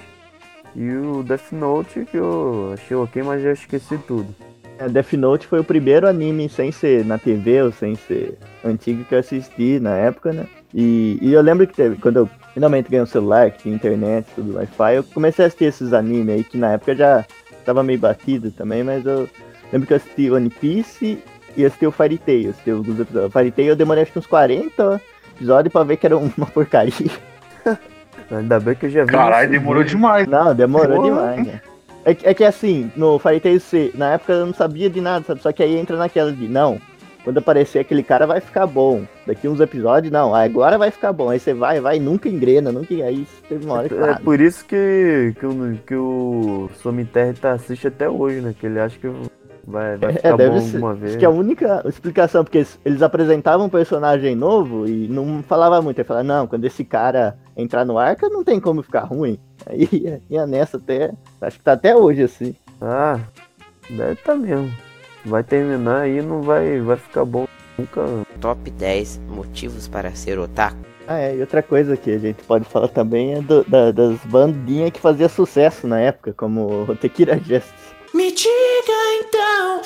E 0.76 0.90
o 0.90 1.22
Death 1.24 1.52
Note 1.52 2.06
que 2.06 2.18
eu 2.18 2.72
achei 2.74 2.96
ok, 2.96 3.24
mas 3.24 3.44
já 3.44 3.52
esqueci 3.52 3.98
tudo. 4.08 4.34
É, 4.78 4.88
Death 4.88 5.14
Note 5.14 5.48
foi 5.48 5.60
o 5.60 5.64
primeiro 5.64 6.08
anime 6.08 6.48
sem 6.48 6.72
ser 6.72 7.06
na 7.06 7.18
TV 7.18 7.62
ou 7.64 7.72
sem 7.72 7.96
ser 7.96 8.38
antigo 8.64 9.04
que 9.04 9.14
eu 9.14 9.20
assisti 9.20 9.80
na 9.80 9.96
época, 9.98 10.32
né? 10.32 10.48
E, 10.74 11.20
e 11.22 11.34
eu 11.34 11.42
lembro 11.42 11.68
que 11.68 11.74
teve, 11.76 11.98
quando 11.98 12.18
eu 12.18 12.30
finalmente 12.54 12.90
ganhei 12.90 13.04
um 13.04 13.08
celular, 13.08 13.52
que 13.52 13.64
tinha 13.64 13.76
internet, 13.76 14.26
tudo 14.36 14.56
Wi-Fi, 14.58 14.96
eu 14.96 15.04
comecei 15.04 15.46
a 15.46 15.48
assistir 15.48 15.66
esses 15.66 15.94
animes 15.94 16.36
aí, 16.36 16.44
que 16.44 16.58
na 16.58 16.74
época 16.74 16.96
já 16.96 17.26
tava 17.66 17.84
meio 17.84 18.00
batido 18.00 18.52
também, 18.52 18.84
mas 18.84 19.06
eu 19.06 19.28
lembro 19.72 19.88
que 19.88 19.94
eu 19.94 19.98
assisti 19.98 20.30
One 20.32 20.50
Piece 20.50 21.20
e 21.56 21.66
assisti 21.66 21.86
o 21.86 21.92
Fairy 21.92 22.18
Tail, 22.18 22.50
assisti 22.52 22.72
alguns 22.72 23.00
episódios. 23.00 23.30
O 23.30 23.32
Fairy 23.32 23.52
Tail 23.52 23.68
eu 23.70 23.76
demorei 23.76 24.04
acho 24.04 24.12
que 24.12 24.20
uns 24.20 24.28
40 24.28 25.02
episódios 25.36 25.72
pra 25.72 25.84
ver 25.84 25.98
que 25.98 26.06
era 26.06 26.18
uma 26.18 26.30
porcaria. 26.54 26.94
Ainda 28.32 28.60
bem 28.60 28.76
que 28.76 28.86
eu 28.86 28.90
já 28.90 29.04
vi. 29.04 29.12
Caralho, 29.12 29.50
demorou 29.50 29.84
demais. 29.84 30.28
Não, 30.28 30.56
demorou 30.56 30.98
Porra. 31.02 31.10
demais, 31.10 31.48
né? 31.48 31.62
É, 32.06 32.16
que- 32.16 32.28
é 32.28 32.34
que 32.34 32.44
assim, 32.44 32.92
no 32.96 33.20
Fairy 33.20 33.40
Tail 33.40 33.60
C, 33.60 33.92
na 33.94 34.14
época 34.14 34.34
eu 34.34 34.46
não 34.46 34.54
sabia 34.54 34.90
de 34.90 35.00
nada, 35.02 35.24
sabe? 35.26 35.42
Só 35.42 35.52
que 35.52 35.62
aí 35.62 35.78
entra 35.78 35.98
naquela 35.98 36.32
de, 36.32 36.48
não, 36.48 36.80
quando 37.24 37.38
aparecer 37.38 37.80
aquele 37.80 38.04
cara 38.04 38.26
vai 38.26 38.40
ficar 38.40 38.66
bom. 38.66 39.04
Daqui 39.26 39.48
uns 39.48 39.60
episódios, 39.60 40.12
não, 40.12 40.34
agora 40.34 40.78
vai 40.78 40.92
ficar 40.92 41.14
bom. 41.14 41.30
Aí 41.30 41.40
você 41.40 41.54
vai, 41.54 41.80
vai, 41.80 42.00
nunca 42.00 42.28
engrena, 42.28 42.72
nunca. 42.72 42.94
Aí 42.94 43.28
teve 43.48 43.66
uma 43.66 43.76
hora 43.76 43.90
que. 43.90 43.96
É 43.96 44.10
ah, 44.10 44.20
por 44.24 44.40
isso 44.40 44.66
que, 44.66 45.34
que, 45.40 45.46
o, 45.46 45.78
que 45.86 45.96
o 45.96 46.70
Sominterra 46.82 47.34
tá 47.40 47.52
assiste 47.52 47.88
até 47.88 48.10
hoje, 48.10 48.42
né? 48.42 48.56
Que 48.60 48.66
ele 48.66 48.80
acha 48.80 48.98
que 48.98 49.08
vai, 49.66 49.98
vai 49.98 50.14
ficar 50.14 50.30
É, 50.30 50.38
deve 50.38 50.56
bom 50.56 50.62
ser. 50.62 50.76
alguma 50.76 50.94
vez. 50.96 51.12
Acho 51.12 51.20
que 51.20 51.26
é 51.26 51.28
a 51.28 51.32
única 51.32 51.84
explicação, 51.86 52.44
porque 52.44 52.66
eles- 52.84 53.02
apresentavam 53.02 53.68
um 53.68 53.70
personagem 53.70 54.36
novo 54.36 54.88
e 54.88 55.08
não 55.08 55.44
falava 55.44 55.82
muito. 55.82 56.00
Ele 56.00 56.08
falava, 56.08 56.24
não, 56.24 56.48
quando 56.48 56.66
esse 56.66 56.84
cara 56.84 57.38
entrar 57.56 57.86
no 57.86 57.98
arca, 57.98 58.30
não 58.30 58.44
tem 58.44 58.60
como 58.60 58.82
ficar 58.82 59.02
ruim. 59.02 59.40
Aí 59.66 59.88
ia, 59.92 60.22
ia 60.30 60.48
nessa 60.48 60.78
até. 60.78 61.12
Acho 61.40 61.58
que 61.60 61.64
tá 61.64 61.74
até 61.74 61.96
hoje 61.96 62.24
assim. 62.24 62.56
Ah, 62.82 63.20
deve 63.90 64.16
tá 64.16 64.36
mesmo. 64.36 64.72
Vai 65.26 65.44
terminar 65.44 66.02
aí 66.02 66.18
e 66.18 66.22
não 66.22 66.42
vai, 66.42 66.80
vai 66.80 66.98
ficar 66.98 67.26
bom 67.26 67.48
nunca. 67.78 68.02
Top 68.40 68.70
10 68.70 69.20
motivos 69.28 69.88
para 69.88 70.12
ser 70.16 70.40
otaku. 70.40 70.78
Ah, 71.08 71.20
é, 71.20 71.36
e 71.36 71.42
outra 71.42 71.62
coisa 71.62 71.98
que 71.98 72.12
a 72.12 72.18
gente 72.18 72.42
pode 72.44 72.66
falar 72.66 72.88
também 72.88 73.34
é 73.36 73.42
do- 73.42 73.64
da- 73.66 73.92
das 73.92 74.18
bandinhas 74.26 74.92
que 74.92 75.00
fazia 75.00 75.28
sucesso 75.30 75.86
na 75.88 76.00
época, 76.00 76.34
como 76.34 76.86
o 76.90 76.96
Tequila 76.96 77.36
Justice. 77.38 77.92
Me 78.14 78.32
diga 78.32 78.94
então. 79.20 79.82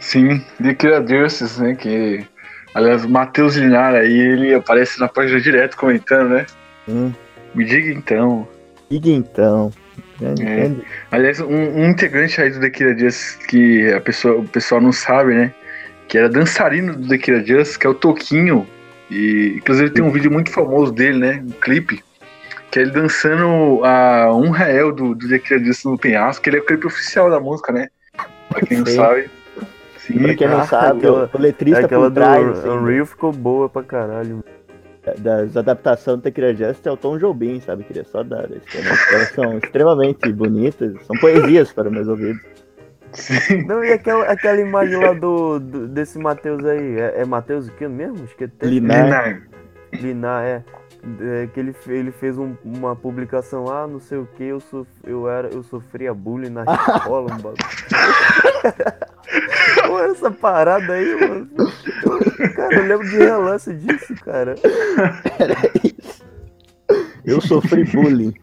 Sim, 0.00 0.40
The 0.62 0.74
Killer 0.74 1.06
Justice, 1.06 1.60
né? 1.62 1.74
Que. 1.74 2.24
Aliás, 2.74 3.04
o 3.04 3.08
Matheus 3.08 3.56
Linara 3.56 3.98
aí, 4.00 4.12
ele 4.12 4.54
aparece 4.54 5.00
na 5.00 5.08
página 5.08 5.40
direto 5.40 5.76
comentando, 5.76 6.28
né? 6.30 6.46
Hum, 6.88 7.12
Me 7.54 7.64
diga 7.64 7.90
então. 7.92 8.46
diga 8.90 9.08
então. 9.10 9.72
Grande, 10.20 10.42
É. 10.46 10.56
grande. 10.56 10.82
Aliás, 11.10 11.40
um, 11.40 11.46
um 11.54 11.88
integrante 11.88 12.40
aí 12.40 12.50
do 12.50 12.60
The 12.60 12.70
Killer 12.70 12.98
Justice 12.98 13.38
que 13.46 13.92
a 13.92 14.00
pessoa, 14.00 14.36
o 14.40 14.44
pessoal 14.48 14.80
não 14.80 14.92
sabe, 14.92 15.34
né? 15.34 15.52
Que 16.08 16.18
era 16.18 16.28
dançarino 16.28 16.94
do 16.96 17.08
The 17.08 17.18
Killer 17.18 17.44
Justice, 17.46 17.78
que 17.78 17.86
é 17.86 17.90
o 17.90 17.94
Toquinho. 17.94 18.66
E 19.10 19.54
inclusive 19.56 19.90
tem 19.90 20.02
um 20.04 20.10
vídeo 20.10 20.30
muito 20.30 20.50
famoso 20.50 20.92
dele, 20.92 21.18
né? 21.18 21.42
Um 21.46 21.50
clipe. 21.60 22.02
Que 22.70 22.78
é 22.80 22.82
ele 22.82 22.90
dançando 22.90 23.82
a 23.84 24.34
um 24.34 24.50
real 24.50 24.92
do, 24.92 25.14
do 25.14 25.28
The 25.28 25.38
Killer 25.38 25.64
Justice 25.64 25.88
no 25.88 25.96
penhasco, 25.98 26.42
que 26.42 26.50
ele 26.50 26.58
é 26.58 26.60
o 26.60 26.66
clipe 26.66 26.86
oficial 26.86 27.30
da 27.30 27.40
música, 27.40 27.72
né? 27.72 27.88
Pra 28.48 28.60
quem 28.60 28.78
não 28.78 28.86
Sim. 28.86 28.96
sabe. 28.96 29.30
Sim, 29.98 30.18
Pra 30.20 30.34
quem 30.34 30.48
não 30.48 30.64
sabe, 30.66 30.98
aquela- 30.98 31.30
o, 31.32 31.36
o 31.36 31.40
letrista 31.40 31.80
aquela 31.84 32.08
por 32.08 32.14
trás 32.14 32.44
do 32.44 32.52
assim, 32.52 32.68
Unreal 32.68 33.04
ficou 33.06 33.30
boa 33.32 33.68
pra 33.68 33.82
caralho. 33.82 34.42
Das 35.18 35.56
adaptações 35.56 36.18
do 36.18 36.22
Tequila 36.22 36.54
Justice 36.54 36.88
é 36.88 36.92
o 36.92 36.96
Tom 36.96 37.18
Jobim, 37.18 37.60
sabe? 37.60 37.84
Queria 37.84 38.04
só 38.04 38.22
dar? 38.22 38.48
Elas 39.12 39.28
são 39.34 39.58
extremamente 39.58 40.32
bonitas, 40.32 40.94
são 41.06 41.16
poesias 41.16 41.72
para 41.72 41.90
meus 41.90 42.06
ouvidos. 42.08 42.40
sim. 43.12 43.64
Não, 43.66 43.82
e 43.84 43.92
aquela, 43.92 44.24
aquela 44.26 44.60
imagem 44.60 44.96
lá 44.96 45.12
do, 45.12 45.58
do- 45.58 45.88
desse 45.88 46.18
Matheus 46.18 46.64
aí? 46.64 46.98
É, 47.00 47.22
é 47.22 47.24
Matheus 47.24 47.68
o 47.68 47.72
que 47.72 47.86
mesmo? 47.88 48.24
Acho 48.24 48.36
que 48.36 48.44
é 48.44 48.50
Linar. 48.62 49.04
Linar. 49.04 49.42
Linar, 49.92 50.44
é. 50.44 50.64
É, 51.20 51.46
que 51.54 51.60
ele, 51.60 51.74
ele 51.86 52.10
fez 52.10 52.36
um- 52.36 52.56
uma 52.64 52.94
publicação 52.96 53.64
lá, 53.64 53.86
não 53.86 54.00
sei 54.00 54.18
o 54.18 54.28
que, 54.36 54.42
eu, 54.44 54.58
sof, 54.60 54.86
eu, 55.06 55.28
era, 55.28 55.48
eu 55.48 55.62
sofria 55.62 56.12
bullying 56.12 56.50
na 56.50 56.64
escola, 56.64 57.32
um 57.32 57.36
bagulho. 57.38 57.56
Pô, 59.86 59.98
essa 60.00 60.30
parada 60.30 60.92
aí, 60.92 61.28
mano. 61.28 61.48
Eu 62.72 62.86
lembro 62.86 63.08
de 63.08 63.16
relance 63.16 63.72
disso, 63.74 64.14
cara. 64.24 64.54
Era 65.38 65.56
isso. 65.84 66.24
Eu 67.24 67.40
sofri 67.40 67.84
bullying. 67.84 68.34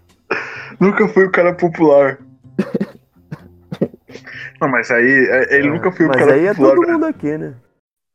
Nunca 0.79 1.07
foi 1.07 1.25
o 1.25 1.31
cara 1.31 1.53
popular. 1.53 2.19
Não, 4.61 4.69
mas 4.69 4.89
aí 4.91 5.27
é, 5.29 5.55
ele 5.57 5.69
nunca 5.69 5.91
foi 5.91 6.05
o 6.05 6.09
Mas 6.09 6.17
cara 6.17 6.33
aí 6.33 6.45
é 6.47 6.53
popular. 6.53 6.75
todo 6.75 6.88
mundo 6.91 7.05
aqui, 7.05 7.38
né? 7.38 7.53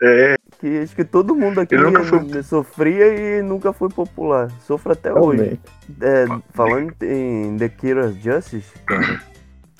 É, 0.02 0.34
Que, 0.58 0.78
acho 0.78 0.96
que 0.96 1.04
todo 1.04 1.34
mundo 1.34 1.60
aqui 1.60 1.76
né, 1.76 1.90
foi- 2.04 2.42
sofria 2.42 3.06
e 3.38 3.42
nunca 3.42 3.72
foi 3.72 3.88
popular. 3.90 4.50
Sofre 4.60 4.92
até 4.92 5.12
hoje. 5.12 5.60
É, 6.00 6.24
falando 6.54 6.94
em 7.02 7.56
The 7.58 7.68
Killer 7.68 8.12
Justice, 8.12 8.72
cara, 8.86 9.20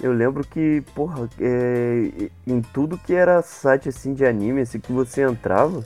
eu 0.03 0.13
lembro 0.13 0.45
que, 0.45 0.83
porra, 0.95 1.27
é, 1.41 2.11
em 2.47 2.61
tudo 2.61 2.99
que 2.99 3.15
era 3.15 3.41
site 3.41 3.89
assim 3.89 4.13
de 4.13 4.27
anime, 4.27 4.61
assim, 4.61 4.79
que 4.79 4.93
você 4.93 5.23
entrava, 5.23 5.83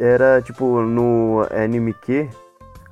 era 0.00 0.40
tipo 0.40 0.80
no 0.80 1.46
Anime 1.50 1.92
Q, 1.92 2.28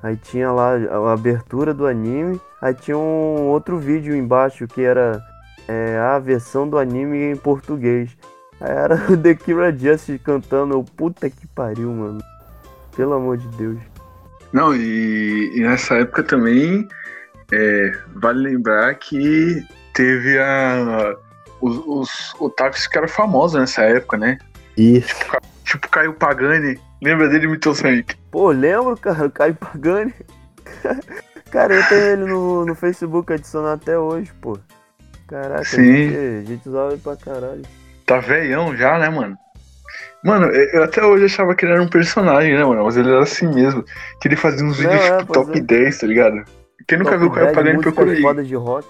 aí 0.03 0.15
tinha 0.15 0.51
lá 0.51 0.75
a 0.75 1.13
abertura 1.13 1.73
do 1.73 1.87
anime, 1.87 2.39
aí 2.61 2.73
tinha 2.73 2.97
um 2.97 3.47
outro 3.47 3.79
vídeo 3.79 4.15
embaixo 4.15 4.67
que 4.67 4.83
era 4.83 5.19
é, 5.67 5.97
a 5.97 6.19
versão 6.19 6.69
do 6.69 6.77
anime 6.77 7.31
em 7.31 7.35
português. 7.35 8.15
Aí 8.61 8.71
era 8.71 8.95
o 9.11 9.17
The 9.17 9.33
Killer 9.33 9.75
Justice 9.75 10.19
cantando, 10.19 10.75
eu, 10.75 10.83
puta 10.83 11.29
que 11.29 11.47
pariu, 11.47 11.91
mano. 11.91 12.19
Pelo 12.95 13.13
amor 13.13 13.37
de 13.37 13.47
Deus. 13.57 13.79
Não, 14.53 14.75
e, 14.75 15.51
e 15.55 15.61
nessa 15.61 15.95
época 15.95 16.23
também 16.23 16.87
é, 17.51 17.91
vale 18.15 18.49
lembrar 18.49 18.93
que 18.95 19.63
teve 19.93 20.37
a. 20.39 21.15
Os, 21.61 21.77
os 21.85 22.35
otakus 22.39 22.83
ficaram 22.83 23.07
famosos 23.07 23.59
nessa 23.59 23.81
época, 23.81 24.17
né? 24.17 24.37
Isso. 24.77 25.13
Tipo 25.65 25.89
Caio 25.89 26.13
Pagani. 26.13 26.79
Lembra 27.01 27.29
dele, 27.29 27.47
Milton 27.47 27.73
Sonic? 27.73 28.15
Pô, 28.31 28.51
lembro, 28.51 28.95
cara, 28.97 29.27
o 29.27 29.31
Caio 29.31 29.55
Pagani. 29.55 30.13
cara, 31.49 31.73
eu 31.73 31.87
tenho 31.87 32.01
ele 32.01 32.25
no, 32.25 32.65
no 32.65 32.75
Facebook 32.75 33.31
adicionado 33.31 33.81
até 33.81 33.97
hoje, 33.97 34.31
pô. 34.41 34.57
Caraca, 35.27 35.63
Sim. 35.63 35.81
a 35.81 35.85
gente, 35.85 36.47
gente 36.47 36.69
usava 36.69 36.91
ele 36.91 37.01
pra 37.01 37.15
caralho. 37.15 37.61
Tá 38.05 38.19
velhão 38.19 38.75
já, 38.75 38.97
né, 38.97 39.09
mano? 39.09 39.37
Mano, 40.23 40.47
eu 40.47 40.83
até 40.83 41.03
hoje 41.05 41.25
achava 41.25 41.55
que 41.55 41.65
ele 41.65 41.73
era 41.73 41.81
um 41.81 41.87
personagem, 41.87 42.55
né, 42.55 42.63
mano? 42.65 42.83
Mas 42.83 42.97
ele 42.97 43.09
era 43.09 43.21
assim 43.21 43.47
mesmo. 43.47 43.83
Que 44.19 44.27
ele 44.27 44.35
fazia 44.35 44.65
uns 44.65 44.77
vídeos 44.77 44.99
é, 44.99 45.17
tipo 45.19 45.33
top 45.33 45.57
é. 45.57 45.61
10, 45.61 45.97
tá 45.97 46.07
ligado? 46.07 46.43
Quem 46.87 46.97
nunca 46.97 47.11
Top 47.11 47.21
viu 47.21 47.29
o 47.29 47.31
Caio 47.31 47.45
10 47.45 47.55
Pagani 47.55 47.81
procura 47.81 48.11
aí. 48.11 48.43
de 48.43 48.55
rock. 48.55 48.87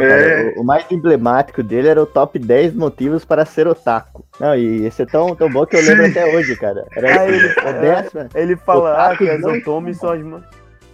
Não, 0.00 0.06
É. 0.06 0.08
cara, 0.44 0.54
o, 0.58 0.62
o 0.62 0.64
mais 0.64 0.84
emblemático 0.90 1.62
dele 1.62 1.88
era 1.88 2.02
o 2.02 2.06
top 2.06 2.38
10 2.38 2.74
motivos 2.74 3.24
para 3.24 3.44
ser 3.44 3.66
otaku. 3.66 4.24
Não, 4.40 4.54
e 4.56 4.84
esse 4.86 5.02
é 5.02 5.06
tão, 5.06 5.34
tão 5.36 5.50
bom 5.50 5.64
que 5.66 5.76
eu 5.76 5.82
lembro 5.82 6.04
Sim. 6.04 6.10
até 6.10 6.36
hoje, 6.36 6.56
cara. 6.56 6.86
Era 6.96 7.20
Ah, 7.20 7.28
ele- 7.28 7.54
a 7.60 7.72
décima. 7.72 8.28
Ele 8.34 8.56
fala 8.56 9.08
ah, 9.10 9.16
que 9.16 9.28
as 9.28 9.40
não 9.40 9.52
otomis 9.54 9.98
são 9.98 10.10
as 10.12 10.22
mais. 10.22 10.42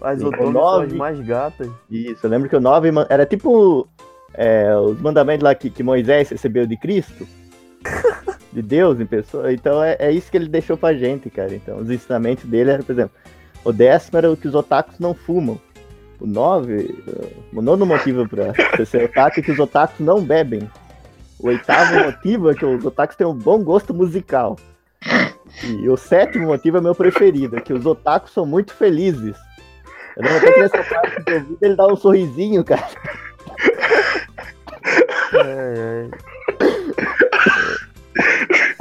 As 0.01 0.21
são 0.21 0.81
as 0.81 0.93
mais 0.93 1.21
gatas. 1.21 1.69
Isso, 1.91 2.25
eu 2.25 2.31
lembro 2.31 2.49
que 2.49 2.55
o 2.57 2.61
9 2.61 2.91
man- 2.93 3.07
era 3.11 3.27
tipo 3.27 3.89
é, 4.35 4.75
os 4.77 5.01
mandamentos 5.01 5.43
lá 5.43 5.55
que, 5.55 5.69
que 5.71 5.83
Moisés 5.83 6.29
recebeu 6.31 6.67
de 6.67 6.77
Cristo. 6.77 7.27
De 8.51 8.63
Deus 8.63 8.99
em 8.99 9.05
pessoa. 9.07 9.53
Então 9.53 9.83
é, 9.85 9.97
é 9.99 10.11
isso 10.11 10.31
que 10.31 10.37
ele 10.37 10.49
deixou 10.49 10.77
pra 10.77 10.95
gente, 10.95 11.29
cara. 11.29 11.55
Então, 11.55 11.77
os 11.79 11.91
ensinamentos 11.91 12.45
dele 12.45 12.71
eram, 12.71 12.83
por 12.83 12.93
exemplo, 12.93 13.11
o 13.63 13.73
décimo 13.73 14.17
era 14.19 14.31
o 14.33 14.37
que 14.37 14.49
os 14.49 14.55
otakus 14.55 14.99
não 14.99 15.13
fumam. 15.15 15.61
O 16.21 16.27
9, 16.27 17.05
o 17.53 17.63
nono 17.63 17.87
motivo 17.87 18.29
pra 18.29 18.53
ser 18.85 19.05
otaku 19.05 19.39
é 19.39 19.43
que 19.43 19.53
os 19.53 19.59
otakus 19.59 20.01
não 20.01 20.21
bebem. 20.21 20.69
O 21.39 21.47
oitavo 21.49 21.95
motivo 22.05 22.51
é 22.51 22.55
que 22.55 22.65
os 22.65 22.85
otakus 22.85 23.17
têm 23.17 23.27
um 23.27 23.35
bom 23.35 23.63
gosto 23.63 23.95
musical. 23.95 24.57
E 25.63 25.89
o 25.89 25.97
sétimo 25.97 26.49
motivo 26.49 26.79
é 26.79 26.81
meu 26.81 26.95
preferido, 26.95 27.57
é 27.57 27.61
que 27.61 27.73
os 27.73 27.87
otakus 27.87 28.33
são 28.33 28.45
muito 28.45 28.75
felizes. 28.75 29.37
Eu 30.17 30.37
até 30.37 30.53
que 30.53 30.61
nessa 30.61 30.83
parte 30.83 31.23
do 31.23 31.33
vídeo 31.33 31.59
ele 31.63 31.77
dá 31.77 31.87
um 31.87 31.97
sorrisinho, 31.97 32.65
cara. 32.65 32.89
É, 35.35 36.09
é. 36.11 36.29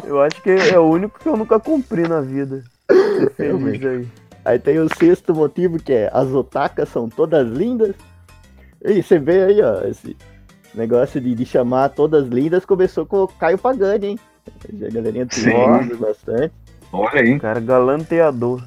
Eu 0.05 0.21
acho 0.21 0.41
que 0.41 0.49
é 0.49 0.79
o 0.79 0.89
único 0.89 1.19
que 1.19 1.27
eu 1.27 1.37
nunca 1.37 1.59
cumpri 1.59 2.07
na 2.07 2.21
vida. 2.21 2.63
Ser 2.89 3.29
feliz 3.31 3.85
aí. 3.85 4.07
Aí 4.47 4.57
tem 4.57 4.79
o 4.79 4.87
sexto 4.87 5.35
motivo 5.35 5.77
que 5.77 5.91
é 5.91 6.09
as 6.13 6.29
otakas 6.29 6.87
são 6.87 7.09
todas 7.09 7.45
lindas. 7.49 7.93
E 8.81 9.03
você 9.03 9.19
vê 9.19 9.43
aí, 9.43 9.61
ó, 9.61 9.81
esse 9.85 10.15
negócio 10.73 11.19
de, 11.19 11.35
de 11.35 11.45
chamar 11.45 11.89
todas 11.89 12.25
lindas 12.29 12.63
começou 12.63 13.05
com 13.05 13.23
o 13.23 13.27
Caio 13.27 13.57
Pagani, 13.57 14.07
hein? 14.07 14.19
A 14.47 14.89
galerinha 14.89 15.25
tem 15.25 15.97
bastante. 15.97 16.53
Olha 16.93 17.19
aí. 17.19 17.37
Cara, 17.37 17.59
galanteador. 17.59 18.63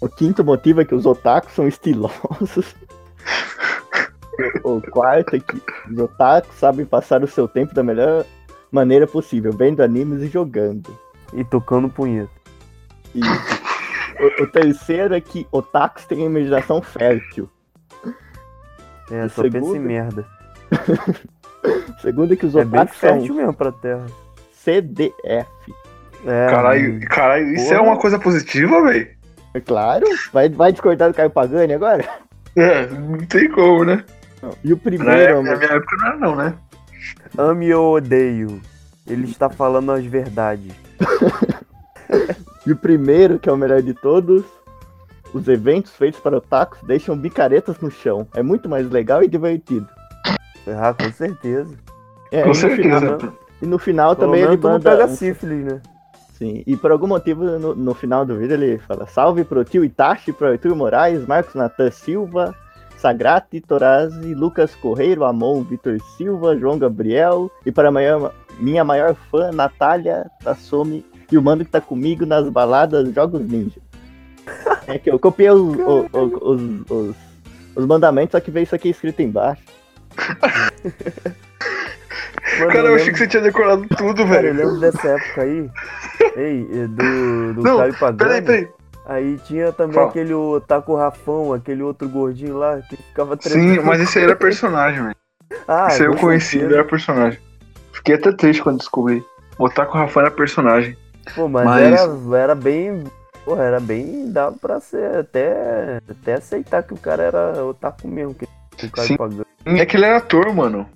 O 0.00 0.08
quinto 0.08 0.44
motivo 0.44 0.82
é 0.82 0.84
que 0.84 0.94
os 0.94 1.04
otakus 1.04 1.54
são 1.54 1.66
estilosos. 1.66 2.76
o, 4.62 4.76
o 4.78 4.82
quarto 4.92 5.34
é 5.34 5.40
que 5.40 5.60
os 5.90 5.98
otakus 5.98 6.54
sabem 6.54 6.86
passar 6.86 7.24
o 7.24 7.26
seu 7.26 7.48
tempo 7.48 7.74
da 7.74 7.82
melhor 7.82 8.24
maneira 8.70 9.08
possível, 9.08 9.52
vendo 9.52 9.82
animes 9.82 10.22
e 10.22 10.28
jogando. 10.28 10.96
E 11.32 11.42
tocando 11.42 11.88
punheta. 11.88 12.30
Isso. 13.12 13.65
O, 14.20 14.42
o 14.42 14.46
terceiro 14.46 15.14
é 15.14 15.20
que 15.20 15.46
otakus 15.52 16.04
têm 16.06 16.24
imaginação 16.24 16.80
fértil. 16.82 17.48
É, 19.10 19.24
O 19.24 19.30
só 19.30 19.42
pensa 19.42 19.58
em 19.58 19.62
segundo- 19.62 19.80
merda. 19.80 20.26
O 21.98 22.00
segundo 22.02 22.32
é 22.32 22.36
que 22.36 22.46
os 22.46 22.54
É 22.56 22.64
bem 22.64 22.80
otakus 22.80 22.98
são 23.00 23.10
fértil 23.10 23.34
mesmo 23.34 23.54
pra 23.54 23.72
terra. 23.72 24.06
CDF. 24.52 25.46
É, 26.24 26.46
Caralho, 26.48 27.00
caralho, 27.08 27.46
isso 27.54 27.72
é 27.72 27.80
uma 27.80 27.96
coisa 27.98 28.18
positiva, 28.18 28.82
velho? 28.82 29.08
É 29.54 29.60
claro, 29.60 30.04
vai, 30.32 30.48
vai 30.48 30.72
discordar 30.72 31.08
do 31.08 31.14
Caio 31.14 31.30
Pagani 31.30 31.72
agora? 31.74 32.04
É, 32.56 32.86
não 32.88 33.18
tem 33.18 33.48
como, 33.50 33.84
né? 33.84 34.02
E 34.64 34.72
o 34.72 34.76
primeiro, 34.76 35.42
na 35.42 35.56
minha 35.56 35.70
época 35.72 35.96
não 35.96 36.06
era 36.06 36.16
não, 36.18 36.36
né? 36.36 36.54
Ame 37.38 37.72
ou 37.74 37.96
odeio. 37.96 38.60
Ele 39.06 39.24
está 39.30 39.48
falando 39.48 39.92
as 39.92 40.04
verdades. 40.04 40.72
e 42.66 42.72
o 42.72 42.76
primeiro, 42.76 43.38
que 43.38 43.48
é 43.48 43.52
o 43.52 43.56
melhor 43.56 43.80
de 43.82 43.94
todos, 43.94 44.44
os 45.32 45.46
eventos 45.48 45.92
feitos 45.92 46.20
para 46.20 46.36
otakus 46.38 46.78
deixam 46.86 47.16
bicaretas 47.16 47.78
no 47.80 47.90
chão. 47.90 48.26
É 48.34 48.42
muito 48.42 48.68
mais 48.68 48.90
legal 48.90 49.22
e 49.22 49.28
divertido. 49.28 49.88
Ah, 50.68 50.92
com 50.92 51.12
certeza. 51.12 51.76
É, 52.32 52.42
Com 52.42 52.46
e, 52.46 52.48
no 52.48 52.54
certeza. 52.56 53.00
final, 53.18 53.32
e 53.62 53.66
no 53.66 53.78
final 53.78 54.16
Pelo 54.16 54.26
também 54.32 54.42
ele 54.44 54.56
manda. 54.56 54.90
pega 54.90 55.04
um- 55.06 55.14
sífilis, 55.14 55.64
né? 55.64 55.80
Sim, 56.32 56.64
e 56.66 56.76
por 56.76 56.90
algum 56.90 57.06
motivo 57.06 57.44
no, 57.44 57.72
no 57.72 57.94
final 57.94 58.26
do 58.26 58.36
vídeo 58.36 58.54
ele 58.54 58.78
fala: 58.78 59.06
Salve 59.06 59.44
pro 59.44 59.62
tio 59.64 59.84
Itachi, 59.84 60.32
pro 60.32 60.48
Arthur 60.48 60.74
Moraes, 60.74 61.24
Marcos 61.24 61.54
Natan 61.54 61.88
Silva, 61.92 62.52
Sagrati, 62.98 63.60
Torazi, 63.60 64.34
Lucas 64.34 64.74
Correiro, 64.74 65.24
Amon, 65.24 65.62
Vitor 65.62 65.98
Silva, 66.16 66.56
João 66.58 66.78
Gabriel 66.80 67.48
e 67.64 67.70
para 67.70 67.88
a 67.88 67.92
maior- 67.92 68.32
minha 68.58 68.82
maior 68.82 69.14
fã, 69.30 69.52
Natália 69.52 70.28
Tassumi, 70.42 71.06
e 71.30 71.36
o 71.38 71.42
mano 71.42 71.64
que 71.64 71.70
tá 71.70 71.80
comigo 71.80 72.24
nas 72.26 72.48
baladas 72.48 73.12
Jogos 73.14 73.40
Ninja. 73.42 73.80
É 74.86 74.98
que 74.98 75.10
eu 75.10 75.18
copiei 75.18 75.50
os, 75.50 75.60
o- 75.60 76.06
o- 76.12 76.50
os, 76.52 76.90
os, 76.90 77.16
os 77.74 77.86
mandamentos, 77.86 78.32
só 78.32 78.40
que 78.40 78.50
veio 78.50 78.64
isso 78.64 78.74
aqui 78.74 78.88
escrito 78.90 79.20
embaixo. 79.22 79.62
Mano, 82.58 82.72
Cara, 82.72 82.88
eu 82.88 82.94
achei 82.94 83.06
lembro- 83.06 83.12
que 83.12 83.18
você 83.18 83.26
tinha 83.26 83.42
decorado 83.42 83.86
tudo, 83.96 84.24
Cara, 84.24 84.46
eu 84.46 84.54
velho. 84.54 84.54
lembro 84.56 84.80
dessa 84.80 85.08
época 85.08 85.42
aí. 85.42 85.70
Ei, 86.36 86.66
é 86.72 86.86
do, 86.86 87.54
do 87.54 87.62
Não, 87.62 87.78
Caio 87.78 87.98
Pagani. 87.98 88.18
Peraí, 88.18 88.42
peraí. 88.42 88.68
Aí 89.04 89.38
tinha 89.44 89.72
também 89.72 89.94
Fala. 89.94 90.08
aquele 90.08 90.32
Otaku 90.32 90.94
Rafão, 90.94 91.52
aquele 91.52 91.82
outro 91.82 92.08
gordinho 92.08 92.56
lá 92.56 92.80
que 92.88 92.96
ficava 92.96 93.36
Sim, 93.40 93.78
mas 93.80 94.00
esse 94.00 94.18
aí 94.18 94.24
era 94.24 94.34
personagem, 94.36 95.02
velho. 95.02 95.16
Ah, 95.68 95.86
Esse 95.88 96.02
aí 96.02 96.08
eu 96.08 96.16
conheci, 96.16 96.58
ele 96.58 96.74
era 96.74 96.84
personagem. 96.84 97.38
Fiquei 97.92 98.14
até 98.16 98.32
triste 98.32 98.62
quando 98.62 98.78
descobri. 98.78 99.22
O 99.58 99.66
Rafa 99.68 100.20
era 100.20 100.30
personagem. 100.30 100.96
Pô, 101.34 101.48
mas, 101.48 101.64
Mas- 101.64 101.82
Era, 102.00 102.38
era 102.42 102.54
bem. 102.54 103.04
Porra, 103.44 103.62
era 103.64 103.80
bem. 103.80 104.30
dava 104.32 104.56
pra 104.60 104.80
ser 104.80 105.18
até. 105.18 106.00
Até 106.08 106.34
aceitar 106.34 106.82
que 106.82 106.94
o 106.94 106.98
cara 106.98 107.22
era 107.22 107.64
otaku 107.64 108.08
mesmo, 108.08 108.34
que 108.34 108.44
o 108.44 109.00
Sim. 109.02 109.16
Pagani. 109.16 109.44
É 109.64 109.86
que 109.86 109.96
ele 109.96 110.04
era 110.06 110.18
ator, 110.18 110.52
mano. 110.54 110.88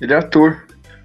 Ele 0.00 0.12
é 0.12 0.16
ator. 0.16 0.64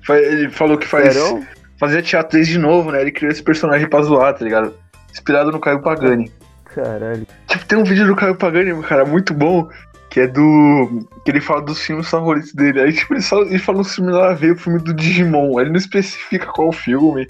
Ele 0.09 0.49
falou 0.51 0.77
que 0.77 0.87
faz, 0.87 1.13
Sério? 1.15 1.45
fazia 1.79 2.01
teatro 2.01 2.37
desde 2.37 2.57
novo, 2.59 2.91
né? 2.91 3.01
Ele 3.01 3.11
criou 3.11 3.31
esse 3.31 3.41
personagem 3.41 3.89
pra 3.89 4.01
zoar, 4.03 4.33
tá 4.35 4.43
ligado? 4.43 4.73
Inspirado 5.11 5.51
no 5.51 5.59
Caio 5.59 5.81
Pagani. 5.81 6.31
Caralho. 6.65 7.25
Tipo, 7.47 7.65
tem 7.65 7.77
um 7.77 7.83
vídeo 7.83 8.05
do 8.05 8.15
Caio 8.15 8.35
Pagani, 8.35 8.79
cara, 8.83 9.03
muito 9.05 9.33
bom, 9.33 9.67
que 10.09 10.19
é 10.19 10.27
do. 10.27 11.07
que 11.23 11.31
ele 11.31 11.41
fala 11.41 11.61
dos 11.61 11.79
filmes 11.81 12.07
favoritos 12.09 12.53
dele. 12.53 12.81
Aí, 12.81 12.93
tipo, 12.93 13.13
ele, 13.13 13.21
só, 13.21 13.41
ele 13.41 13.57
fala 13.59 13.79
um 13.79 13.83
filme 13.83 14.11
lá 14.11 14.29
a 14.31 14.33
ver, 14.33 14.51
o 14.51 14.57
filme 14.57 14.77
do 14.79 14.93
Digimon. 14.93 15.57
Aí 15.57 15.63
ele 15.65 15.71
não 15.71 15.77
especifica 15.77 16.45
qual 16.47 16.71
filme. 16.71 17.27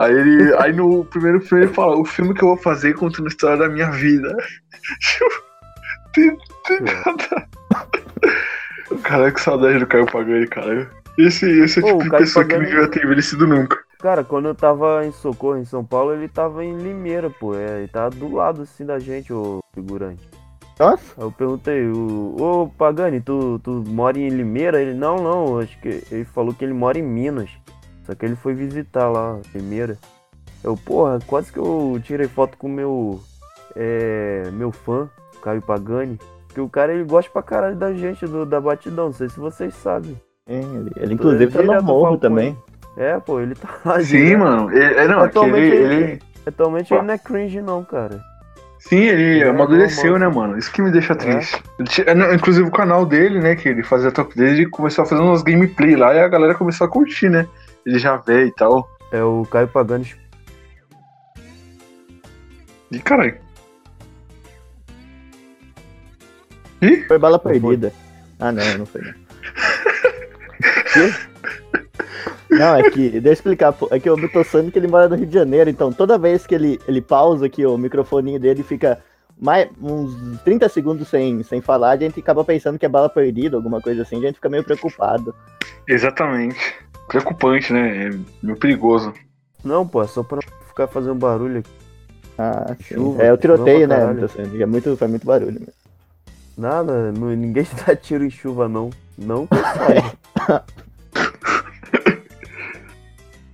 Aí 0.00 0.12
ele. 0.12 0.54
Aí 0.56 0.72
no 0.72 1.04
primeiro 1.04 1.40
filme 1.40 1.64
ele 1.64 1.72
fala, 1.74 1.96
o 1.96 2.04
filme 2.04 2.34
que 2.34 2.42
eu 2.42 2.48
vou 2.48 2.56
fazer 2.56 2.94
contando 2.94 3.26
a 3.26 3.28
história 3.28 3.56
da 3.58 3.68
minha 3.68 3.90
vida. 3.90 4.34
Tipo, 5.00 5.30
tem, 6.14 6.36
tem 6.66 6.80
nada. 6.80 7.48
Cara, 9.02 9.30
que 9.30 9.40
saudade 9.40 9.78
do 9.78 9.86
Caio 9.86 10.06
Pagani, 10.06 10.46
cara. 10.48 10.90
Esse, 11.18 11.46
esse 11.60 11.80
é 11.80 11.82
o 11.82 11.86
tipo 11.86 11.98
o 11.98 12.02
de 12.04 12.10
pessoa 12.10 12.44
que 12.44 12.52
não 12.54 12.60
Pagani- 12.60 12.74
devia 12.76 12.88
ter 12.90 13.04
envelhecido 13.04 13.46
nunca. 13.46 13.78
Cara, 14.00 14.24
quando 14.24 14.48
eu 14.48 14.54
tava 14.54 15.04
em 15.04 15.12
Socorro, 15.12 15.58
em 15.58 15.64
São 15.66 15.84
Paulo, 15.84 16.14
ele 16.14 16.26
tava 16.28 16.64
em 16.64 16.76
Limeira, 16.78 17.28
pô. 17.28 17.54
É, 17.54 17.78
ele 17.80 17.88
tava 17.88 18.10
do 18.10 18.34
lado 18.34 18.62
assim 18.62 18.84
da 18.86 18.98
gente, 18.98 19.32
o 19.32 19.60
figurante. 19.74 20.26
Nossa, 20.78 21.02
Aí 21.18 21.24
eu 21.24 21.30
perguntei, 21.30 21.86
o, 21.86 22.36
ô 22.40 22.68
Pagani, 22.70 23.20
tu, 23.20 23.60
tu 23.62 23.84
mora 23.86 24.18
em 24.18 24.30
Limeira? 24.30 24.80
Ele, 24.80 24.94
não, 24.94 25.16
não, 25.22 25.58
acho 25.58 25.78
que 25.80 26.02
ele 26.10 26.24
falou 26.24 26.54
que 26.54 26.64
ele 26.64 26.72
mora 26.72 26.98
em 26.98 27.02
Minas. 27.02 27.50
Só 28.10 28.14
que 28.16 28.26
ele 28.26 28.34
foi 28.34 28.54
visitar 28.54 29.08
lá, 29.08 29.38
Limeira. 29.54 29.96
Eu, 30.64 30.76
porra, 30.76 31.20
quase 31.28 31.52
que 31.52 31.60
eu 31.60 32.00
tirei 32.02 32.26
foto 32.26 32.58
com 32.58 32.66
o 32.66 32.70
meu, 32.70 33.20
é, 33.76 34.50
meu 34.52 34.72
fã, 34.72 35.08
Caio 35.40 35.62
Pagani. 35.62 36.18
Porque 36.48 36.60
o 36.60 36.68
cara, 36.68 36.92
ele 36.92 37.04
gosta 37.04 37.30
pra 37.30 37.40
caralho 37.40 37.76
da 37.76 37.92
gente, 37.92 38.26
do, 38.26 38.44
da 38.44 38.60
batidão, 38.60 39.06
não 39.06 39.12
sei 39.12 39.28
se 39.28 39.38
vocês 39.38 39.72
sabem. 39.74 40.20
é, 40.48 40.58
ele, 40.58 40.90
ele 40.96 41.14
inclusive 41.14 41.52
tá 41.52 41.60
no 41.62 41.68
Direto 41.68 41.84
morro 41.84 42.16
também. 42.18 42.58
É, 42.96 43.16
pô, 43.20 43.38
ele 43.40 43.54
tá 43.54 43.68
lá. 43.86 44.00
Sim, 44.00 44.16
direto. 44.24 44.38
mano. 44.40 44.72
Ele, 44.72 44.82
é, 44.84 45.06
não, 45.06 45.18
é 45.20 45.28
que 45.28 45.38
Atualmente 45.38 45.66
ele, 45.72 45.76
ele- 45.76 45.94
ele- 46.02 46.22
Atualmente 46.44 46.92
ele 46.92 47.02
não 47.02 47.14
é 47.14 47.18
cringe 47.18 47.62
não, 47.62 47.84
cara. 47.84 48.20
Sim, 48.80 48.96
ele 49.04 49.40
É, 49.40 49.48
amadureceu, 49.50 50.18
né, 50.18 50.26
mano? 50.26 50.58
Isso 50.58 50.72
que 50.72 50.82
me 50.82 50.90
deixa 50.90 51.12
É. 51.12 51.16
triste. 51.16 51.62
Ele 51.78 51.86
tinha- 51.88 52.06
é, 52.08 52.14
não, 52.14 52.34
inclusive 52.34 52.66
o 52.66 52.72
canal 52.72 53.06
dele, 53.06 53.38
né, 53.38 53.54
que 53.54 53.68
ele 53.68 53.84
fazia 53.84 54.10
top 54.10 54.34
dele, 54.34 54.62
ele 54.62 54.66
começou 54.70 55.04
a 55.04 55.06
fazer 55.06 55.22
umas 55.22 55.42
gameplay 55.42 55.94
lá 55.94 56.12
e 56.14 56.18
a 56.18 56.26
galera 56.26 56.54
começou 56.56 56.86
a 56.86 56.90
curtir, 56.90 57.28
né? 57.28 57.46
Ele 57.84 57.98
já 57.98 58.16
vê 58.16 58.46
e 58.46 58.52
tal. 58.52 58.88
É 59.12 59.22
o 59.22 59.44
Caio 59.50 59.68
Pagani. 59.68 60.14
E 62.90 62.98
caralho. 62.98 63.38
Foi 67.06 67.18
bala 67.18 67.38
perdida. 67.38 67.92
Ah, 68.38 68.50
não, 68.50 68.78
não 68.78 68.86
foi. 68.86 69.02
Não, 70.96 72.58
não 72.58 72.76
é 72.76 72.90
que, 72.90 73.10
deixa 73.10 73.28
eu 73.28 73.32
explicar, 73.32 73.72
pô, 73.72 73.88
é 73.90 74.00
que 74.00 74.10
o 74.10 74.16
Bitossani 74.16 74.70
que 74.70 74.78
ele 74.78 74.88
mora 74.88 75.08
no 75.08 75.14
Rio 75.14 75.26
de 75.26 75.34
Janeiro, 75.34 75.70
então 75.70 75.92
toda 75.92 76.18
vez 76.18 76.46
que 76.46 76.54
ele, 76.54 76.80
ele 76.88 77.00
pausa 77.00 77.46
aqui 77.46 77.64
o 77.64 77.78
microfoninho 77.78 78.40
dele 78.40 78.62
fica 78.62 78.98
mais, 79.38 79.68
uns 79.80 80.40
30 80.42 80.68
segundos 80.68 81.08
sem, 81.08 81.42
sem 81.42 81.60
falar, 81.60 81.92
a 81.92 81.96
gente 81.96 82.18
acaba 82.20 82.44
pensando 82.44 82.78
que 82.78 82.84
é 82.84 82.88
bala 82.88 83.08
perdida, 83.08 83.56
alguma 83.56 83.80
coisa 83.80 84.02
assim, 84.02 84.18
a 84.18 84.26
gente 84.26 84.34
fica 84.34 84.48
meio 84.48 84.64
preocupado. 84.64 85.34
Exatamente. 85.88 86.58
Preocupante, 87.10 87.72
né? 87.72 88.06
É 88.06 88.10
meio 88.42 88.56
perigoso. 88.58 89.12
Não, 89.64 89.86
pô, 89.86 90.02
é 90.02 90.06
só 90.06 90.22
pra 90.22 90.36
não 90.36 90.66
ficar 90.68 90.86
fazendo 90.86 91.16
barulho 91.16 91.58
aqui. 91.58 91.70
Ah. 92.38 92.74
Chuva, 92.80 93.22
é 93.22 93.32
o 93.32 93.36
tiroteio, 93.36 93.86
né, 93.86 93.96
caralho. 93.98 94.14
Bitossani? 94.22 94.62
É 94.62 94.66
muito, 94.66 94.96
faz 94.96 95.10
muito 95.10 95.26
barulho. 95.26 95.60
né? 95.60 95.66
Nada, 96.56 97.12
não- 97.12 97.28
ninguém 97.36 97.66
dá 97.86 97.94
tiro 97.96 98.24
em 98.24 98.30
chuva 98.30 98.68
não. 98.68 98.90
Não 99.18 99.46
que. 99.46 99.56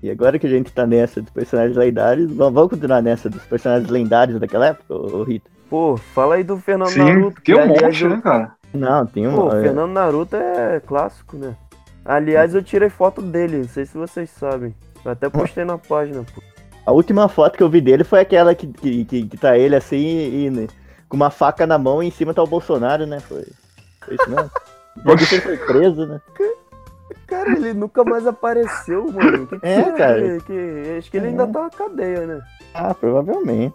E 0.03 0.11
agora 0.11 0.39
que 0.39 0.47
a 0.47 0.51
gente 0.51 0.73
tá 0.73 0.87
nessa 0.87 1.21
dos 1.21 1.31
personagens 1.31 1.77
lendários, 1.77 2.31
vamos 2.33 2.55
vamos 2.55 2.71
continuar 2.71 3.03
nessa 3.03 3.29
dos 3.29 3.43
personagens 3.45 3.91
lendários 3.91 4.39
daquela 4.39 4.67
época, 4.67 4.95
ô, 4.95 5.25
Rita? 5.25 5.51
Pô, 5.69 5.97
fala 5.97 6.37
aí 6.37 6.45
do 6.45 6.57
Fernando 6.59 6.91
Sim, 6.91 7.01
Naruto. 7.03 7.43
tem 7.43 7.55
que, 7.57 7.61
um 7.61 7.67
monte, 7.67 8.05
eu- 8.05 8.11
né, 8.11 8.21
cara? 8.23 8.53
Não, 8.73 9.05
tem 9.07 9.25
Pô, 9.25 9.31
uma. 9.31 9.55
o 9.55 9.57
é, 9.59 9.63
Fernando 9.63 9.91
Naruto 9.91 10.37
é 10.37 10.81
clássico, 10.81 11.37
né? 11.37 11.57
Aliás, 12.07 12.55
eu 12.55 12.63
tirei 12.63 12.89
foto 12.89 13.21
dele, 13.21 13.59
não 13.59 13.69
sei 13.69 13.85
se 13.85 13.97
vocês 13.97 14.31
sabem. 14.31 14.75
Eu 15.05 15.11
até 15.13 15.29
postei 15.29 15.65
na 15.65 15.77
página, 15.79 16.25
pô. 16.35 16.43
A 16.85 16.93
última 16.93 17.29
foto 17.29 17.57
que 17.57 17.63
eu 17.63 17.69
vi 17.69 17.81
dele 17.81 18.05
foi 18.05 18.21
aquela 18.21 18.55
que, 18.55 18.67
que, 18.69 19.05
que, 19.05 19.27
que 19.27 19.37
tá 19.37 19.59
ele 19.59 19.75
assim 19.75 19.97
e, 19.97 20.47
e 20.49 20.69
com 21.09 21.17
uma 21.17 21.31
faca 21.31 21.67
na 21.67 21.77
mão 21.79 22.01
e 22.03 22.07
em 22.07 22.11
cima 22.13 22.33
tá 22.33 22.43
o 22.43 22.47
Bolsonaro, 22.47 23.07
né? 23.07 23.19
Foi, 23.21 23.45
foi 24.05 24.15
isso 24.15 24.31
mesmo. 24.31 24.51
Ele 25.05 25.41
foi 25.41 25.57
preso, 25.59 26.07
né? 26.07 26.21
Cara, 27.27 27.51
ele 27.53 27.75
nunca 27.75 28.03
mais 28.03 28.27
apareceu, 28.27 29.05
mano. 29.13 29.47
Que 29.47 29.59
que 29.61 29.67
É, 29.67 29.93
cara. 29.93 30.39
Que, 30.41 30.45
que- 30.47 30.97
acho 30.99 31.11
que 31.11 31.17
ele 31.19 31.27
ainda 31.29 31.47
tá 31.49 31.65
na 31.65 31.71
cadeia, 31.71 32.27
né? 32.27 32.41
Ah, 32.73 32.95
provavelmente. 32.95 33.75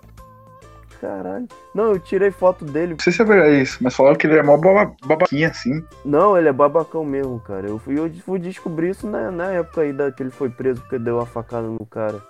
Caralho. 1.02 1.48
Não, 1.74 1.86
eu 1.94 2.00
tirei 2.00 2.30
foto 2.30 2.64
dele. 2.64 2.92
Não 2.92 3.00
sei 3.00 3.12
se 3.12 3.24
é 3.24 3.26
verdade 3.26 3.60
isso, 3.60 3.80
mas 3.82 3.96
falaram 3.96 4.16
que 4.16 4.28
ele 4.28 4.38
é 4.38 4.44
mó 4.44 4.56
baba- 4.56 4.94
babaquinha 5.04 5.48
assim. 5.48 5.84
Não, 6.06 6.38
ele 6.38 6.48
é 6.48 6.54
babacão 6.54 7.04
mesmo, 7.04 7.40
cara. 7.40 7.68
Eu 7.68 7.80
fui, 7.80 7.98
eu 7.98 8.08
fui 8.24 8.38
descobrir 8.38 8.92
isso 8.92 9.08
na, 9.08 9.32
na 9.32 9.52
época 9.52 9.82
aí 9.82 9.92
da, 9.92 10.12
que 10.12 10.22
ele 10.22 10.30
foi 10.30 10.52
preso 10.52 10.80
porque 10.82 11.00
deu 11.00 11.20
a 11.20 11.26
facada 11.26 11.68
no 11.68 11.84
cara. 11.88 12.22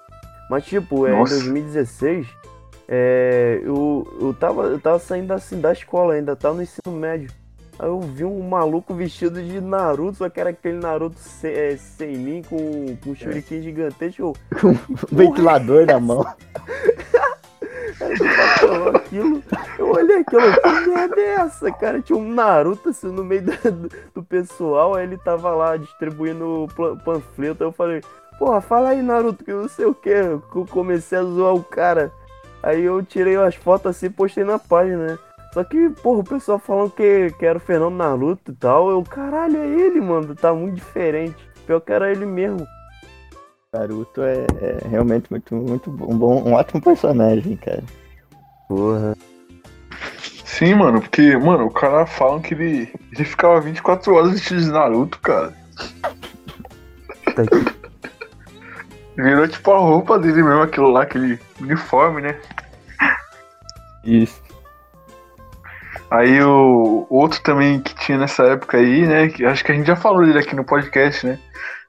Mas 0.50 0.64
tipo, 0.64 1.06
é, 1.06 1.12
em 1.14 1.18
Nossa. 1.18 1.34
2016, 1.36 2.28
é, 2.88 3.60
eu, 3.62 4.08
eu, 4.22 4.34
tava, 4.34 4.64
eu 4.64 4.80
tava 4.80 5.00
saindo 5.00 5.34
assim 5.34 5.60
da 5.60 5.74
escola 5.74 6.14
ainda, 6.14 6.34
tava 6.34 6.56
no 6.56 6.62
ensino 6.64 6.96
médio. 6.96 7.30
Aí 7.78 7.88
eu 7.90 8.00
vi 8.00 8.24
um 8.24 8.48
maluco 8.48 8.94
vestido 8.94 9.42
de 9.44 9.60
Naruto, 9.60 10.20
só 10.20 10.30
que 10.30 10.40
era 10.40 10.52
aquele 10.52 10.78
Naruto 10.78 11.20
se, 11.20 11.48
é, 11.50 11.76
sem 11.76 12.16
mim, 12.16 12.42
com, 12.48 12.96
com 13.04 13.10
um 13.10 13.16
shuriken 13.16 13.62
gigantesco. 13.62 14.22
Eu, 14.22 14.34
Ventilador 15.12 15.86
na 15.86 16.00
mão. 16.00 16.26
Falou 18.60 18.90
aquilo, 18.96 19.44
eu 19.78 19.92
olhei 19.92 20.18
aquilo, 20.18 20.42
que 20.62 20.90
merda 20.90 21.22
é 21.22 21.34
essa, 21.36 21.72
cara? 21.72 22.02
Tinha 22.02 22.18
um 22.18 22.34
Naruto 22.34 22.90
assim 22.90 23.08
no 23.08 23.24
meio 23.24 23.44
do, 23.44 23.90
do 24.16 24.24
pessoal, 24.24 24.96
aí 24.96 25.04
ele 25.06 25.18
tava 25.18 25.52
lá 25.52 25.78
distribuindo 25.78 26.68
panfleto, 27.04 27.64
aí 27.64 27.70
eu 27.70 27.74
falei, 27.74 28.02
porra, 28.38 28.62
fala 28.62 28.90
aí 28.90 29.02
Naruto, 29.02 29.44
que 29.44 29.52
eu 29.52 29.62
não 29.62 29.70
sei 29.70 29.86
o 29.86 29.94
que, 29.94 30.10
eu 30.10 30.42
comecei 30.70 31.18
a 31.18 31.24
zoar 31.24 31.54
o 31.54 31.64
cara. 31.64 32.12
Aí 32.64 32.84
eu 32.84 33.04
tirei 33.04 33.36
as 33.38 33.56
fotos 33.56 33.88
assim 33.88 34.06
e 34.06 34.10
postei 34.10 34.44
na 34.44 34.60
página, 34.60 35.08
né? 35.08 35.20
Só 35.54 35.64
que, 35.64 35.90
porra, 35.90 36.20
o 36.20 36.24
pessoal 36.24 36.60
falando 36.60 36.92
que, 36.92 37.32
que 37.38 37.46
era 37.46 37.58
o 37.58 37.62
Fernando 37.62 37.96
Naruto 37.96 38.52
e 38.52 38.56
tal, 38.56 38.90
eu, 38.90 39.04
caralho, 39.04 39.58
é 39.58 39.68
ele, 39.68 40.00
mano, 40.00 40.36
tá 40.36 40.54
muito 40.54 40.76
diferente. 40.76 41.36
Pior 41.66 41.82
que 41.82 41.92
era 41.92 42.12
ele 42.12 42.26
mesmo. 42.26 42.66
Naruto 43.74 44.22
é, 44.22 44.46
é 44.60 44.88
realmente 44.90 45.32
muito, 45.32 45.56
muito 45.56 45.90
bom, 45.90 46.14
um 46.14 46.18
bom, 46.18 46.44
um 46.44 46.54
ótimo 46.56 46.82
personagem, 46.82 47.56
cara. 47.56 47.82
Porra. 48.68 49.16
Sim, 50.44 50.76
mano, 50.76 51.00
porque, 51.00 51.38
mano, 51.38 51.68
o 51.68 51.72
cara 51.72 52.06
falam 52.06 52.42
que 52.42 52.54
ele, 52.54 52.94
ele 53.14 53.24
ficava 53.24 53.62
24 53.62 54.14
horas 54.14 54.34
vestido 54.34 54.60
de 54.60 54.70
Naruto, 54.70 55.18
cara. 55.20 55.54
Tá. 57.34 57.44
Virou 59.16 59.48
tipo 59.48 59.72
a 59.72 59.78
roupa 59.78 60.20
dele 60.20 60.44
mesmo, 60.44 60.64
aquilo 60.64 60.92
lá, 60.92 61.04
aquele 61.04 61.40
uniforme, 61.62 62.24
né? 62.24 62.42
Isso. 64.04 64.42
Aí 66.10 66.44
o 66.44 67.08
o 67.10 67.18
outro 67.18 67.42
também 67.42 67.80
que 67.80 67.96
tinha 67.96 68.18
nessa 68.18 68.44
época 68.44 68.78
aí, 68.78 69.08
né? 69.08 69.30
Que 69.30 69.46
acho 69.46 69.64
que 69.64 69.72
a 69.72 69.76
gente 69.76 69.88
já 69.88 69.96
falou 69.96 70.26
dele 70.26 70.40
aqui 70.40 70.56
no 70.58 70.66
podcast, 70.66 71.26
né? 71.26 71.40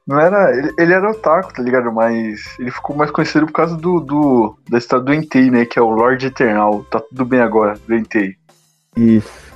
Não 0.07 0.19
era. 0.19 0.57
Ele, 0.57 0.73
ele 0.79 0.93
era 0.93 1.11
otaku, 1.11 1.53
tá 1.55 1.63
ligado? 1.63 1.93
Mas 1.93 2.41
ele 2.59 2.71
ficou 2.71 2.97
mais 2.97 3.11
conhecido 3.11 3.47
por 3.47 3.53
causa 3.53 3.77
do, 3.77 4.01
do 4.01 4.57
da 4.69 4.79
história 4.79 5.05
do 5.05 5.15
Entei, 5.15 5.51
né? 5.51 5.65
Que 5.65 5.79
é 5.79 5.83
o 5.83 5.91
Lorde 5.91 6.27
Eternal. 6.27 6.83
Tá 6.85 7.01
tudo 7.01 7.25
bem 7.25 7.41
agora, 7.41 7.79
do 7.87 7.95
Entei. 7.95 8.35
Isso. 8.97 9.53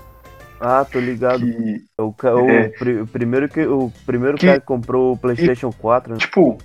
Ah, 0.61 0.87
tô 0.91 0.99
ligado. 1.01 1.41
Que, 1.41 1.85
O, 1.99 2.15
o 2.15 2.51
É. 2.51 2.69
pri- 2.69 3.01
o 3.01 3.07
primeiro 3.07 3.49
que 3.49 3.67
o 3.67 3.93
primeiro 4.07 4.37
Que- 4.39 4.47
cara 4.47 4.61
que 4.61 4.67
comprou 4.67 5.13
o 5.15 5.19
PlayStation 5.19 5.73
4, 5.73 6.13
né? 6.13 6.19
tipo. 6.19 6.57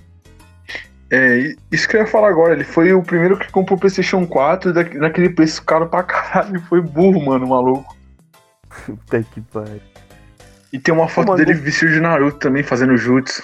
É, 1.10 1.54
isso 1.70 1.86
que 1.86 1.96
eu 1.96 2.00
ia 2.00 2.06
falar 2.06 2.28
agora, 2.30 2.54
ele 2.54 2.64
foi 2.64 2.94
o 2.94 3.02
primeiro 3.02 3.36
que 3.38 3.52
comprou 3.52 3.76
o 3.76 3.80
PlayStation 3.80 4.26
4 4.26 4.72
da, 4.72 4.82
naquele 4.82 5.28
preço 5.28 5.62
caro 5.62 5.86
pra 5.86 6.02
caralho. 6.04 6.58
Foi 6.62 6.80
burro, 6.80 7.22
mano, 7.22 7.46
maluco. 7.48 7.94
Puta 8.86 9.22
que 9.22 9.40
pariu. 9.42 9.80
E 10.72 10.78
tem 10.78 10.94
uma 10.94 11.06
foto 11.08 11.28
Mano, 11.28 11.44
dele 11.44 11.52
vestido 11.52 11.92
de 11.92 12.00
Naruto 12.00 12.38
também, 12.38 12.62
fazendo 12.62 12.96
jutsu. 12.96 13.42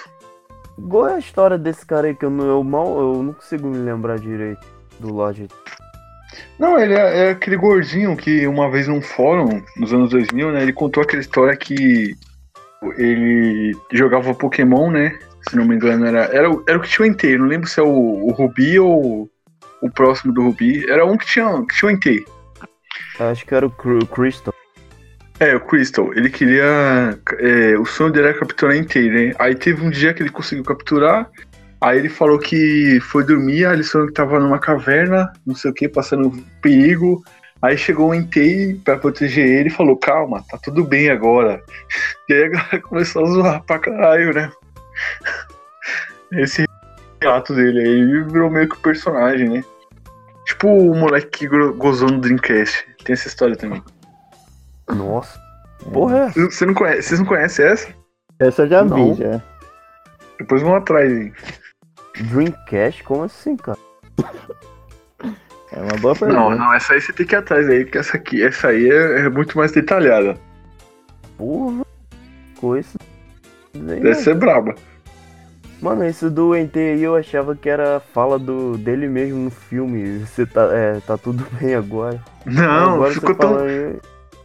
Qual 0.87 1.07
é 1.07 1.15
a 1.15 1.19
história 1.19 1.57
desse 1.57 1.85
cara 1.85 2.07
aí 2.07 2.15
que 2.15 2.25
eu, 2.25 2.29
não, 2.29 2.45
eu 2.45 2.63
mal 2.63 2.99
eu 2.99 3.23
não 3.23 3.33
consigo 3.33 3.67
me 3.67 3.77
lembrar 3.77 4.17
direito 4.19 4.65
do 4.99 5.13
Logic? 5.13 5.53
Não, 6.59 6.79
ele 6.79 6.93
é, 6.93 7.27
é 7.27 7.29
aquele 7.31 7.57
gordinho 7.57 8.15
que 8.15 8.45
uma 8.47 8.69
vez 8.69 8.87
num 8.87 9.01
fórum, 9.01 9.61
nos 9.77 9.91
anos 9.93 10.11
2000, 10.11 10.51
né, 10.51 10.61
ele 10.61 10.73
contou 10.73 11.01
aquela 11.03 11.21
história 11.21 11.55
que 11.55 12.13
ele 12.97 13.75
jogava 13.91 14.33
Pokémon, 14.33 14.91
né, 14.91 15.17
se 15.49 15.55
não 15.55 15.65
me 15.65 15.75
engano, 15.75 16.05
era, 16.05 16.25
era, 16.25 16.49
o- 16.49 16.63
era 16.67 16.77
o 16.77 16.81
que 16.81 16.89
tinha 16.89 17.05
o 17.07 17.09
Entei, 17.09 17.37
não 17.37 17.45
lembro 17.45 17.67
se 17.67 17.79
é 17.79 17.83
o, 17.83 17.87
o 17.89 18.31
Rubi 18.31 18.79
ou 18.79 19.29
o 19.81 19.89
próximo 19.89 20.33
do 20.33 20.43
Rubi, 20.43 20.89
era 20.89 21.05
um 21.05 21.17
que 21.17 21.25
tinha, 21.25 21.45
que 21.65 21.75
tinha 21.75 21.89
o 21.89 21.91
Entei. 21.93 22.25
Acho 23.19 23.45
que 23.45 23.53
era 23.55 23.65
o 23.65 23.71
Cr- 23.71 24.05
Crystal. 24.05 24.53
É, 25.39 25.55
o 25.55 25.61
Crystal, 25.61 26.13
ele 26.13 26.29
queria, 26.29 27.17
é, 27.39 27.77
o 27.77 27.85
sonho 27.85 28.11
dele 28.11 28.27
era 28.27 28.37
capturar 28.37 28.75
Entei, 28.75 29.09
né, 29.09 29.33
aí 29.39 29.55
teve 29.55 29.81
um 29.81 29.89
dia 29.89 30.13
que 30.13 30.21
ele 30.21 30.29
conseguiu 30.29 30.65
capturar, 30.65 31.29
Aí 31.81 31.97
ele 31.97 32.09
falou 32.09 32.37
que 32.37 32.99
foi 32.99 33.23
dormir, 33.23 33.65
aí 33.65 33.73
ele 33.73 33.83
sonhou 33.83 34.07
que 34.07 34.13
tava 34.13 34.37
numa 34.39 34.59
caverna, 34.59 35.31
não 35.45 35.55
sei 35.55 35.71
o 35.71 35.73
que, 35.73 35.87
passando 35.87 36.31
perigo. 36.61 37.23
Aí 37.61 37.77
chegou 37.77 38.09
o 38.09 38.13
Entei 38.13 38.75
pra 38.83 38.97
proteger 38.97 39.45
ele 39.47 39.69
e 39.69 39.71
falou, 39.71 39.97
calma, 39.97 40.43
tá 40.49 40.57
tudo 40.57 40.83
bem 40.83 41.09
agora. 41.09 41.61
E 42.29 42.33
aí 42.33 42.43
a 42.43 42.49
galera 42.49 42.81
começou 42.81 43.23
a 43.23 43.27
zoar 43.27 43.63
pra 43.63 43.79
caralho, 43.79 44.33
né? 44.33 44.51
Esse 46.33 46.65
relato 47.19 47.55
dele 47.55 47.79
aí 47.79 47.87
ele 47.87 48.23
virou 48.25 48.51
meio 48.51 48.69
que 48.69 48.75
o 48.75 48.81
personagem, 48.81 49.49
né? 49.49 49.63
Tipo 50.45 50.67
o 50.67 50.95
moleque 50.95 51.39
que 51.39 51.47
gozou 51.47 52.07
no 52.09 52.19
Dreamcast. 52.19 52.85
Tem 53.03 53.13
essa 53.13 53.27
história 53.27 53.55
também. 53.55 53.81
Nossa. 54.95 55.39
Porra, 55.91 56.17
é 56.17 56.21
essa? 56.25 56.45
Você 56.45 56.65
não 56.65 56.73
conhece, 56.73 57.03
vocês 57.03 57.19
não 57.19 57.27
conhecem 57.27 57.65
essa? 57.65 57.87
Essa 58.39 58.61
eu 58.63 58.67
já 58.67 58.83
Não. 58.83 59.13
vi, 59.13 59.23
já. 59.23 59.41
Depois 60.39 60.61
vão 60.61 60.75
atrás 60.75 61.11
aí. 61.11 61.33
Dreamcast? 62.31 63.03
Como 63.03 63.23
assim, 63.23 63.55
cara? 63.55 63.77
É 65.71 65.79
uma 65.81 65.97
boa 66.01 66.15
pergunta. 66.15 66.39
Não, 66.39 66.55
não, 66.55 66.73
essa 66.73 66.93
aí 66.93 67.01
você 67.01 67.13
tem 67.13 67.25
que 67.25 67.35
ir 67.35 67.37
atrás 67.37 67.69
aí, 67.69 67.83
porque 67.83 67.97
essa 67.97 68.17
aqui, 68.17 68.43
essa 68.43 68.69
aí 68.69 68.89
é, 68.89 69.21
é 69.21 69.29
muito 69.29 69.57
mais 69.57 69.71
detalhada. 69.71 70.35
Porra. 71.37 71.85
Coisa. 72.59 72.97
Deve 73.73 74.15
ser 74.15 74.35
braba. 74.35 74.75
Mano, 75.81 76.03
esse 76.03 76.29
do 76.29 76.55
Entei 76.55 76.93
aí 76.93 77.03
eu 77.03 77.15
achava 77.15 77.55
que 77.55 77.69
era 77.69 77.97
a 77.97 77.99
fala 77.99 78.37
do, 78.37 78.77
dele 78.77 79.07
mesmo 79.07 79.37
no 79.37 79.51
filme. 79.51 80.19
Você 80.19 80.45
tá, 80.45 80.69
é, 80.73 80.99
tá 80.99 81.17
tudo 81.17 81.45
bem 81.59 81.75
agora. 81.75 82.19
Não, 82.45 82.95
agora 82.95 83.13
ficou 83.13 83.35
tão, 83.35 83.59
aí, 83.59 83.97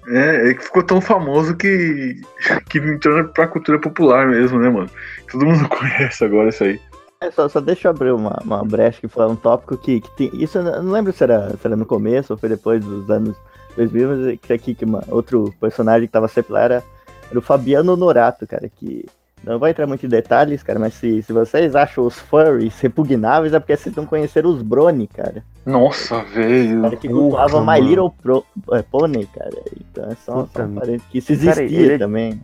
é, 0.09 0.51
é 0.51 0.55
que 0.55 0.65
ficou 0.65 0.83
tão 0.83 1.01
famoso 1.01 1.57
que, 1.57 2.21
que 2.69 2.79
entrou 2.79 3.25
pra 3.29 3.47
cultura 3.47 3.79
popular 3.79 4.27
mesmo, 4.27 4.59
né, 4.59 4.69
mano? 4.69 4.91
Todo 5.31 5.47
mundo 5.47 5.69
conhece 5.71 6.25
agora 6.25 6.49
isso 6.49 6.65
aí. 6.65 6.81
É, 7.21 7.31
só, 7.31 7.49
só 7.49 7.61
deixa 7.61 7.89
eu 7.89 7.91
abrir 7.91 8.13
uma, 8.13 8.39
uma 8.45 8.65
brecha 8.65 9.01
que 9.01 9.09
foi 9.09 9.27
um 9.27 9.37
tópico 9.37 9.77
que, 9.77 10.01
que 10.01 10.17
tem. 10.17 10.31
Isso 10.35 10.59
eu 10.59 10.83
não 10.83 10.93
lembro 10.93 11.13
se 11.13 11.23
era, 11.23 11.51
se 11.51 11.67
era 11.67 11.77
no 11.77 11.87
começo 11.87 12.33
ou 12.33 12.39
foi 12.39 12.49
depois 12.49 12.85
dos 12.85 13.09
anos 13.09 13.37
2000, 13.77 14.09
mas 14.09 14.27
é 14.27 14.37
que 14.37 14.53
aqui 14.53 14.75
que 14.75 14.85
uma, 14.85 15.03
outro 15.09 15.55
personagem 15.61 16.07
que 16.07 16.13
tava 16.13 16.29
sempre 16.29 16.53
lá 16.53 16.61
era, 16.61 16.85
era 17.31 17.39
o 17.39 17.43
Fabiano 17.43 17.97
Norato, 17.97 18.47
cara, 18.47 18.69
que. 18.69 19.07
Não 19.45 19.59
vai 19.59 19.73
entrar 19.73 19.87
muito 19.87 20.07
em 20.07 20.09
detalhes, 20.09 20.63
cara, 20.63 20.79
mas 20.79 20.95
se, 20.95 21.23
se 21.23 21.33
vocês 21.33 21.77
acham 21.77 22.07
os 22.07 22.19
furries 22.19 22.81
repugnáveis 22.81 23.53
é 23.53 23.59
porque 23.61 23.77
vocês 23.77 23.95
não 23.95 24.07
conheceram 24.07 24.51
os 24.51 24.63
Brony, 24.63 25.07
cara. 25.07 25.45
Nossa, 25.67 26.23
velho. 26.25 26.81
Cara, 26.83 26.97
que 26.97 27.09
Porra, 27.09 27.21
cultuavam 27.21 27.67
My. 27.67 27.81
Little 27.81 28.11
Pro, 28.11 28.45
é, 28.73 28.83
Pony, 28.83 29.27
cara. 29.27 29.51
Então 29.79 30.11
é 30.11 30.15
só, 30.15 30.43
Puta 30.45 30.63
só 30.63 30.69
um 30.69 30.75
parente 30.75 31.05
que 31.11 31.19
isso 31.19 31.33
Cara, 31.37 31.63
existia 31.63 31.81
ele 31.81 31.93
é- 31.95 31.99
também. 31.99 32.41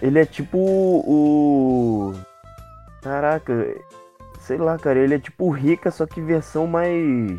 Ele 0.00 0.18
é 0.18 0.24
tipo 0.24 0.58
o. 0.58 2.14
Caraca, 3.02 3.66
sei 4.40 4.56
lá, 4.56 4.76
cara, 4.78 4.98
ele 4.98 5.14
é 5.14 5.18
tipo 5.18 5.46
o 5.46 5.50
Rica, 5.50 5.90
só 5.90 6.06
que 6.06 6.20
versão 6.20 6.66
mais. 6.66 7.38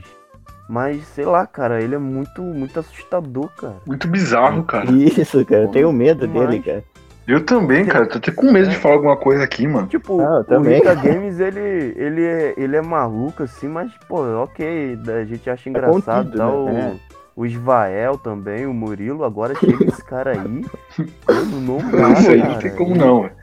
Mais, 0.67 1.03
sei 1.07 1.25
lá, 1.25 1.47
cara, 1.47 1.81
ele 1.81 1.95
é 1.95 1.97
muito, 1.97 2.43
muito 2.43 2.79
assustador, 2.79 3.49
cara. 3.57 3.77
Muito 3.87 4.07
bizarro, 4.07 4.63
cara. 4.63 4.91
Isso, 4.91 5.43
cara, 5.43 5.63
eu 5.63 5.67
tenho 5.69 5.91
medo 5.91 6.27
Demais. 6.27 6.49
dele, 6.49 6.61
cara. 6.61 6.83
Eu 7.29 7.45
também, 7.45 7.85
cara. 7.85 8.05
Tô 8.07 8.17
até 8.17 8.31
com 8.31 8.51
medo 8.51 8.69
de 8.69 8.75
falar 8.75 8.95
alguma 8.95 9.15
coisa 9.17 9.43
aqui, 9.43 9.67
mano. 9.67 9.87
Tipo, 9.87 10.19
Ah, 10.21 10.23
eu 10.35 10.39
o 10.39 10.43
também. 10.43 10.75
Rica 10.75 10.95
Games, 10.95 11.39
ele, 11.39 11.93
ele, 11.95 12.25
é, 12.25 12.53
ele 12.57 12.75
é 12.75 12.81
maluco, 12.81 13.43
assim, 13.43 13.67
mas, 13.67 13.91
pô, 14.07 14.21
ok, 14.43 14.97
a 15.21 15.23
gente 15.25 15.49
acha 15.49 15.69
engraçado 15.69 16.23
contido, 16.25 16.37
tal. 16.37 16.65
né? 16.65 16.95
O 17.35 17.45
Isvael 17.45 18.17
também, 18.17 18.65
o 18.65 18.73
Murilo, 18.73 19.23
agora 19.23 19.53
chega 19.55 19.85
esse 19.87 20.03
cara 20.03 20.31
aí. 20.31 20.39
Mano, 21.27 21.61
não 21.61 21.77
dá, 21.77 21.97
Não 22.09 22.15
sei, 22.17 22.41
cara. 22.41 22.53
não 22.53 22.59
tem 22.59 22.75
como 22.75 22.95
não, 22.95 23.21
velho. 23.21 23.33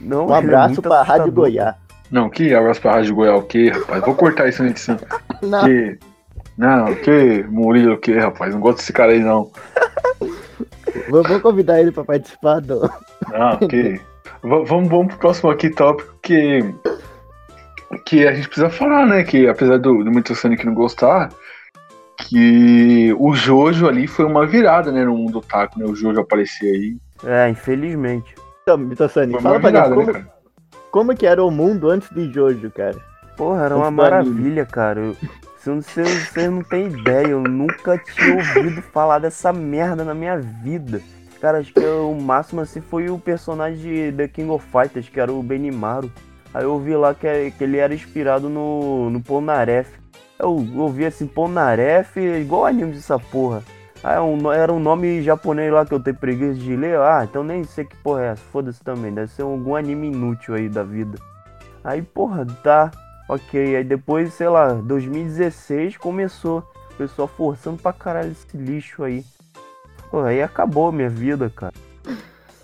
Não, 0.00 0.26
Um 0.28 0.34
é 0.34 0.38
abraço 0.38 0.68
muito 0.68 0.82
pra 0.82 1.02
Rádio. 1.02 1.32
Goiás. 1.32 1.74
Não, 2.10 2.30
que 2.30 2.54
abraço 2.54 2.80
pra 2.80 2.92
Rádio 2.92 3.14
Goiás, 3.14 3.38
o 3.38 3.42
que, 3.42 3.68
rapaz? 3.70 4.04
Vou 4.04 4.14
cortar 4.14 4.48
isso 4.48 4.62
na 4.62 4.70
edição. 4.70 4.96
Não, 5.42 5.64
Que. 5.64 5.98
Não, 6.56 6.94
que 6.94 7.44
Murilo, 7.50 7.94
o 7.94 7.98
que, 7.98 8.16
rapaz? 8.18 8.54
Não 8.54 8.60
gosto 8.60 8.78
desse 8.78 8.92
cara 8.92 9.12
aí, 9.12 9.20
não. 9.20 9.50
vou, 11.08 11.22
vou 11.22 11.40
convidar 11.40 11.80
ele 11.80 11.92
pra 11.92 12.04
participar 12.04 12.60
do. 12.60 12.88
Que. 13.68 14.00
V- 14.42 14.64
vamos, 14.64 14.88
vamos 14.88 15.06
pro 15.08 15.18
próximo 15.18 15.50
aqui 15.50 15.70
tópico 15.70 16.14
que. 16.22 16.60
Que 18.04 18.26
a 18.26 18.34
gente 18.34 18.48
precisa 18.48 18.68
falar, 18.70 19.06
né? 19.06 19.22
Que 19.24 19.48
apesar 19.48 19.78
do, 19.78 20.02
do 20.04 20.10
Metal 20.10 20.34
Sonic 20.36 20.64
não 20.66 20.74
gostar, 20.74 21.30
que 22.28 23.14
o 23.18 23.34
Jojo 23.34 23.88
ali 23.88 24.06
foi 24.06 24.24
uma 24.24 24.46
virada, 24.46 24.90
né? 24.90 25.04
No 25.04 25.16
mundo 25.16 25.38
otaku, 25.38 25.78
né? 25.78 25.86
O 25.86 25.94
Jojo 25.94 26.20
aparecer 26.20 26.66
aí. 26.74 26.96
É, 27.24 27.48
infelizmente. 27.48 28.34
Então, 28.62 28.76
Mitossani, 28.76 29.32
Foi 29.32 29.40
fala 29.42 29.60
pra 29.60 29.70
virada, 29.70 29.88
né, 29.90 29.94
como, 29.96 30.12
cara? 30.12 30.28
como 30.90 31.16
que 31.16 31.26
era 31.26 31.42
o 31.44 31.50
mundo 31.50 31.88
antes 31.88 32.10
de 32.10 32.30
Jojo, 32.32 32.70
cara. 32.70 32.96
Porra, 33.36 33.64
era 33.66 33.76
uma 33.76 33.90
maravilha, 33.90 34.66
cara. 34.66 35.12
Eu, 35.66 35.82
você, 35.82 36.04
você, 36.04 36.18
você 36.20 36.48
não 36.48 36.62
tem 36.62 36.86
ideia, 36.86 37.28
eu 37.28 37.42
nunca 37.42 37.98
tinha 37.98 38.36
ouvido 38.36 38.80
falar 38.82 39.18
dessa 39.18 39.52
merda 39.52 40.04
na 40.04 40.14
minha 40.14 40.38
vida. 40.38 41.00
Cara, 41.40 41.58
acho 41.58 41.72
que 41.72 41.84
o 41.84 42.14
máximo 42.14 42.60
assim 42.60 42.80
foi 42.80 43.10
o 43.10 43.18
personagem 43.18 43.78
de 43.78 44.12
The 44.16 44.28
King 44.28 44.50
of 44.50 44.64
Fighters, 44.66 45.08
que 45.08 45.20
era 45.20 45.32
o 45.32 45.42
Benimaru. 45.42 46.10
Aí 46.54 46.64
eu 46.64 46.78
vi 46.78 46.96
lá 46.96 47.14
que, 47.14 47.50
que 47.50 47.64
ele 47.64 47.76
era 47.76 47.94
inspirado 47.94 48.48
no, 48.48 49.10
no. 49.10 49.22
Eu 50.38 50.50
ouvi 50.76 51.04
assim, 51.04 51.26
Polnareff, 51.26 52.18
igual 52.18 52.66
anime 52.66 52.92
dessa 52.92 53.18
porra. 53.18 53.62
Ah, 54.04 54.14
é 54.14 54.58
era 54.58 54.72
um 54.72 54.78
nome 54.78 55.22
japonês 55.22 55.72
lá 55.72 55.84
que 55.84 55.92
eu 55.92 56.00
tenho 56.00 56.16
preguiça 56.16 56.54
de 56.54 56.76
ler. 56.76 56.98
Ah, 56.98 57.26
então 57.28 57.42
nem 57.42 57.64
sei 57.64 57.84
que 57.84 57.96
porra 57.96 58.22
é 58.22 58.26
essa. 58.28 58.42
Foda-se 58.52 58.82
também. 58.82 59.12
Deve 59.12 59.28
ser 59.32 59.42
algum 59.42 59.74
anime 59.74 60.08
inútil 60.08 60.54
aí 60.54 60.68
da 60.68 60.82
vida. 60.82 61.18
Aí, 61.82 62.02
porra, 62.02 62.46
tá. 62.62 62.90
Ok. 63.28 63.76
Aí 63.76 63.84
depois, 63.84 64.32
sei 64.34 64.48
lá, 64.48 64.72
2016 64.72 65.96
começou. 65.96 66.58
O 66.92 66.94
pessoal 66.96 67.28
forçando 67.28 67.76
pra 67.82 67.92
caralho 67.92 68.30
esse 68.32 68.56
lixo 68.56 69.02
aí. 69.04 69.24
Pô, 70.10 70.20
aí 70.22 70.42
acabou 70.42 70.88
a 70.88 70.92
minha 70.92 71.10
vida, 71.10 71.52
cara. 71.54 71.74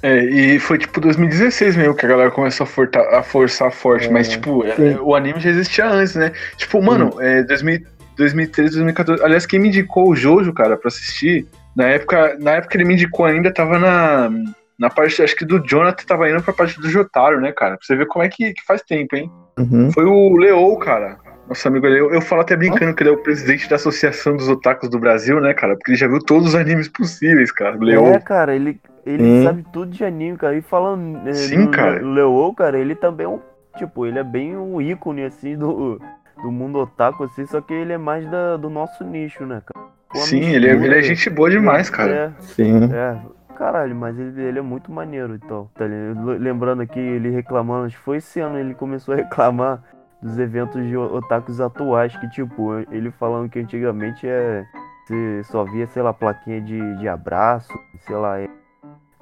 É, 0.03 0.19
e 0.25 0.59
foi 0.59 0.79
tipo 0.79 1.01
2016 1.01 1.77
mesmo 1.77 1.95
que 1.95 2.05
a 2.05 2.09
galera 2.09 2.31
começou 2.31 2.65
a, 2.65 2.67
forta- 2.67 3.17
a 3.17 3.23
forçar 3.23 3.71
forte, 3.71 4.09
É, 4.09 4.11
mas 4.11 4.29
tipo, 4.29 4.65
é, 4.65 4.75
sim. 4.75 4.97
o 5.01 5.15
anime 5.15 5.39
já 5.39 5.51
existia 5.51 5.87
antes, 5.87 6.17
né? 6.17 6.33
Tipo, 6.57 6.83
mano, 6.83 7.21
é, 7.21 7.43
2000 7.45 7.87
2013, 8.17 8.73
2014. 8.75 9.23
Aliás, 9.25 9.47
quem 9.47 9.59
me 9.59 9.69
indicou 9.69 10.09
o 10.11 10.15
Jojo, 10.15 10.53
cara, 10.53 10.77
pra 10.77 10.89
assistir, 10.89 11.47
na 11.75 11.85
época, 11.87 12.37
na 12.41 12.53
época 12.53 12.77
ele 12.77 12.85
me 12.85 12.93
indicou 12.95 13.25
ainda, 13.25 13.51
tava 13.53 13.79
na, 13.79 14.31
na 14.79 14.91
parte, 14.91 15.23
acho 15.23 15.35
que 15.35 15.47
do 15.47 15.59
Jonathan 15.67 16.05
tava 16.05 16.29
indo 16.29 16.43
pra 16.43 16.53
parte 16.53 16.79
do 16.79 16.91
Jotaro, 16.91 17.41
né, 17.41 17.53
cara? 17.53 17.77
Pra 17.79 17.87
você 17.87 17.97
ver 17.97 18.07
como 18.07 18.23
é 18.25 18.29
que, 18.29 18.53
que 18.53 18.63
faz 18.67 18.83
tempo, 18.83 19.17
hein? 19.17 19.31
Uhum. 19.71 19.91
Foi 19.93 20.05
o 20.05 20.37
Leo, 20.37 20.77
cara. 20.79 21.17
Nosso 21.49 21.67
amigo 21.69 21.87
Leo. 21.87 22.11
Eu 22.13 22.21
falo 22.21 22.43
até 22.43 22.57
brincando 22.57 22.95
que 22.95 23.03
ele 23.03 23.11
é 23.11 23.13
o 23.13 23.19
presidente 23.23 23.69
da 23.69 23.77
Associação 23.77 24.37
dos 24.37 24.49
Otakus 24.49 24.89
do 24.89 24.99
Brasil, 24.99 25.41
né, 25.41 25.53
cara? 25.55 25.75
Porque 25.77 25.91
ele 25.93 25.99
já 25.99 26.07
viu 26.09 26.19
todos 26.21 26.49
os 26.49 26.55
animes 26.55 26.89
possíveis, 26.89 27.51
cara. 27.53 27.77
Leo. 27.79 28.07
É, 28.07 28.19
cara, 28.21 28.55
ele, 28.55 28.81
ele 29.05 29.23
Sim. 29.25 29.45
sabe 29.45 29.67
tudo 29.73 29.91
de 29.91 30.05
anime, 30.05 30.37
cara. 30.39 30.57
E 30.57 30.63
falando 30.63 31.29
é, 31.29 31.33
Sim, 31.33 31.65
do 31.67 31.71
cara. 31.71 31.99
Le- 31.99 32.15
Leo, 32.15 32.55
cara, 32.55 32.79
ele 32.79 32.95
também 32.95 33.27
é 33.27 33.29
um. 33.29 33.41
Tipo, 33.77 34.07
ele 34.07 34.19
é 34.19 34.25
bem 34.25 34.55
um 34.57 34.81
ícone, 34.81 35.25
assim, 35.25 35.57
do, 35.57 35.99
do 36.43 36.53
mundo 36.53 36.79
otaku, 36.79 37.25
assim, 37.25 37.47
só 37.47 37.61
que 37.61 37.73
ele 37.73 37.95
é 37.95 37.99
mais 37.99 38.31
da, 38.31 38.57
do 38.59 38.69
nosso 38.69 39.03
nicho, 39.03 39.47
né, 39.47 39.63
cara? 39.67 39.87
A 40.15 40.19
Sim, 40.19 40.41
ele 40.41 40.67
é, 40.69 40.73
mistura- 40.75 40.93
ele 40.97 41.01
é 41.01 41.03
gente 41.03 41.31
boa 41.31 41.49
demais, 41.51 41.89
cara. 41.89 42.35
É, 42.39 42.43
Sim. 42.43 42.85
É, 42.93 43.17
caralho, 43.63 43.95
mas 43.95 44.19
ele, 44.19 44.43
ele 44.43 44.59
é 44.59 44.63
muito 44.63 44.91
maneiro 44.91 45.37
então. 45.37 45.71
Tá 45.75 45.85
li- 45.87 46.39
lembrando 46.39 46.83
aqui, 46.83 46.99
ele 46.99 47.31
reclamando, 47.31 47.87
acho 47.87 47.97
que 47.97 48.03
foi 48.03 48.17
esse 48.17 48.41
ano 48.41 48.59
ele 48.59 48.75
começou 48.75 49.15
a 49.15 49.17
reclamar 49.19 49.81
dos 50.21 50.37
eventos 50.37 50.85
de 50.85 50.97
otakus 50.97 51.61
atuais, 51.61 52.17
que 52.17 52.29
tipo, 52.31 52.73
ele 52.91 53.13
falando 53.13 53.49
que 53.49 53.61
antigamente 53.61 54.27
é. 54.27 54.65
Você 55.05 55.43
só 55.45 55.65
via, 55.65 55.87
sei 55.89 56.01
lá, 56.03 56.13
plaquinha 56.13 56.61
de, 56.61 56.97
de 56.99 57.09
abraço, 57.09 57.73
sei 58.07 58.15
lá, 58.17 58.39
é, 58.41 58.49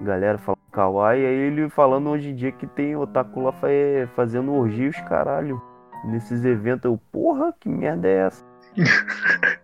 galera 0.01 0.37
falando 0.39 0.59
kawaii, 0.71 1.25
aí 1.25 1.35
ele 1.35 1.69
falando 1.71 2.11
hoje 2.11 2.31
em 2.31 2.35
dia 2.35 2.53
que 2.53 2.67
tem 2.67 2.95
otaku 2.97 3.41
lá 3.41 3.53
fa- 3.53 3.67
fazendo 4.15 4.53
orgias, 4.55 4.99
caralho. 5.03 5.61
Nesses 6.05 6.45
eventos, 6.45 6.85
eu, 6.85 6.99
porra, 7.13 7.53
que 7.59 7.69
merda 7.69 8.09
é 8.09 8.27
essa? 8.27 8.45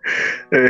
É. 0.53 0.68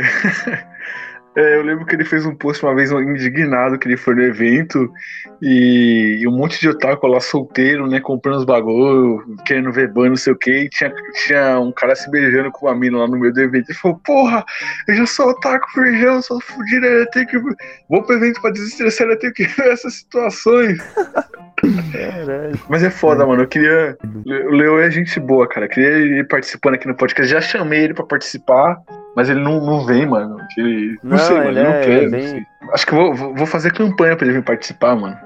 É, 1.37 1.55
eu 1.55 1.61
lembro 1.61 1.85
que 1.85 1.93
ele 1.93 2.03
fez 2.03 2.25
um 2.25 2.33
post 2.33 2.65
uma 2.65 2.73
vez 2.73 2.89
indignado 2.91 3.77
que 3.77 3.87
ele 3.87 3.95
foi 3.95 4.15
no 4.15 4.23
evento 4.23 4.91
e, 5.39 6.17
e 6.19 6.27
um 6.27 6.31
monte 6.31 6.59
de 6.59 6.67
otaku 6.67 7.05
lá 7.05 7.19
solteiro, 7.19 7.85
né, 7.85 7.99
comprando 7.99 8.39
os 8.39 8.43
bagulho, 8.43 9.23
querendo 9.45 9.71
ver 9.71 9.93
banho, 9.93 10.09
não 10.09 10.15
sei 10.15 10.33
o 10.33 10.35
que, 10.35 10.63
e 10.63 10.69
tinha, 10.69 10.91
tinha 11.27 11.59
um 11.59 11.71
cara 11.71 11.95
se 11.95 12.09
beijando 12.09 12.51
com 12.51 12.65
uma 12.65 12.73
mina 12.73 12.97
lá 12.97 13.07
no 13.07 13.19
meio 13.19 13.31
do 13.31 13.39
evento. 13.39 13.69
Ele 13.69 13.77
falou, 13.77 14.01
porra, 14.03 14.43
eu 14.87 14.95
já 14.95 15.05
sou 15.05 15.29
otaku 15.29 15.79
virgão, 15.79 16.23
sou 16.23 16.41
fudido, 16.41 16.87
eu 16.87 17.07
tenho 17.11 17.27
que. 17.27 17.37
Vou 17.87 18.01
pro 18.01 18.15
evento 18.15 18.41
pra 18.41 18.49
desestressar, 18.49 19.07
eu 19.07 19.19
tenho 19.19 19.33
que 19.33 19.45
ver 19.53 19.67
essas 19.73 19.93
situações. 19.93 20.79
Caralho. 21.91 22.59
Mas 22.69 22.83
é 22.83 22.89
foda, 22.89 23.25
mano. 23.25 23.41
Eu 23.43 23.47
queria. 23.47 23.97
O 24.25 24.51
Leo 24.51 24.79
é 24.79 24.91
gente 24.91 25.19
boa, 25.19 25.47
cara. 25.47 25.65
Eu 25.65 25.69
queria 25.69 25.89
ele 25.89 26.23
participando 26.23 26.75
aqui 26.75 26.87
no 26.87 26.95
podcast. 26.95 27.31
Já 27.31 27.41
chamei 27.41 27.83
ele 27.85 27.93
pra 27.93 28.05
participar, 28.05 28.77
mas 29.15 29.29
ele 29.29 29.39
não, 29.39 29.59
não 29.65 29.85
vem, 29.85 30.05
mano. 30.05 30.37
Ele... 30.57 30.97
Não, 31.03 31.11
Não, 31.11 31.17
sei, 31.17 31.35
mano. 31.37 31.49
ele 31.49 31.63
não 31.63 31.71
é- 31.71 31.81
quer. 31.81 32.03
ele 32.03 32.15
é 32.15 32.33
não. 32.61 32.73
Acho 32.73 32.85
que 32.85 32.93
eu 32.93 33.13
vou, 33.13 33.33
vou- 33.35 33.47
fazer 33.47 33.73
campanha 33.73 34.15
pra 34.15 34.25
ele 34.27 34.35
vir 34.37 34.43
participar, 34.43 34.95
mano. 34.95 35.17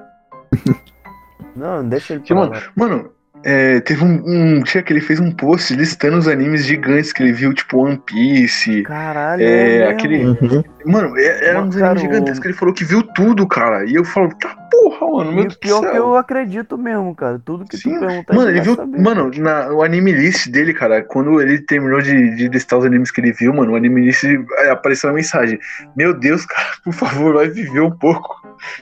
Não, 1.55 1.88
deixa 1.88 2.13
ele 2.13 2.23
Que, 2.23 2.34
mano, 2.34 2.53
mano 2.75 3.11
é, 3.43 3.79
teve 3.81 4.03
um, 4.03 4.21
um 4.25 4.59
dia 4.61 4.81
que 4.83 4.93
ele 4.93 5.01
fez 5.01 5.19
um 5.19 5.31
post 5.31 5.73
listando 5.75 6.17
os 6.17 6.27
animes 6.27 6.65
gigantes 6.65 7.11
que 7.11 7.23
ele 7.23 7.33
viu, 7.33 7.53
tipo 7.53 7.79
One 7.85 7.97
Piece. 8.05 8.83
Caralho, 8.83 9.41
É, 9.43 9.79
mesmo. 9.79 9.89
aquele- 9.91 10.25
Uhum. 10.25 10.63
Mano, 10.85 11.17
é- 11.17 11.49
era 11.49 11.61
uns 11.61 11.75
cara, 11.75 11.91
animes 11.91 12.01
gigantescos 12.01 12.45
ele 12.45 12.53
falou 12.53 12.73
que 12.73 12.83
viu 12.83 13.03
tudo, 13.03 13.47
cara. 13.47 13.85
E 13.85 13.95
eu 13.95 14.03
falo, 14.03 14.29
tá 14.39 14.55
porra, 14.71 15.07
mano. 15.11 15.31
Meu 15.31 15.43
E 15.43 15.47
Deus 15.47 15.55
o 15.55 15.59
pior 15.59 15.81
do 15.81 15.91
que 15.91 15.97
eu 15.97 16.15
acredito 16.17 16.77
mesmo, 16.77 17.15
cara. 17.15 17.39
Tudo 17.43 17.65
que 17.65 17.77
Sim, 17.77 17.93
tu 17.95 17.99
perguntar, 17.99 18.33
Mano, 18.33 18.49
ele 18.49 18.61
viu. 18.61 18.75
saber. 18.75 18.99
Mano, 18.99 19.31
na, 19.37 19.71
o 19.73 19.83
anime 19.83 20.11
list 20.11 20.47
dele, 20.49 20.73
cara, 20.73 21.03
quando 21.03 21.39
ele 21.41 21.59
terminou 21.61 22.01
de, 22.01 22.35
de 22.35 22.47
listar 22.47 22.79
os 22.79 22.85
animes 22.85 23.11
que 23.11 23.21
ele 23.21 23.31
viu, 23.31 23.53
mano, 23.53 23.73
o 23.73 23.75
anime 23.75 24.01
list 24.01 24.23
é, 24.23 24.69
apareceu 24.69 25.09
uma 25.09 25.15
mensagem. 25.15 25.59
Meu 25.95 26.13
Deus, 26.13 26.45
cara, 26.45 26.67
por 26.83 26.93
favor, 26.93 27.33
vai 27.35 27.47
viver 27.49 27.81
um 27.81 27.91
pouco. 27.91 28.35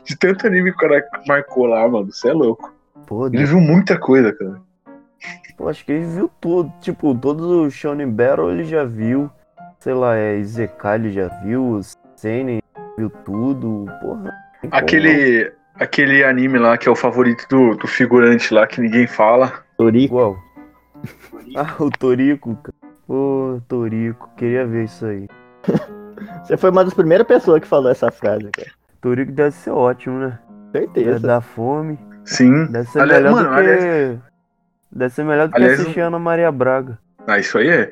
De 0.05 0.15
tanto 0.17 0.45
anime 0.47 0.71
que 0.71 0.77
o 0.77 0.89
cara 0.89 1.03
marcou 1.27 1.65
lá, 1.65 1.87
mano. 1.87 2.11
Você 2.11 2.29
é 2.29 2.33
louco. 2.33 2.73
Pô, 3.09 3.25
Ele 3.25 3.43
viu 3.43 3.59
muita 3.59 3.97
coisa, 3.99 4.31
cara. 4.31 4.61
pô, 5.57 5.67
acho 5.67 5.83
que 5.83 5.91
ele 5.91 6.05
viu 6.05 6.29
tudo. 6.39 6.71
Tipo, 6.79 7.15
todos 7.15 7.43
os 7.43 7.73
Shonen 7.73 8.07
Battle 8.07 8.51
ele 8.51 8.63
já 8.65 8.83
viu. 8.85 9.31
Sei 9.79 9.95
lá, 9.95 10.15
é 10.15 10.37
Izekai 10.37 10.95
ele 10.99 11.11
já 11.11 11.27
viu. 11.43 11.81
Senen 12.15 12.61
viu 12.95 13.09
tudo. 13.25 13.85
Porra. 13.99 14.31
como. 14.61 14.73
Aquele. 14.75 15.51
Aquele 15.73 16.23
anime 16.23 16.59
lá 16.59 16.77
que 16.77 16.87
é 16.87 16.91
o 16.91 16.95
favorito 16.95 17.47
do, 17.49 17.73
do 17.77 17.87
figurante 17.87 18.53
lá 18.53 18.67
que 18.67 18.79
ninguém 18.79 19.07
fala. 19.07 19.51
Torico. 19.75 20.13
Igual. 20.13 20.37
Ah, 21.55 21.75
o 21.79 21.89
Torico, 21.89 22.55
cara. 22.57 22.93
Pô, 23.07 23.59
Torico. 23.67 24.29
Queria 24.37 24.67
ver 24.67 24.83
isso 24.83 25.03
aí. 25.05 25.27
Você 26.45 26.57
foi 26.57 26.69
uma 26.69 26.83
das 26.85 26.93
primeiras 26.93 27.25
pessoas 27.25 27.59
que 27.61 27.65
falou 27.67 27.89
essa 27.89 28.11
frase, 28.11 28.49
cara. 28.51 28.69
Torico 29.01 29.31
deve 29.31 29.51
ser 29.55 29.71
ótimo, 29.71 30.19
né? 30.19 30.37
Deve 30.71 30.85
Certeza. 30.93 31.19
dar 31.25 31.41
fome. 31.41 31.97
Sim. 32.29 32.65
Deve 32.67 32.87
ser 32.89 32.99
Aliás, 33.01 33.23
melhor 33.23 33.35
mano, 33.35 33.49
do 33.49 33.55
que. 33.55 33.59
aliás- 33.61 34.19
Deve 34.91 35.13
ser 35.13 35.23
melhor 35.25 35.47
do 35.47 35.55
aliás, 35.55 35.75
que 35.75 35.81
assistir 35.81 35.99
Ana 36.01 36.19
Maria 36.19 36.51
Braga. 36.51 36.97
Ah, 37.27 37.37
isso 37.37 37.57
aí 37.57 37.69
é. 37.69 37.91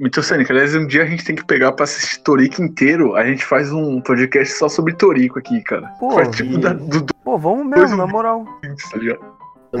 Mitocênica, 0.00 0.52
aliás, 0.52 0.74
um 0.74 0.86
dia 0.86 1.02
a 1.02 1.06
gente 1.06 1.24
tem 1.24 1.36
que 1.36 1.44
pegar 1.44 1.72
pra 1.72 1.84
assistir 1.84 2.20
Torico 2.22 2.62
inteiro. 2.62 3.14
A 3.14 3.24
gente 3.24 3.44
faz 3.44 3.70
um 3.72 4.00
podcast 4.00 4.54
só 4.54 4.68
sobre 4.68 4.94
Torico 4.94 5.38
aqui, 5.38 5.62
cara. 5.62 5.88
Pô, 6.00 6.12
faz 6.12 6.30
tipo 6.34 6.58
da, 6.58 6.72
do, 6.72 7.02
do 7.02 7.14
Pô, 7.22 7.38
vamos 7.38 7.66
mesmo, 7.66 7.94
um- 7.94 7.98
na 7.98 8.06
moral. 8.06 8.44
tá? 8.44 8.68
Fazer 8.90 9.18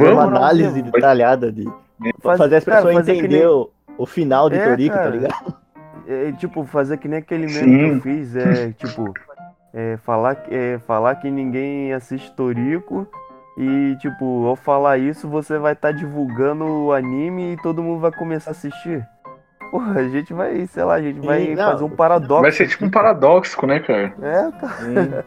uma 0.04 0.14
Vamos, 0.24 0.36
análise 0.38 0.68
vamos. 0.80 0.92
detalhada 0.92 1.50
de. 1.50 1.64
Faz- 2.20 2.38
fazer 2.38 2.56
as 2.56 2.64
pessoas 2.64 2.94
fazer 2.94 3.12
que 3.14 3.18
entender 3.20 3.38
nem- 3.38 3.46
o, 3.98 4.06
final 4.06 4.48
de 4.50 4.56
É, 4.56 4.68
Torico, 4.68 4.94
tá 4.96 5.02
cara. 5.02 5.10
ligado? 5.16 5.54
É, 6.06 6.32
tipo, 6.32 6.64
fazer 6.64 6.96
que 6.98 7.08
nem 7.08 7.18
aquele 7.20 7.46
meme 7.46 7.52
Sim. 7.58 8.00
que 8.00 8.08
eu 8.08 8.14
fiz, 8.14 8.36
é, 8.36 8.72
tipo, 8.72 9.12
é, 9.74 9.96
falar, 10.04 10.36
é, 10.50 10.78
falar 10.86 11.14
que 11.16 11.30
ninguém 11.30 11.92
assiste 11.92 12.30
Torico 12.34 13.06
e, 13.56 13.96
tipo, 14.00 14.46
ao 14.46 14.56
falar 14.56 14.98
isso, 14.98 15.28
você 15.28 15.58
vai 15.58 15.74
estar 15.74 15.92
divulgando 15.92 16.64
o 16.64 16.92
anime 16.92 17.52
e 17.52 17.56
todo 17.58 17.82
mundo 17.82 18.00
vai 18.00 18.12
começar 18.12 18.50
a 18.50 18.52
assistir. 18.52 19.06
Porra, 19.70 20.00
a 20.00 20.08
gente 20.08 20.32
vai, 20.34 20.66
sei 20.66 20.84
lá, 20.84 20.94
a 20.94 21.02
gente 21.02 21.24
vai 21.24 21.54
não. 21.54 21.70
fazer 21.70 21.84
um 21.84 21.90
paradoxo. 21.90 22.42
Vai 22.42 22.52
ser 22.52 22.68
tipo 22.68 22.84
um 22.84 22.90
paradoxo, 22.90 23.66
né, 23.66 23.80
cara? 23.80 24.14
É, 24.20 24.50
cara. 24.60 25.26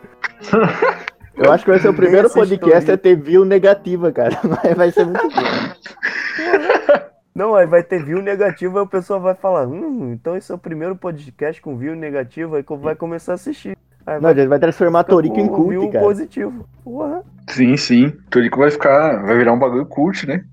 Eu 1.38 1.52
acho 1.52 1.66
que 1.66 1.72
vai 1.72 1.80
ser 1.80 1.90
o 1.90 1.94
primeiro 1.94 2.30
podcast 2.30 2.90
a 2.90 2.98
ter 2.98 3.16
view 3.16 3.44
negativa, 3.44 4.12
cara. 4.12 4.40
Mas 4.64 4.74
vai 4.74 4.92
ser 4.92 5.06
muito 5.06 5.28
bom. 5.30 5.42
Não, 7.36 7.54
aí 7.54 7.66
vai 7.66 7.84
ter 7.84 8.02
view 8.02 8.22
negativo, 8.22 8.78
aí 8.78 8.86
o 8.86 8.88
pessoal 8.88 9.20
vai 9.20 9.36
falar, 9.36 9.68
hum, 9.68 10.14
então 10.14 10.38
esse 10.38 10.50
é 10.50 10.56
o 10.56 10.58
primeiro 10.58 10.96
podcast 10.96 11.62
com 11.62 11.76
view 11.76 11.94
negativo, 11.94 12.56
aí 12.56 12.64
vai 12.80 12.96
começar 12.96 13.34
a 13.34 13.36
assistir. 13.36 13.78
Aí 14.06 14.22
Não, 14.22 14.30
a 14.30 14.34
gente 14.34 14.48
vai 14.48 14.60
transformar 14.60 15.04
Torico 15.04 15.40
em 15.40 15.48
com 15.48 15.56
cult, 15.56 15.70
view 15.70 15.90
cara. 15.92 16.06
positivo. 16.06 16.66
Porra. 16.84 17.24
Sim, 17.50 17.76
sim. 17.76 18.14
Torico 18.30 18.60
vai 18.60 18.70
ficar. 18.70 19.24
Vai 19.24 19.38
virar 19.38 19.54
um 19.54 19.60
bagulho 19.60 19.86
cult, 19.86 20.28
né? 20.28 20.44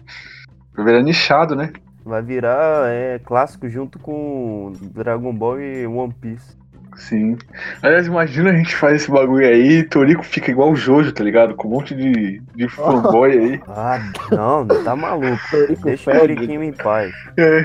Vai 0.74 0.86
virar 0.86 1.02
nichado, 1.02 1.54
né? 1.54 1.70
Vai 2.04 2.22
virar 2.22 2.88
é, 2.88 3.18
clássico 3.18 3.68
junto 3.68 3.98
com 3.98 4.72
Dragon 4.94 5.32
Ball 5.34 5.60
e 5.60 5.86
One 5.86 6.14
Piece. 6.20 6.56
Sim. 6.96 7.38
Aliás, 7.82 8.06
imagina 8.06 8.50
a 8.50 8.54
gente 8.54 8.74
faz 8.76 9.02
esse 9.02 9.10
bagulho 9.10 9.46
aí 9.46 9.78
e 9.78 9.84
Torico 9.84 10.22
fica 10.22 10.50
igual 10.50 10.70
o 10.70 10.76
Jojo, 10.76 11.12
tá 11.12 11.24
ligado? 11.24 11.54
Com 11.54 11.68
um 11.68 11.70
monte 11.70 11.94
de, 11.94 12.40
de 12.54 12.68
fanboy 12.74 13.30
aí. 13.30 13.60
Ah, 13.68 13.98
não, 14.30 14.66
tá 14.66 14.94
maluco. 14.94 15.38
Torico 15.50 15.82
Deixa 15.84 16.10
o. 16.10 16.18
Toriquinho 16.18 16.62
em 16.62 16.72
paz. 16.72 17.12
É. 17.36 17.62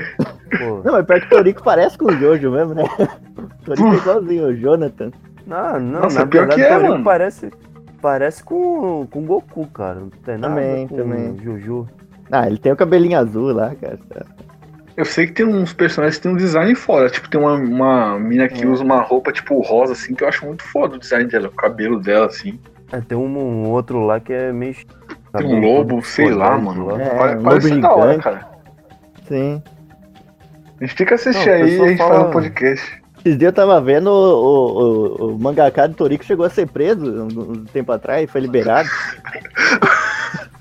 Pô. 0.58 0.82
Não, 0.84 0.92
mas 0.92 1.04
pior 1.04 1.20
que 1.20 1.26
o 1.26 1.30
Torico 1.30 1.62
parece 1.62 1.98
com 1.98 2.06
o 2.06 2.16
Jojo 2.16 2.50
mesmo, 2.50 2.74
né? 2.74 2.84
O 3.38 3.64
Torico 3.64 3.88
é 3.88 3.96
igualzinho 3.96 4.46
o 4.46 4.56
Jonathan. 4.56 5.10
Não, 5.48 5.80
não, 5.80 6.00
Nossa, 6.02 6.20
na 6.20 6.26
pior 6.26 6.46
verdade 6.46 6.60
que 6.62 6.66
é, 6.84 6.88
mano. 6.88 7.02
parece, 7.02 7.50
parece 8.02 8.44
com, 8.44 9.06
com 9.10 9.24
Goku, 9.24 9.66
cara. 9.68 9.94
Não 10.00 10.10
tem 10.10 10.36
nada 10.36 10.54
Também, 10.54 10.86
com 10.86 10.96
também. 10.96 11.38
Juju. 11.42 11.88
Ah, 12.30 12.46
ele 12.46 12.58
tem 12.58 12.70
o 12.70 12.76
cabelinho 12.76 13.18
azul 13.18 13.52
lá, 13.52 13.74
cara. 13.74 13.98
Eu 14.94 15.04
sei 15.06 15.26
que 15.26 15.32
tem 15.32 15.46
uns 15.46 15.72
personagens 15.72 16.16
que 16.18 16.22
tem 16.24 16.32
um 16.32 16.36
design 16.36 16.74
foda. 16.74 17.08
Tipo, 17.08 17.30
tem 17.30 17.40
uma, 17.40 17.54
uma 17.54 18.18
mina 18.18 18.46
que 18.48 18.62
É. 18.62 18.66
usa 18.66 18.84
uma 18.84 19.00
roupa 19.00 19.32
tipo 19.32 19.58
rosa, 19.62 19.92
assim, 19.94 20.14
que 20.14 20.22
eu 20.22 20.28
acho 20.28 20.44
muito 20.44 20.62
foda 20.64 20.96
o 20.96 20.98
design 20.98 21.24
dela, 21.30 21.48
o 21.48 21.52
cabelo 21.52 21.98
dela, 22.00 22.26
assim. 22.26 22.58
É, 22.92 23.00
tem 23.00 23.16
um, 23.16 23.24
um 23.38 23.68
outro 23.70 24.00
lá 24.04 24.20
que 24.20 24.32
é 24.32 24.52
meio... 24.52 24.74
Tem 25.36 25.46
um 25.46 25.60
lobo, 25.60 26.02
sei 26.02 26.30
lá, 26.30 26.58
mano. 26.58 27.00
É, 27.00 27.08
Pare- 27.16 27.38
um 27.38 27.42
Parece 27.42 27.68
lobo 27.68 27.80
da 27.80 27.92
hora, 27.92 28.08
gigante. 28.14 28.24
cara. 28.24 28.48
Sim. 29.28 29.62
A 30.80 30.84
gente 30.84 30.96
tem 30.96 31.06
que 31.06 31.14
assistir 31.14 31.46
Não, 31.48 31.52
o 31.52 31.56
aí 31.56 31.62
e 31.62 31.70
pessoal 31.70 31.84
a 31.86 31.88
gente 31.90 31.98
fala- 31.98 32.14
faz 32.16 32.26
um 32.26 32.30
podcast. 32.30 33.02
Esses 33.28 33.38
dias 33.38 33.50
eu 33.50 33.54
tava 33.54 33.78
vendo 33.78 34.06
o, 34.08 34.10
o, 34.10 35.26
o, 35.28 35.34
o 35.34 35.38
mangaka 35.38 35.86
do 35.86 35.94
Torico 35.94 36.24
chegou 36.24 36.46
a 36.46 36.50
ser 36.50 36.66
preso 36.66 37.04
um, 37.04 37.52
um 37.52 37.64
tempo 37.66 37.92
atrás, 37.92 38.30
foi 38.30 38.40
liberado. 38.40 38.88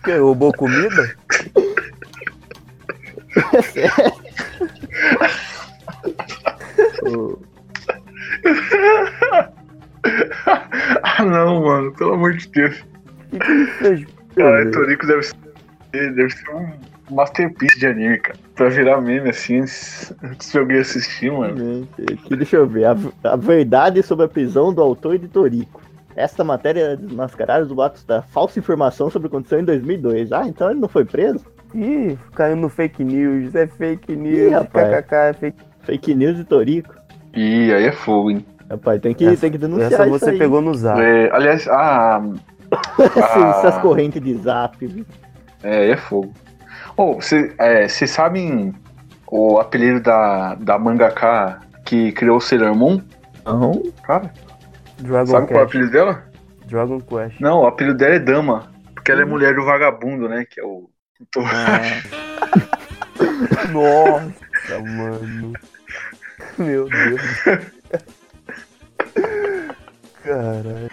Que, 0.03 0.17
roubou 0.17 0.51
comida? 0.51 1.15
O- 7.03 7.39
ah, 11.03 11.23
não, 11.23 11.63
mano, 11.63 11.91
pelo 11.93 12.13
amor 12.15 12.33
de 12.33 12.47
Deus. 12.49 12.83
Que? 13.79 14.07
Cara, 14.35 14.71
Torico 14.71 15.07
deve 15.07 15.23
ser, 15.23 15.35
deve 15.91 16.29
ser 16.29 16.49
um 16.49 16.69
masterpiece 17.15 17.79
de 17.79 17.87
anime, 17.87 18.17
cara. 18.19 18.39
Pra 18.57 18.69
virar 18.69 18.99
meme 18.99 19.29
assim, 19.29 19.59
antes 19.61 20.11
antes 20.23 20.51
de 20.51 20.57
alguém 20.57 20.79
assistir, 20.79 21.31
mano. 21.31 21.87
Aqui, 22.11 22.35
deixa 22.35 22.55
eu 22.57 22.67
ver. 22.67 22.85
A, 22.85 22.95
a 23.23 23.35
verdade 23.35 24.01
sobre 24.03 24.25
a 24.25 24.27
prisão 24.27 24.73
do 24.73 24.81
autor 24.81 25.17
de 25.19 25.27
Torico. 25.27 25.79
Esta 26.15 26.43
matéria 26.43 26.81
é 26.81 26.95
desmascarada 26.95 27.63
do 27.65 27.79
atos 27.79 28.03
da 28.03 28.23
falsa 28.23 28.57
informação 28.57 29.09
sobre 29.11 29.27
o 29.27 29.29
que 29.29 29.35
aconteceu 29.35 29.59
em 29.59 29.63
2002. 29.63 30.31
Ah, 30.31 30.47
então 30.47 30.71
ele 30.71 30.79
não 30.79 30.87
foi 30.89 31.05
preso? 31.05 31.45
Ih, 31.75 32.17
caiu 32.33 32.55
no 32.55 32.67
fake 32.69 33.03
news, 33.03 33.53
é 33.53 33.67
fake 33.67 34.15
news, 34.15 34.51
rapaz. 34.51 34.89
kkk, 35.05 35.13
é 35.15 35.33
fake 35.33 35.57
Fake 35.83 36.15
news 36.15 36.35
de 36.37 36.43
Torico. 36.43 36.95
Ih, 37.35 37.71
aí 37.71 37.85
é 37.85 37.91
fogo, 37.91 38.31
hein? 38.31 38.43
Rapaz, 38.69 38.99
tem 38.99 39.13
que, 39.13 39.25
Essa- 39.25 39.41
tem 39.41 39.51
que 39.51 39.57
denunciar 39.59 39.91
Essa 39.93 40.07
isso 40.07 40.19
você 40.19 40.31
aí. 40.31 40.37
pegou 40.39 40.59
no 40.61 40.73
zap. 40.73 40.99
É, 40.99 41.29
aliás, 41.31 41.67
ah, 41.67 42.21
Essas- 42.99 43.17
Ah. 43.23 43.55
Essas 43.59 43.77
correntes 43.81 44.21
de 44.21 44.33
zap. 44.39 45.05
é, 45.63 45.77
aí 45.83 45.91
é 45.91 45.97
fogo. 45.97 46.33
Ô, 46.97 47.13
vocês 47.13 48.09
sabem 48.09 48.73
o 49.27 49.59
apelido 49.59 49.99
da, 49.99 50.55
da 50.55 50.79
mangaka 50.79 51.59
que 51.85 52.11
criou 52.11 52.37
o 52.37 52.41
Sailor 52.41 52.75
Moon? 52.75 52.99
Aham. 53.45 53.83
Cara, 54.03 54.33
Dragon 54.97 55.27
sabe 55.27 55.47
qual 55.47 55.59
é 55.59 55.63
o 55.63 55.65
apelido 55.67 55.91
dela? 55.91 56.23
Dragon 56.65 56.99
Quest. 56.99 57.39
Não, 57.39 57.61
o 57.61 57.67
apelido 57.67 57.97
dela 57.97 58.15
é 58.15 58.19
Dama. 58.19 58.71
Porque 58.95 59.11
ela 59.11 59.21
é 59.21 59.25
mulher 59.25 59.53
do 59.53 59.63
vagabundo, 59.63 60.27
né? 60.27 60.43
Que 60.49 60.59
é 60.59 60.63
o. 60.65 60.89
Nossa, 63.71 64.79
mano. 64.79 65.53
Meu 66.57 66.89
Deus. 66.89 67.21
Caralho. 70.23 70.89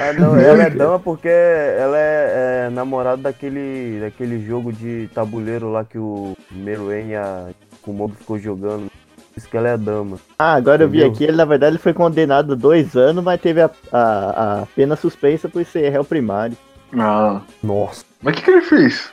Ah, 0.00 0.12
não, 0.12 0.36
ela 0.36 0.62
é 0.64 0.70
dama 0.70 0.98
porque 0.98 1.28
ela 1.28 1.98
é, 1.98 2.66
é 2.66 2.70
namorada 2.70 3.22
daquele, 3.22 3.98
daquele 4.00 4.44
jogo 4.44 4.72
de 4.72 5.08
tabuleiro 5.14 5.70
lá 5.70 5.84
que 5.84 5.98
o 5.98 6.36
Meruem 6.50 7.08
e 7.10 7.16
a 7.16 7.48
Kumobi 7.82 8.14
ficou 8.16 8.38
jogando. 8.38 8.88
Por 8.88 9.38
isso 9.40 9.48
que 9.48 9.56
ela 9.56 9.68
é 9.68 9.76
dama. 9.76 10.18
Ah, 10.38 10.54
agora 10.54 10.82
eu 10.84 10.88
vi 10.88 10.98
Entendeu? 10.98 11.14
aqui, 11.14 11.24
ele 11.24 11.36
na 11.36 11.44
verdade 11.44 11.72
ele 11.72 11.82
foi 11.82 11.92
condenado 11.92 12.52
a 12.52 12.56
dois 12.56 12.96
anos, 12.96 13.22
mas 13.22 13.40
teve 13.40 13.60
a, 13.60 13.70
a, 13.92 14.62
a 14.62 14.66
pena 14.74 14.96
suspensa 14.96 15.48
por 15.48 15.64
ser 15.64 15.88
réu 15.90 16.04
primário. 16.04 16.56
Ah, 16.98 17.40
Nossa. 17.62 18.04
mas 18.22 18.34
o 18.34 18.36
que, 18.36 18.42
que 18.44 18.50
ele 18.50 18.62
fez? 18.62 19.10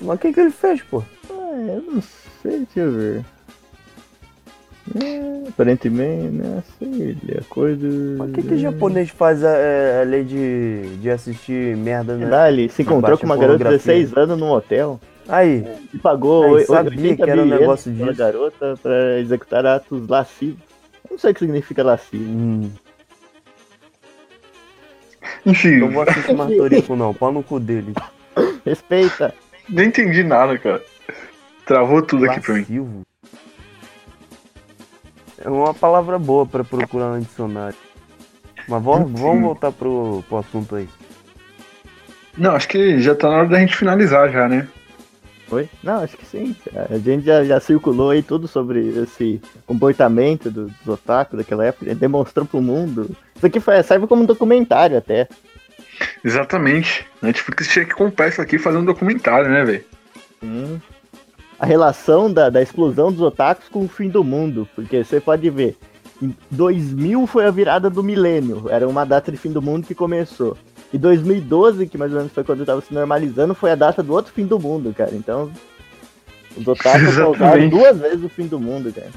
Mas 0.00 0.16
o 0.16 0.18
que, 0.18 0.32
que 0.32 0.40
ele 0.40 0.50
fez, 0.50 0.82
pô? 0.82 1.02
Ah, 1.30 1.54
eu 1.56 1.82
não 1.82 2.02
sei, 2.42 2.58
deixa 2.58 2.80
eu 2.80 2.92
ver. 2.92 3.24
É, 4.94 5.48
aparentemente, 5.48 6.28
né? 6.28 6.62
Sei, 6.78 7.16
é 7.28 7.40
coisa. 7.48 7.86
Mas 8.18 8.30
o 8.30 8.32
que, 8.32 8.42
que 8.42 8.58
japonês 8.58 9.10
faz 9.10 9.44
a, 9.44 9.50
a 10.00 10.04
lei 10.04 10.24
de, 10.24 10.96
de 10.96 11.10
assistir 11.10 11.76
merda, 11.76 12.16
né? 12.16 12.28
Lá, 12.28 12.50
ele 12.50 12.68
se 12.68 12.82
encontrou 12.82 13.02
Baixa 13.02 13.20
com 13.20 13.26
uma 13.26 13.36
garota 13.36 13.58
de 13.58 13.64
pornografia. 13.64 13.94
16 13.94 14.16
anos 14.16 14.38
num 14.38 14.50
hotel 14.50 15.00
Aí, 15.28 15.62
e 15.92 15.98
pagou 15.98 16.56
Aí, 16.56 16.64
sabia 16.64 16.90
80 16.98 17.24
que 17.24 17.30
era 17.30 17.42
um 17.42 17.44
negócio 17.44 17.92
disso. 17.92 18.14
garota 18.14 18.74
pra 18.82 19.18
executar 19.18 19.66
atos 19.66 20.08
lascivos. 20.08 20.58
Eu 21.04 21.10
não 21.12 21.18
sei 21.18 21.30
o 21.30 21.34
que 21.34 21.40
significa 21.40 21.82
lascivo. 21.82 22.24
hum, 22.24 22.70
Enfim, 25.44 25.76
não 25.76 25.90
vou 25.90 26.02
assistir 26.02 26.34
mais 26.34 26.56
Torico, 26.56 26.96
não. 26.96 27.12
Pau 27.12 27.30
no 27.30 27.42
cu 27.42 27.60
dele. 27.60 27.92
Respeita. 28.64 29.34
nem 29.68 29.88
entendi 29.88 30.24
nada, 30.24 30.58
cara. 30.58 30.82
Travou 31.66 32.00
tudo 32.00 32.24
aqui 32.24 32.40
pra 32.40 32.54
mim. 32.54 33.04
É 35.44 35.48
uma 35.48 35.72
palavra 35.74 36.18
boa 36.18 36.44
pra 36.46 36.64
procurar 36.64 37.14
no 37.14 37.20
dicionário. 37.20 37.76
Mas 38.68 38.82
vamos, 38.82 39.18
vamos 39.20 39.42
voltar 39.42 39.72
pro, 39.72 40.22
pro 40.28 40.38
assunto 40.38 40.76
aí. 40.76 40.88
Não, 42.36 42.52
acho 42.54 42.68
que 42.68 43.00
já 43.00 43.14
tá 43.14 43.28
na 43.30 43.36
hora 43.38 43.48
da 43.48 43.58
gente 43.58 43.76
finalizar 43.76 44.30
já, 44.30 44.48
né? 44.48 44.68
Foi? 45.48 45.68
Não, 45.82 46.02
acho 46.02 46.16
que 46.16 46.26
sim. 46.26 46.54
A 46.90 46.98
gente 46.98 47.24
já, 47.24 47.42
já 47.42 47.58
circulou 47.58 48.10
aí 48.10 48.22
tudo 48.22 48.46
sobre 48.46 48.80
esse 49.02 49.40
comportamento 49.66 50.50
do- 50.50 50.66
dos 50.66 50.86
otaku 50.88 51.36
daquela 51.38 51.64
época. 51.64 51.94
Demonstrou 51.94 52.44
pro 52.44 52.60
mundo. 52.60 53.16
Isso 53.34 53.46
aqui 53.46 53.58
foi, 53.58 53.82
serve 53.82 54.06
como 54.06 54.22
um 54.22 54.26
documentário 54.26 54.98
até. 54.98 55.26
Exatamente. 56.22 57.06
A 57.22 57.26
Netflix 57.26 57.68
tinha 57.68 57.84
que 57.86 57.94
comprar 57.94 58.28
isso 58.28 58.42
aqui 58.42 58.56
e 58.56 58.58
fazer 58.58 58.76
um 58.76 58.84
documentário, 58.84 59.48
né, 59.48 59.64
velho? 59.64 59.84
Sim. 60.40 60.82
A 61.58 61.66
relação 61.66 62.32
da, 62.32 62.48
da 62.48 62.62
explosão 62.62 63.10
dos 63.10 63.20
otakus 63.20 63.68
com 63.68 63.84
o 63.84 63.88
fim 63.88 64.08
do 64.08 64.22
mundo. 64.22 64.68
Porque 64.74 65.02
você 65.02 65.20
pode 65.20 65.48
ver, 65.50 65.76
em 66.22 66.34
2000 66.50 67.26
foi 67.26 67.46
a 67.46 67.50
virada 67.50 67.90
do 67.90 68.02
milênio. 68.02 68.66
Era 68.68 68.88
uma 68.88 69.04
data 69.04 69.30
de 69.30 69.36
fim 69.36 69.50
do 69.50 69.62
mundo 69.62 69.86
que 69.86 69.94
começou. 69.94 70.56
E 70.92 70.98
2012, 70.98 71.86
que 71.86 71.98
mais 71.98 72.12
ou 72.12 72.18
menos 72.18 72.32
foi 72.32 72.44
quando 72.44 72.60
estava 72.60 72.80
se 72.80 72.94
normalizando, 72.94 73.54
foi 73.54 73.70
a 73.72 73.74
data 73.74 74.02
do 74.02 74.12
outro 74.12 74.32
fim 74.32 74.46
do 74.46 74.58
mundo, 74.58 74.94
cara. 74.94 75.14
Então, 75.14 75.50
os 76.56 76.66
otakus 76.66 77.14
causaram 77.16 77.68
duas 77.68 77.98
vezes 77.98 78.24
o 78.24 78.28
fim 78.28 78.46
do 78.46 78.58
mundo, 78.58 78.92
cara. 78.92 79.10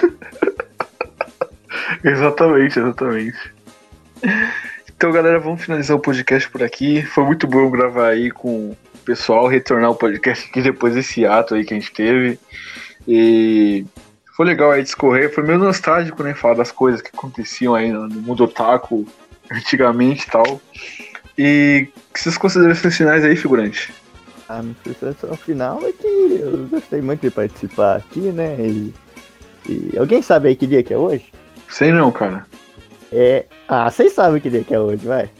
Exatamente, 2.02 2.78
exatamente. 2.78 3.54
Então, 4.94 5.10
galera, 5.10 5.40
vamos 5.40 5.62
finalizar 5.62 5.96
o 5.96 6.00
podcast 6.00 6.50
por 6.50 6.62
aqui. 6.62 7.02
Foi 7.02 7.24
muito 7.24 7.46
bom 7.46 7.70
gravar 7.70 8.08
aí 8.08 8.30
com 8.30 8.76
pessoal, 9.04 9.46
retornar 9.46 9.90
o 9.90 9.94
podcast 9.94 10.48
aqui 10.48 10.62
depois 10.62 10.94
desse 10.94 11.24
ato 11.26 11.54
aí 11.54 11.64
que 11.64 11.74
a 11.74 11.78
gente 11.78 11.92
teve. 11.92 12.38
E 13.06 13.84
foi 14.36 14.46
legal 14.46 14.72
aí 14.72 14.82
discorrer, 14.82 15.32
foi 15.32 15.44
meio 15.44 15.58
nostálgico, 15.58 16.22
né? 16.22 16.34
Falar 16.34 16.54
das 16.54 16.72
coisas 16.72 17.00
que 17.00 17.10
aconteciam 17.14 17.74
aí 17.74 17.92
no 17.92 18.08
mundo 18.08 18.44
otaku 18.44 19.06
antigamente 19.50 20.26
e 20.26 20.30
tal. 20.30 20.60
E 21.36 21.88
que 22.12 22.20
vocês 22.20 22.38
considerações 22.38 22.96
finais 22.96 23.24
aí, 23.24 23.36
figurante? 23.36 23.92
A 24.48 24.62
minha 24.62 24.76
sensação 24.84 25.36
final 25.36 25.80
é 25.84 25.92
que 25.92 26.06
eu 26.06 26.66
gostei 26.70 27.00
muito 27.00 27.22
de 27.22 27.30
participar 27.30 27.96
aqui, 27.96 28.20
né? 28.20 28.56
E, 28.58 28.94
e 29.68 29.98
alguém 29.98 30.22
sabe 30.22 30.48
aí 30.48 30.56
que 30.56 30.66
dia 30.66 30.82
que 30.82 30.92
é 30.92 30.98
hoje? 30.98 31.32
Sei 31.68 31.92
não, 31.92 32.12
cara. 32.12 32.46
É. 33.10 33.46
Ah, 33.68 33.90
vocês 33.90 34.12
sabem 34.12 34.40
que 34.40 34.50
dia 34.50 34.64
que 34.64 34.74
é 34.74 34.78
hoje, 34.78 35.06
vai? 35.06 35.30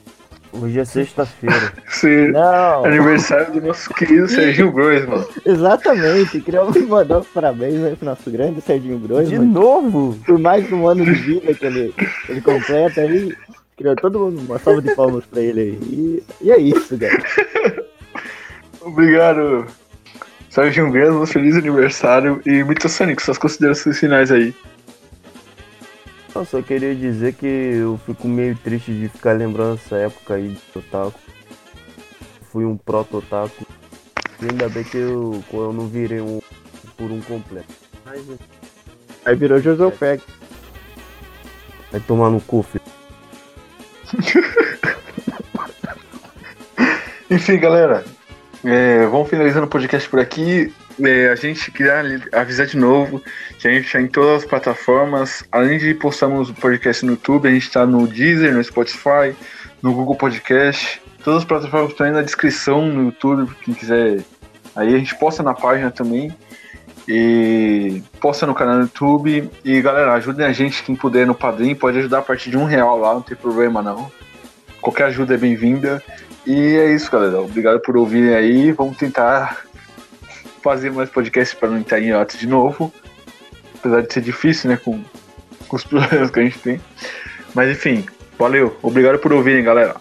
Hoje 0.61 0.79
é 0.79 0.85
sexta-feira. 0.85 1.73
Esse 1.91 2.29
Não, 2.29 2.85
aniversário 2.85 3.53
do 3.53 3.61
nosso 3.67 3.91
querido 3.93 4.29
Serginho 4.29 4.71
Grois, 4.71 5.05
mano. 5.07 5.27
exatamente. 5.45 6.41
Queria 6.41 6.65
mandar 6.65 7.19
os 7.19 7.27
parabéns 7.27 7.83
aí 7.83 7.97
pro 7.97 8.07
nosso 8.07 8.31
grande 8.31 8.61
Serginho 8.61 8.99
Grosso. 8.99 9.27
De 9.31 9.39
novo? 9.39 10.17
Por 10.25 10.39
mais 10.39 10.71
um 10.73 10.87
ano 10.87 11.05
de 11.05 11.13
vida 11.13 11.53
que 11.55 11.67
ele, 11.67 11.95
ele 12.29 12.41
completa 12.41 13.01
aí. 13.01 13.35
Queria 13.77 13.97
todo 13.97 14.21
mundo 14.21 14.41
uma 14.41 14.59
salva 14.59 14.81
de 14.81 14.95
palmas 14.95 15.25
pra 15.27 15.41
ele 15.41 15.61
aí. 15.61 15.79
E, 15.83 16.23
e 16.43 16.53
é 16.53 16.59
isso, 16.59 16.97
cara. 16.97 17.85
Obrigado, 18.81 19.67
Serginho 20.51 20.91
Grois, 20.93 21.33
feliz 21.33 21.57
aniversário. 21.57 22.41
E 22.47 22.63
muito 22.63 22.89
Sonic, 22.89 23.21
suas 23.23 23.39
considerações 23.39 23.99
finais 23.99 24.31
aí. 24.31 24.55
Eu 26.35 26.45
só 26.45 26.61
queria 26.61 26.95
dizer 26.95 27.35
que 27.35 27.47
eu 27.47 27.99
fico 28.05 28.27
meio 28.27 28.57
triste 28.57 28.93
de 28.93 29.09
ficar 29.09 29.37
lembrando 29.37 29.75
essa 29.75 29.97
época 29.97 30.35
aí 30.35 30.49
de 30.49 30.79
otaku. 30.79 31.19
Fui 32.51 32.65
um 32.65 32.77
proto-otaku. 32.77 33.65
Ainda 34.43 34.69
bem 34.69 34.83
que 34.83 34.97
eu, 34.97 35.43
eu 35.53 35.73
não 35.73 35.87
virei 35.87 36.21
um 36.21 36.41
por 36.97 37.11
um 37.11 37.21
completo. 37.21 37.73
Mas 38.05 38.23
Aí 39.25 39.37
virou 39.37 39.61
Joseph 39.61 39.99
vai 41.91 42.01
tomar 42.01 42.31
no 42.31 42.41
cu, 42.41 42.63
filho. 42.63 42.85
Enfim, 47.31 47.59
galera, 47.59 48.05
é, 48.65 49.07
vamos 49.07 49.31
finalizando 49.31 49.67
o 49.67 49.71
podcast 49.71 50.09
por 50.09 50.19
aqui. 50.19 50.75
É, 51.03 51.29
a 51.29 51.35
gente 51.35 51.73
queria 51.73 52.03
avisar 52.33 52.67
de 52.67 52.77
novo 52.77 53.21
que 53.59 53.67
a 53.67 53.71
gente 53.73 53.87
está 53.87 54.01
em 54.01 54.07
todas 54.07 54.43
as 54.43 54.49
plataformas. 54.49 55.45
Além 55.51 55.79
de 55.79 55.93
postarmos 55.95 56.51
o 56.51 56.55
podcast 56.55 57.05
no 57.05 57.13
YouTube, 57.13 57.49
a 57.49 57.53
gente 57.53 57.65
está 57.65 57.85
no 57.85 58.07
Deezer, 58.07 58.55
no 58.55 58.63
Spotify, 58.63 59.35
no 59.83 59.93
Google 59.93 60.15
Podcast. 60.15 61.03
Todas 61.25 61.41
as 61.41 61.45
plataformas 61.45 61.91
estão 61.91 62.07
aí 62.07 62.13
na 62.13 62.23
descrição 62.23 62.87
no 62.87 63.07
YouTube, 63.07 63.51
quem 63.65 63.75
quiser. 63.75 64.21
Aí 64.77 64.95
a 64.95 64.99
gente 64.99 65.17
posta 65.17 65.43
na 65.43 65.55
página 65.55 65.91
também. 65.91 66.33
E 67.09 68.03
posta 68.21 68.47
no 68.47 68.55
canal 68.55 68.77
do 68.77 68.83
YouTube. 68.83 69.51
E 69.65 69.83
galera, 69.83 70.13
ajudem 70.15 70.47
a 70.47 70.53
gente, 70.53 70.83
quem 70.85 70.95
puder, 70.95 71.27
no 71.27 71.35
Padrim. 71.35 71.75
Pode 71.75 71.99
ajudar 71.99 72.19
a 72.19 72.23
partir 72.23 72.51
de 72.51 72.57
um 72.57 72.65
real 72.65 72.99
lá, 72.99 73.15
não 73.15 73.23
tem 73.23 73.37
problema 73.37 73.83
não. 73.83 74.11
Qualquer 74.81 75.07
ajuda 75.07 75.35
é 75.35 75.39
bem-vinda. 75.39 76.03
E 76.47 76.77
é 76.77 76.95
isso, 76.95 77.11
galera. 77.11 77.41
Obrigado 77.41 77.81
por 77.81 77.97
ouvirem 77.97 78.35
aí. 78.35 78.71
Vamos 78.71 78.97
tentar 78.97 79.65
fazer 80.65 80.91
mais 80.91 81.11
podcasts 81.11 81.57
para 81.57 81.69
não 81.69 81.79
entrar 81.79 82.01
em 82.01 82.11
ato 82.11 82.39
de 82.39 82.47
novo. 82.47 82.91
Apesar 83.79 84.01
de 84.01 84.13
ser 84.13 84.23
difícil, 84.23 84.71
né? 84.71 84.79
Com, 84.79 85.05
com 85.69 85.77
os 85.77 85.85
problemas 85.85 86.31
que 86.31 86.41
a 86.41 86.43
gente 86.43 86.59
tem. 86.59 86.81
Mas 87.55 87.71
enfim, 87.71 88.07
valeu. 88.39 88.75
Obrigado 88.83 89.19
por 89.19 89.31
ouvirem, 89.35 89.63
galera. 89.63 89.97